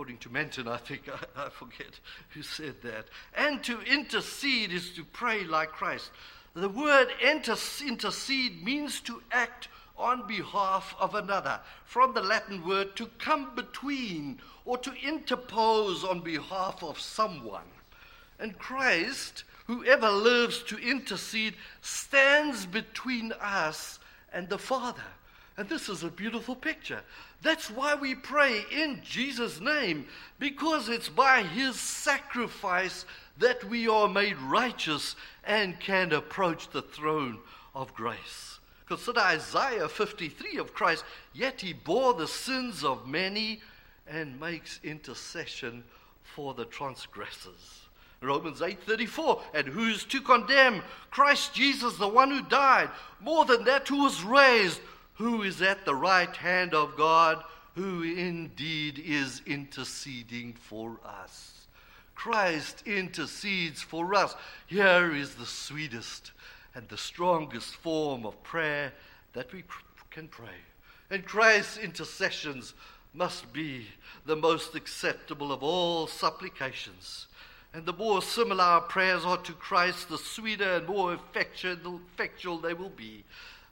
According 0.00 0.18
to 0.20 0.30
Manton, 0.30 0.66
I 0.66 0.78
think, 0.78 1.10
I, 1.10 1.18
I 1.44 1.48
forget 1.50 2.00
who 2.30 2.40
said 2.42 2.80
that. 2.80 3.08
And 3.34 3.62
to 3.64 3.82
intercede 3.82 4.72
is 4.72 4.92
to 4.92 5.04
pray 5.04 5.44
like 5.44 5.72
Christ. 5.72 6.10
The 6.54 6.70
word 6.70 7.08
intercede 7.20 8.64
means 8.64 9.00
to 9.02 9.22
act 9.30 9.68
on 9.98 10.26
behalf 10.26 10.94
of 10.98 11.14
another, 11.14 11.60
from 11.84 12.14
the 12.14 12.22
Latin 12.22 12.66
word 12.66 12.96
to 12.96 13.10
come 13.18 13.54
between 13.54 14.40
or 14.64 14.78
to 14.78 14.94
interpose 15.06 16.02
on 16.02 16.20
behalf 16.20 16.82
of 16.82 16.98
someone. 16.98 17.68
And 18.38 18.58
Christ, 18.58 19.44
whoever 19.66 20.08
lives 20.08 20.62
to 20.62 20.78
intercede, 20.78 21.56
stands 21.82 22.64
between 22.64 23.32
us 23.38 23.98
and 24.32 24.48
the 24.48 24.58
Father. 24.58 25.04
And 25.60 25.68
this 25.68 25.90
is 25.90 26.02
a 26.02 26.08
beautiful 26.08 26.56
picture. 26.56 27.02
That's 27.42 27.70
why 27.70 27.94
we 27.94 28.14
pray 28.14 28.64
in 28.72 29.02
Jesus' 29.04 29.60
name, 29.60 30.06
because 30.38 30.88
it's 30.88 31.10
by 31.10 31.42
his 31.42 31.78
sacrifice 31.78 33.04
that 33.36 33.62
we 33.64 33.86
are 33.86 34.08
made 34.08 34.38
righteous 34.38 35.16
and 35.44 35.78
can 35.78 36.14
approach 36.14 36.70
the 36.70 36.80
throne 36.80 37.40
of 37.74 37.92
grace. 37.92 38.58
Consider 38.86 39.20
Isaiah 39.20 39.86
53 39.86 40.56
of 40.56 40.72
Christ, 40.72 41.04
yet 41.34 41.60
he 41.60 41.74
bore 41.74 42.14
the 42.14 42.26
sins 42.26 42.82
of 42.82 43.06
many 43.06 43.60
and 44.08 44.40
makes 44.40 44.80
intercession 44.82 45.84
for 46.22 46.54
the 46.54 46.64
transgressors. 46.64 47.82
Romans 48.22 48.62
8:34 48.62 49.42
and 49.52 49.68
who's 49.68 50.04
to 50.04 50.22
condemn 50.22 50.82
Christ 51.10 51.52
Jesus 51.52 51.98
the 51.98 52.08
one 52.08 52.30
who 52.30 52.40
died 52.40 52.90
more 53.20 53.44
than 53.44 53.64
that 53.64 53.88
who 53.88 54.04
was 54.04 54.22
raised 54.22 54.80
who 55.20 55.42
is 55.42 55.60
at 55.60 55.84
the 55.84 55.94
right 55.94 56.34
hand 56.34 56.72
of 56.72 56.96
God 56.96 57.44
who 57.74 58.02
indeed 58.02 58.98
is 58.98 59.42
interceding 59.46 60.54
for 60.54 60.98
us 61.04 61.66
Christ 62.14 62.82
intercedes 62.86 63.82
for 63.82 64.14
us 64.14 64.34
here 64.66 65.14
is 65.14 65.34
the 65.34 65.46
sweetest 65.46 66.32
and 66.74 66.88
the 66.88 66.96
strongest 66.96 67.76
form 67.76 68.24
of 68.24 68.42
prayer 68.42 68.92
that 69.34 69.52
we 69.52 69.62
can 70.10 70.26
pray 70.26 70.58
and 71.10 71.24
Christ's 71.24 71.76
intercessions 71.76 72.72
must 73.12 73.52
be 73.52 73.86
the 74.24 74.36
most 74.36 74.74
acceptable 74.74 75.52
of 75.52 75.62
all 75.62 76.06
supplications. 76.06 77.26
And 77.74 77.84
the 77.84 77.92
more 77.92 78.22
similar 78.22 78.64
our 78.64 78.80
prayers 78.80 79.24
are 79.24 79.38
to 79.38 79.52
Christ, 79.52 80.08
the 80.08 80.18
sweeter 80.18 80.76
and 80.76 80.86
more 80.86 81.14
effectual 81.14 82.58
they 82.58 82.74
will 82.74 82.90
be. 82.90 83.24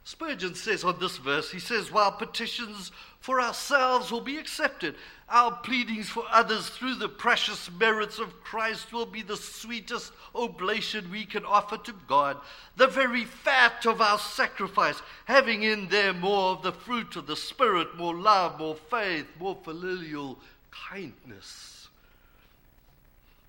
Spurgeon 0.09 0.55
says 0.55 0.83
on 0.83 0.97
this 0.99 1.17
verse, 1.17 1.51
he 1.51 1.59
says, 1.59 1.91
while 1.91 2.11
petitions 2.11 2.91
for 3.19 3.39
ourselves 3.39 4.11
will 4.11 4.21
be 4.21 4.39
accepted, 4.39 4.95
our 5.29 5.51
pleadings 5.57 6.09
for 6.09 6.23
others 6.31 6.67
through 6.67 6.95
the 6.95 7.07
precious 7.07 7.69
merits 7.79 8.17
of 8.17 8.41
Christ 8.43 8.91
will 8.91 9.05
be 9.05 9.21
the 9.21 9.37
sweetest 9.37 10.11
oblation 10.33 11.11
we 11.11 11.25
can 11.25 11.45
offer 11.45 11.77
to 11.77 11.93
God, 12.07 12.37
the 12.75 12.87
very 12.87 13.23
fat 13.23 13.85
of 13.85 14.01
our 14.01 14.17
sacrifice, 14.17 14.99
having 15.25 15.61
in 15.61 15.89
there 15.89 16.11
more 16.11 16.53
of 16.53 16.63
the 16.63 16.71
fruit 16.71 17.15
of 17.15 17.27
the 17.27 17.35
Spirit, 17.35 17.95
more 17.95 18.15
love, 18.15 18.57
more 18.57 18.77
faith, 18.89 19.27
more 19.39 19.57
filial 19.63 20.39
kindness. 20.71 21.87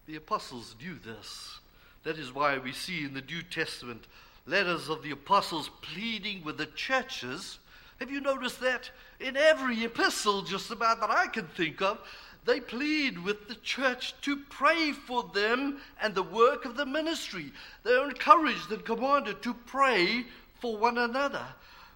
The 0.06 0.16
apostles 0.16 0.76
knew 0.78 0.98
this. 1.02 1.58
That 2.04 2.18
is 2.18 2.34
why 2.34 2.58
we 2.58 2.72
see 2.72 3.02
in 3.02 3.14
the 3.14 3.22
New 3.22 3.42
Testament 3.42 4.06
letters 4.46 4.88
of 4.88 5.02
the 5.02 5.10
apostles 5.10 5.70
pleading 5.82 6.44
with 6.44 6.58
the 6.58 6.66
churches. 6.66 7.58
Have 7.98 8.10
you 8.10 8.20
noticed 8.20 8.60
that? 8.60 8.90
In 9.20 9.36
every 9.36 9.84
epistle, 9.84 10.42
just 10.42 10.70
about 10.70 11.00
that 11.00 11.10
I 11.10 11.26
can 11.26 11.46
think 11.48 11.82
of, 11.82 11.98
they 12.44 12.60
plead 12.60 13.18
with 13.22 13.48
the 13.48 13.54
church 13.56 14.14
to 14.22 14.36
pray 14.48 14.92
for 14.92 15.24
them 15.34 15.78
and 16.00 16.14
the 16.14 16.22
work 16.22 16.64
of 16.64 16.76
the 16.76 16.86
ministry. 16.86 17.52
They're 17.82 18.08
encouraged 18.08 18.72
and 18.72 18.84
commanded 18.84 19.42
to 19.42 19.52
pray 19.52 20.24
for 20.58 20.76
one 20.76 20.98
another. 20.98 21.44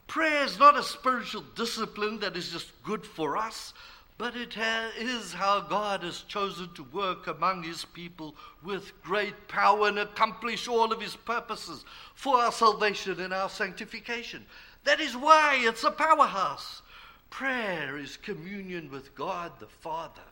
Prayer 0.06 0.44
is 0.44 0.58
not 0.58 0.76
a 0.76 0.82
spiritual 0.82 1.44
discipline 1.56 2.18
that 2.20 2.36
is 2.36 2.50
just 2.50 2.70
good 2.82 3.06
for 3.06 3.38
us, 3.38 3.72
but 4.16 4.36
it 4.36 4.56
is 4.96 5.32
how 5.32 5.60
God 5.60 6.02
has 6.04 6.20
chosen 6.22 6.72
to 6.74 6.84
work 6.84 7.26
among 7.26 7.64
his 7.64 7.84
people 7.84 8.36
with 8.62 8.92
great 9.02 9.48
power 9.48 9.88
and 9.88 9.98
accomplish 9.98 10.68
all 10.68 10.92
of 10.92 11.00
his 11.00 11.16
purposes 11.16 11.84
for 12.14 12.36
our 12.36 12.52
salvation 12.52 13.20
and 13.20 13.34
our 13.34 13.48
sanctification. 13.48 14.46
That 14.84 15.00
is 15.00 15.16
why 15.16 15.58
it's 15.60 15.82
a 15.82 15.90
powerhouse. 15.90 16.82
Prayer 17.30 17.98
is 17.98 18.16
communion 18.16 18.90
with 18.90 19.14
God 19.16 19.52
the 19.58 19.66
Father, 19.66 20.22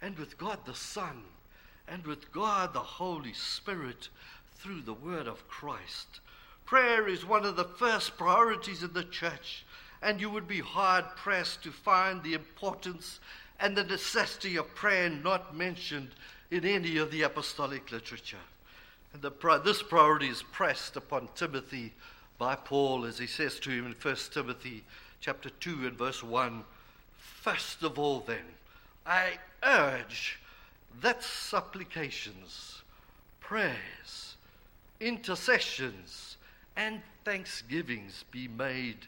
and 0.00 0.16
with 0.16 0.38
God 0.38 0.60
the 0.64 0.74
Son, 0.74 1.24
and 1.88 2.06
with 2.06 2.30
God 2.30 2.72
the 2.72 2.78
Holy 2.78 3.32
Spirit 3.32 4.08
through 4.54 4.82
the 4.82 4.94
Word 4.94 5.26
of 5.26 5.48
Christ. 5.48 6.20
Prayer 6.64 7.08
is 7.08 7.24
one 7.24 7.44
of 7.44 7.56
the 7.56 7.64
first 7.64 8.16
priorities 8.16 8.82
in 8.82 8.92
the 8.92 9.04
church, 9.04 9.64
and 10.06 10.20
you 10.20 10.30
would 10.30 10.46
be 10.46 10.60
hard 10.60 11.04
pressed 11.16 11.64
to 11.64 11.72
find 11.72 12.22
the 12.22 12.34
importance 12.34 13.18
and 13.58 13.76
the 13.76 13.82
necessity 13.82 14.54
of 14.54 14.72
prayer 14.76 15.10
not 15.10 15.56
mentioned 15.56 16.10
in 16.52 16.64
any 16.64 16.96
of 16.96 17.10
the 17.10 17.22
apostolic 17.22 17.90
literature. 17.90 18.36
And 19.12 19.20
the, 19.20 19.32
this 19.64 19.82
priority 19.82 20.28
is 20.28 20.44
pressed 20.44 20.94
upon 20.94 21.28
Timothy 21.34 21.92
by 22.38 22.54
Paul 22.54 23.04
as 23.04 23.18
he 23.18 23.26
says 23.26 23.58
to 23.58 23.70
him 23.70 23.84
in 23.84 23.94
1 24.00 24.16
Timothy 24.32 24.84
chapter 25.20 25.50
2 25.50 25.88
and 25.88 25.98
verse 25.98 26.22
1. 26.22 26.62
First 27.16 27.82
of 27.82 27.98
all, 27.98 28.20
then, 28.20 28.44
I 29.04 29.40
urge 29.64 30.38
that 31.00 31.24
supplications, 31.24 32.82
prayers, 33.40 34.36
intercessions, 35.00 36.36
and 36.76 37.02
thanksgivings 37.24 38.24
be 38.30 38.46
made 38.46 38.98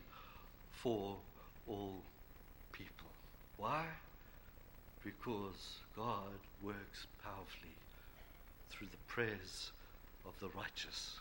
for 0.82 1.16
all 1.68 1.96
people. 2.72 3.06
Why? 3.56 3.84
Because 5.04 5.78
God 5.96 6.38
works 6.62 7.06
powerfully 7.22 7.74
through 8.70 8.88
the 8.90 9.12
prayers 9.12 9.72
of 10.26 10.32
the 10.40 10.48
righteous. 10.56 11.18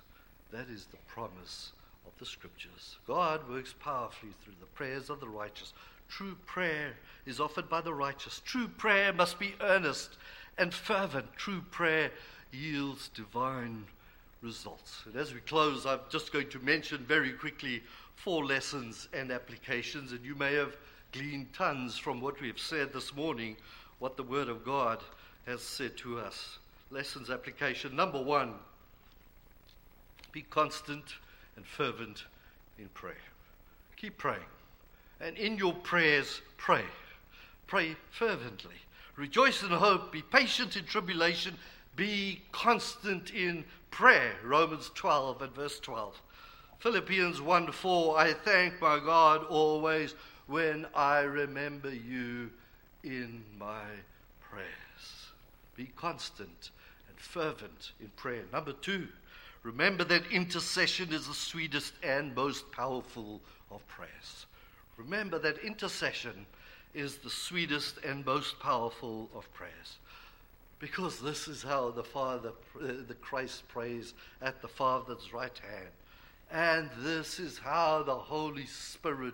That 0.51 0.67
is 0.69 0.85
the 0.85 0.97
promise 1.07 1.71
of 2.05 2.13
the 2.19 2.25
scriptures. 2.25 2.97
God 3.07 3.49
works 3.49 3.73
powerfully 3.79 4.31
through 4.43 4.55
the 4.59 4.67
prayers 4.67 5.09
of 5.09 5.19
the 5.19 5.27
righteous. 5.27 5.73
True 6.09 6.37
prayer 6.45 6.93
is 7.25 7.39
offered 7.39 7.69
by 7.69 7.81
the 7.81 7.93
righteous. 7.93 8.41
True 8.45 8.67
prayer 8.67 9.11
must 9.11 9.39
be 9.39 9.55
earnest 9.61 10.11
and 10.57 10.73
fervent. 10.73 11.27
True 11.35 11.61
prayer 11.71 12.11
yields 12.51 13.09
divine 13.09 13.85
results. 14.41 15.01
And 15.05 15.15
as 15.15 15.33
we 15.33 15.39
close, 15.41 15.85
I'm 15.85 15.99
just 16.09 16.31
going 16.31 16.49
to 16.49 16.59
mention 16.59 16.99
very 16.99 17.31
quickly 17.31 17.83
four 18.17 18.43
lessons 18.43 19.07
and 19.13 19.31
applications, 19.31 20.11
and 20.11 20.25
you 20.25 20.35
may 20.35 20.53
have 20.55 20.75
gleaned 21.13 21.53
tons 21.53 21.97
from 21.97 22.19
what 22.19 22.41
we 22.41 22.47
have 22.47 22.59
said 22.59 22.91
this 22.91 23.15
morning, 23.15 23.55
what 23.99 24.17
the 24.17 24.23
Word 24.23 24.49
of 24.49 24.65
God 24.65 24.99
has 25.45 25.61
said 25.61 25.95
to 25.97 26.19
us. 26.19 26.57
Lessons 26.89 27.29
application. 27.29 27.95
Number 27.95 28.21
one, 28.21 28.55
be 30.31 30.41
constant 30.41 31.03
and 31.55 31.65
fervent 31.65 32.25
in 32.79 32.89
prayer. 32.89 33.15
Keep 33.95 34.17
praying. 34.17 34.41
And 35.21 35.37
in 35.37 35.57
your 35.57 35.73
prayers, 35.73 36.41
pray. 36.57 36.83
Pray 37.67 37.95
fervently. 38.11 38.75
Rejoice 39.15 39.63
in 39.63 39.69
hope. 39.69 40.11
Be 40.11 40.21
patient 40.21 40.75
in 40.75 40.85
tribulation. 40.85 41.55
Be 41.95 42.41
constant 42.51 43.31
in 43.31 43.63
prayer. 43.91 44.33
Romans 44.43 44.91
12 44.95 45.41
and 45.41 45.55
verse 45.55 45.79
12. 45.79 46.19
Philippians 46.79 47.41
1 47.41 47.71
4. 47.71 48.19
I 48.19 48.33
thank 48.33 48.81
my 48.81 48.99
God 48.99 49.45
always 49.45 50.15
when 50.47 50.85
I 50.95 51.19
remember 51.19 51.93
you 51.93 52.51
in 53.03 53.43
my 53.59 53.85
prayers. 54.41 54.67
Be 55.75 55.89
constant 55.95 56.71
and 57.09 57.17
fervent 57.17 57.91
in 57.99 58.09
prayer. 58.15 58.43
Number 58.51 58.73
two, 58.73 59.07
Remember 59.67 60.05
that 60.05 60.31
intercession 60.31 61.11
is 61.11 61.27
the 61.27 61.33
sweetest 61.33 61.91
and 62.01 62.33
most 62.33 62.71
powerful 62.71 63.41
of 63.69 63.85
prayers. 63.89 64.45
Remember 64.95 65.37
that 65.39 65.57
intercession 65.57 66.45
is 66.93 67.17
the 67.17 67.29
sweetest 67.29 67.97
and 67.97 68.25
most 68.25 68.61
powerful 68.61 69.29
of 69.35 69.51
prayers. 69.53 69.97
Because 70.79 71.19
this 71.19 71.49
is 71.49 71.63
how 71.63 71.91
the 71.91 72.03
Father, 72.05 72.53
uh, 72.81 72.87
the 73.09 73.17
Christ 73.19 73.67
prays 73.67 74.13
at 74.41 74.61
the 74.61 74.69
Father's 74.69 75.33
right 75.33 75.59
hand. 75.59 75.91
And 76.51 76.89
this 76.99 77.39
is 77.39 77.59
how 77.59 78.03
the 78.03 78.15
Holy 78.15 78.65
Spirit 78.65 79.33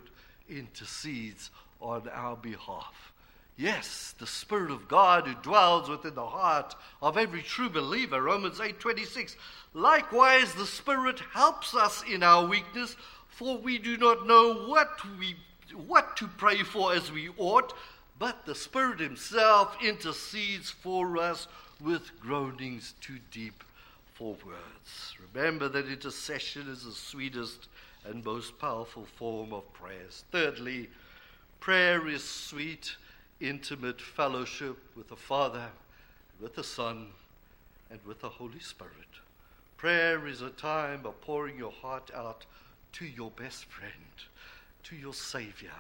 intercedes 0.49 1.51
on 1.79 2.09
our 2.09 2.35
behalf. 2.35 3.13
Yes, 3.55 4.15
the 4.17 4.25
Spirit 4.25 4.71
of 4.71 4.87
God 4.87 5.27
who 5.27 5.35
dwells 5.35 5.87
within 5.87 6.15
the 6.15 6.25
heart 6.25 6.73
of 7.01 7.17
every 7.17 7.43
true 7.43 7.69
believer. 7.69 8.21
Romans 8.21 8.59
8:26. 8.59 9.35
Likewise, 9.73 10.53
the 10.53 10.65
Spirit 10.65 11.19
helps 11.33 11.75
us 11.75 12.01
in 12.03 12.23
our 12.23 12.45
weakness, 12.47 12.95
for 13.27 13.57
we 13.57 13.77
do 13.77 13.95
not 13.95 14.25
know 14.25 14.67
what 14.67 15.03
we 15.19 15.35
what 15.73 16.17
to 16.17 16.27
pray 16.27 16.63
for 16.63 16.93
as 16.93 17.11
we 17.11 17.29
ought, 17.37 17.73
but 18.17 18.45
the 18.45 18.55
Spirit 18.55 18.99
Himself 18.99 19.75
intercedes 19.81 20.69
for 20.69 21.17
us 21.17 21.47
with 21.79 22.19
groanings 22.19 22.93
too 23.01 23.19
deep 23.31 23.63
for 24.13 24.35
words. 24.45 25.15
Remember 25.33 25.67
that 25.69 25.87
intercession 25.87 26.69
is 26.69 26.83
the 26.83 26.91
sweetest 26.91 27.67
and 28.05 28.23
most 28.23 28.59
powerful 28.59 29.05
form 29.05 29.51
of 29.53 29.71
prayers. 29.73 30.25
Thirdly, 30.31 30.89
prayer 31.59 32.07
is 32.07 32.23
sweet, 32.23 32.95
intimate 33.39 33.99
fellowship 33.99 34.77
with 34.95 35.07
the 35.09 35.15
Father, 35.15 35.69
with 36.39 36.55
the 36.55 36.63
Son, 36.63 37.07
and 37.89 37.99
with 38.05 38.19
the 38.21 38.29
Holy 38.29 38.59
Spirit. 38.59 38.93
Prayer 39.77 40.27
is 40.27 40.41
a 40.41 40.49
time 40.49 41.05
of 41.05 41.19
pouring 41.21 41.57
your 41.57 41.71
heart 41.71 42.11
out 42.15 42.45
to 42.93 43.05
your 43.05 43.31
best 43.31 43.65
friend, 43.65 43.91
to 44.83 44.95
your 44.95 45.13
Savior, 45.13 45.71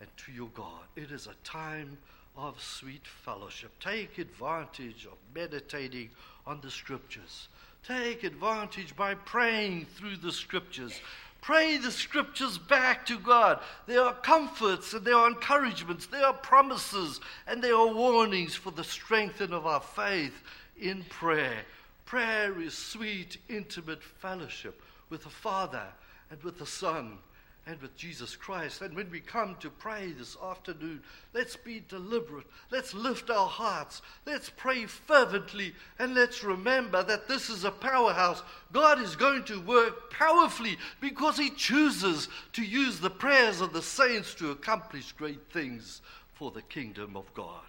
and 0.00 0.08
to 0.16 0.32
your 0.32 0.48
God. 0.54 0.84
It 0.94 1.10
is 1.10 1.26
a 1.26 1.34
time 1.44 1.98
of 2.36 2.62
sweet 2.62 3.06
fellowship. 3.06 3.70
Take 3.80 4.18
advantage 4.18 5.06
of 5.06 5.16
meditating 5.34 6.10
on 6.46 6.60
the 6.60 6.70
Scriptures. 6.70 7.48
Take 7.86 8.24
advantage 8.24 8.96
by 8.96 9.14
praying 9.14 9.86
through 9.94 10.16
the 10.16 10.32
Scriptures. 10.32 11.00
Pray 11.40 11.76
the 11.76 11.92
Scriptures 11.92 12.58
back 12.58 13.06
to 13.06 13.16
God. 13.16 13.60
There 13.86 14.02
are 14.02 14.14
comforts 14.14 14.92
and 14.92 15.04
there 15.04 15.14
are 15.14 15.28
encouragements, 15.28 16.06
there 16.06 16.26
are 16.26 16.32
promises 16.32 17.20
and 17.46 17.62
there 17.62 17.76
are 17.76 17.94
warnings 17.94 18.56
for 18.56 18.72
the 18.72 18.82
strengthening 18.82 19.52
of 19.54 19.66
our 19.66 19.80
faith 19.80 20.42
in 20.76 21.04
prayer. 21.04 21.58
Prayer 22.06 22.60
is 22.60 22.76
sweet, 22.76 23.38
intimate 23.48 24.02
fellowship 24.02 24.82
with 25.08 25.22
the 25.22 25.30
Father 25.30 25.86
and 26.30 26.42
with 26.42 26.58
the 26.58 26.66
Son 26.66 27.18
and 27.66 27.80
with 27.82 27.96
Jesus 27.96 28.36
Christ. 28.36 28.80
And 28.80 28.94
when 28.94 29.10
we 29.10 29.18
come 29.18 29.56
to 29.56 29.70
pray 29.70 30.12
this 30.12 30.36
afternoon, 30.42 31.02
let's 31.34 31.56
be 31.56 31.82
deliberate. 31.88 32.46
Let's 32.70 32.94
lift 32.94 33.28
our 33.28 33.48
hearts. 33.48 34.02
Let's 34.24 34.50
pray 34.50 34.86
fervently. 34.86 35.74
And 35.98 36.14
let's 36.14 36.44
remember 36.44 37.02
that 37.02 37.26
this 37.26 37.50
is 37.50 37.64
a 37.64 37.72
powerhouse. 37.72 38.42
God 38.72 39.00
is 39.00 39.16
going 39.16 39.44
to 39.44 39.60
work 39.60 40.12
powerfully 40.12 40.78
because 41.00 41.36
He 41.36 41.50
chooses 41.50 42.28
to 42.52 42.62
use 42.62 43.00
the 43.00 43.10
prayers 43.10 43.60
of 43.60 43.72
the 43.72 43.82
saints 43.82 44.34
to 44.34 44.52
accomplish 44.52 45.10
great 45.12 45.50
things 45.52 46.02
for 46.34 46.52
the 46.52 46.62
kingdom 46.62 47.16
of 47.16 47.32
God. 47.34 47.62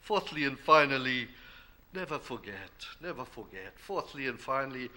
Fourthly 0.00 0.44
and 0.44 0.58
finally, 0.58 1.28
never 1.94 2.18
forget, 2.18 2.54
never 3.00 3.24
forget. 3.24 3.78
Fourthly 3.78 4.26
and 4.26 4.38
finally, 4.38 4.90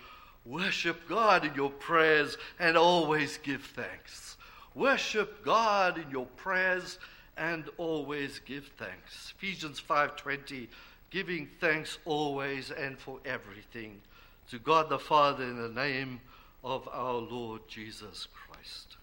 Worship 0.45 1.09
God 1.09 1.43
in 1.43 1.55
your 1.55 1.71
prayers 1.71 2.37
and 2.59 2.77
always 2.77 3.37
give 3.39 3.63
thanks. 3.63 4.37
Worship 4.75 5.43
God 5.43 5.97
in 5.97 6.09
your 6.11 6.27
prayers 6.27 6.99
and 7.35 7.69
always 7.77 8.39
give 8.39 8.67
thanks. 8.77 9.33
Ephesians 9.37 9.79
5:20 9.79 10.69
giving 11.09 11.47
thanks 11.59 11.97
always 12.05 12.71
and 12.71 12.99
for 12.99 13.19
everything 13.25 14.01
to 14.49 14.59
God 14.59 14.89
the 14.89 14.99
Father 14.99 15.43
in 15.43 15.61
the 15.61 15.69
name 15.69 16.21
of 16.63 16.87
our 16.89 17.13
Lord 17.13 17.67
Jesus 17.67 18.27
Christ. 18.33 18.97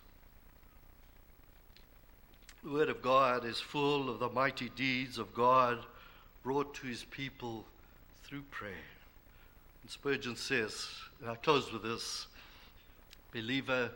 The 2.62 2.70
word 2.70 2.88
of 2.88 3.02
God 3.02 3.44
is 3.44 3.60
full 3.60 4.08
of 4.08 4.20
the 4.20 4.28
mighty 4.28 4.68
deeds 4.68 5.18
of 5.18 5.34
God 5.34 5.84
brought 6.44 6.74
to 6.76 6.86
his 6.86 7.04
people 7.04 7.64
through 8.24 8.42
prayer. 8.42 8.91
And 9.82 9.90
Spurgeon 9.90 10.36
says, 10.36 10.86
and 11.20 11.30
I 11.30 11.34
close 11.36 11.72
with 11.72 11.82
this 11.82 12.26
Believer, 13.32 13.90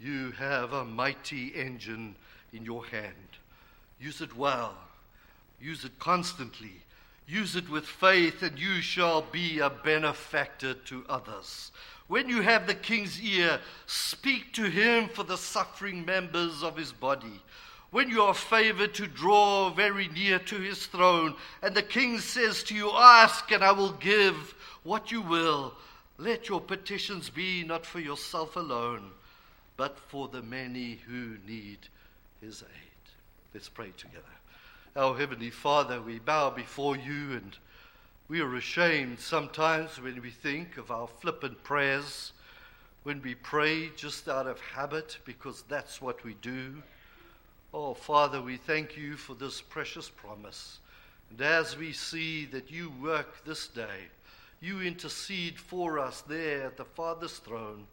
you 0.00 0.32
have 0.32 0.72
a 0.72 0.84
mighty 0.84 1.48
engine 1.54 2.14
in 2.52 2.64
your 2.64 2.84
hand. 2.86 3.14
Use 4.00 4.20
it 4.20 4.36
well, 4.36 4.74
use 5.60 5.84
it 5.84 5.98
constantly, 5.98 6.82
use 7.26 7.56
it 7.56 7.68
with 7.68 7.84
faith, 7.84 8.42
and 8.42 8.58
you 8.58 8.80
shall 8.80 9.22
be 9.22 9.58
a 9.58 9.70
benefactor 9.70 10.74
to 10.74 11.04
others. 11.08 11.72
When 12.06 12.28
you 12.28 12.40
have 12.40 12.66
the 12.66 12.74
king's 12.74 13.20
ear, 13.20 13.60
speak 13.86 14.52
to 14.54 14.64
him 14.64 15.08
for 15.08 15.24
the 15.24 15.36
suffering 15.36 16.04
members 16.04 16.62
of 16.62 16.76
his 16.76 16.92
body. 16.92 17.42
When 17.90 18.08
you 18.08 18.22
are 18.22 18.34
favored 18.34 18.94
to 18.94 19.06
draw 19.06 19.70
very 19.70 20.08
near 20.08 20.38
to 20.38 20.56
his 20.56 20.86
throne, 20.86 21.34
and 21.62 21.74
the 21.74 21.82
king 21.82 22.18
says 22.18 22.62
to 22.64 22.74
you, 22.74 22.90
Ask, 22.92 23.50
and 23.50 23.62
I 23.62 23.72
will 23.72 23.92
give 23.92 24.54
what 24.88 25.12
you 25.12 25.20
will. 25.20 25.74
Let 26.16 26.48
your 26.48 26.62
petitions 26.62 27.28
be 27.28 27.62
not 27.62 27.84
for 27.84 28.00
yourself 28.00 28.56
alone, 28.56 29.10
but 29.76 29.98
for 29.98 30.28
the 30.28 30.40
many 30.40 30.98
who 31.06 31.36
need 31.46 31.78
his 32.40 32.62
aid. 32.62 33.12
Let's 33.52 33.68
pray 33.68 33.92
together. 33.98 34.24
Our 34.96 35.14
Heavenly 35.14 35.50
Father, 35.50 36.00
we 36.00 36.18
bow 36.18 36.48
before 36.48 36.96
you 36.96 37.32
and 37.32 37.56
we 38.28 38.40
are 38.40 38.56
ashamed 38.56 39.20
sometimes 39.20 40.00
when 40.00 40.22
we 40.22 40.30
think 40.30 40.78
of 40.78 40.90
our 40.90 41.06
flippant 41.06 41.62
prayers, 41.62 42.32
when 43.02 43.20
we 43.20 43.34
pray 43.34 43.90
just 43.94 44.26
out 44.26 44.46
of 44.46 44.58
habit 44.58 45.18
because 45.26 45.64
that's 45.68 46.00
what 46.00 46.24
we 46.24 46.32
do. 46.40 46.82
Oh, 47.74 47.92
Father, 47.92 48.40
we 48.40 48.56
thank 48.56 48.96
you 48.96 49.16
for 49.16 49.34
this 49.34 49.60
precious 49.60 50.08
promise. 50.08 50.78
And 51.30 51.42
as 51.42 51.76
we 51.76 51.92
see 51.92 52.46
that 52.46 52.70
you 52.70 52.90
work 53.02 53.44
this 53.44 53.68
day, 53.68 54.08
you 54.60 54.80
intercede 54.80 55.58
for 55.58 55.98
us 55.98 56.22
there 56.22 56.64
at 56.64 56.76
the 56.76 56.84
Father's 56.84 57.38
throne. 57.38 57.86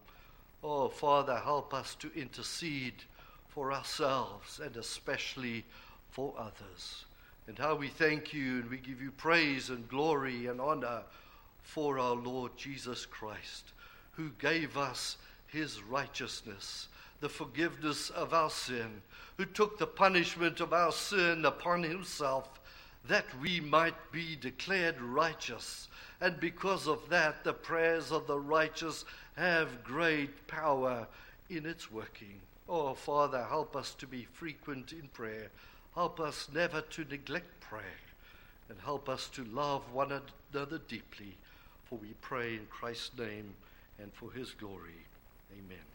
Oh, 0.63 0.89
Father, 0.89 1.37
help 1.37 1.73
us 1.73 1.95
to 1.95 2.11
intercede 2.15 3.03
for 3.49 3.71
ourselves 3.71 4.59
and 4.59 4.75
especially 4.75 5.63
for 6.09 6.33
others. 6.37 7.05
And 7.47 7.59
how 7.59 7.75
we 7.75 7.89
thank 7.89 8.33
you 8.33 8.59
and 8.61 8.69
we 8.69 8.77
give 8.77 9.01
you 9.01 9.11
praise 9.11 9.69
and 9.69 9.87
glory 9.87 10.47
and 10.47 10.59
honor 10.59 11.03
for 11.61 11.99
our 11.99 12.15
Lord 12.15 12.51
Jesus 12.57 13.05
Christ, 13.05 13.73
who 14.13 14.29
gave 14.39 14.77
us 14.77 15.17
his 15.47 15.83
righteousness, 15.83 16.87
the 17.21 17.29
forgiveness 17.29 18.09
of 18.09 18.33
our 18.33 18.49
sin, 18.49 19.01
who 19.37 19.45
took 19.45 19.77
the 19.77 19.87
punishment 19.87 20.59
of 20.59 20.73
our 20.73 20.91
sin 20.91 21.45
upon 21.45 21.83
himself, 21.83 22.59
that 23.07 23.25
we 23.39 23.59
might 23.59 24.11
be 24.11 24.35
declared 24.35 24.99
righteous 24.99 25.87
and 26.21 26.39
because 26.39 26.87
of 26.87 27.09
that, 27.09 27.43
the 27.43 27.53
prayers 27.53 28.11
of 28.11 28.27
the 28.27 28.39
righteous 28.39 29.05
have 29.35 29.83
great 29.83 30.47
power 30.47 31.07
in 31.49 31.65
its 31.65 31.91
working. 31.91 32.39
Oh, 32.67 32.93
Father, 32.93 33.43
help 33.43 33.75
us 33.75 33.93
to 33.95 34.07
be 34.07 34.27
frequent 34.33 34.91
in 34.91 35.07
prayer. 35.09 35.49
Help 35.93 36.19
us 36.19 36.49
never 36.53 36.81
to 36.81 37.05
neglect 37.05 37.59
prayer. 37.59 37.83
And 38.69 38.79
help 38.79 39.09
us 39.09 39.29
to 39.29 39.43
love 39.45 39.83
one 39.93 40.11
another 40.53 40.79
deeply. 40.87 41.37
For 41.85 41.95
we 41.95 42.15
pray 42.21 42.55
in 42.55 42.65
Christ's 42.69 43.11
name 43.17 43.53
and 43.99 44.11
for 44.13 44.31
his 44.31 44.51
glory. 44.51 45.05
Amen. 45.51 45.94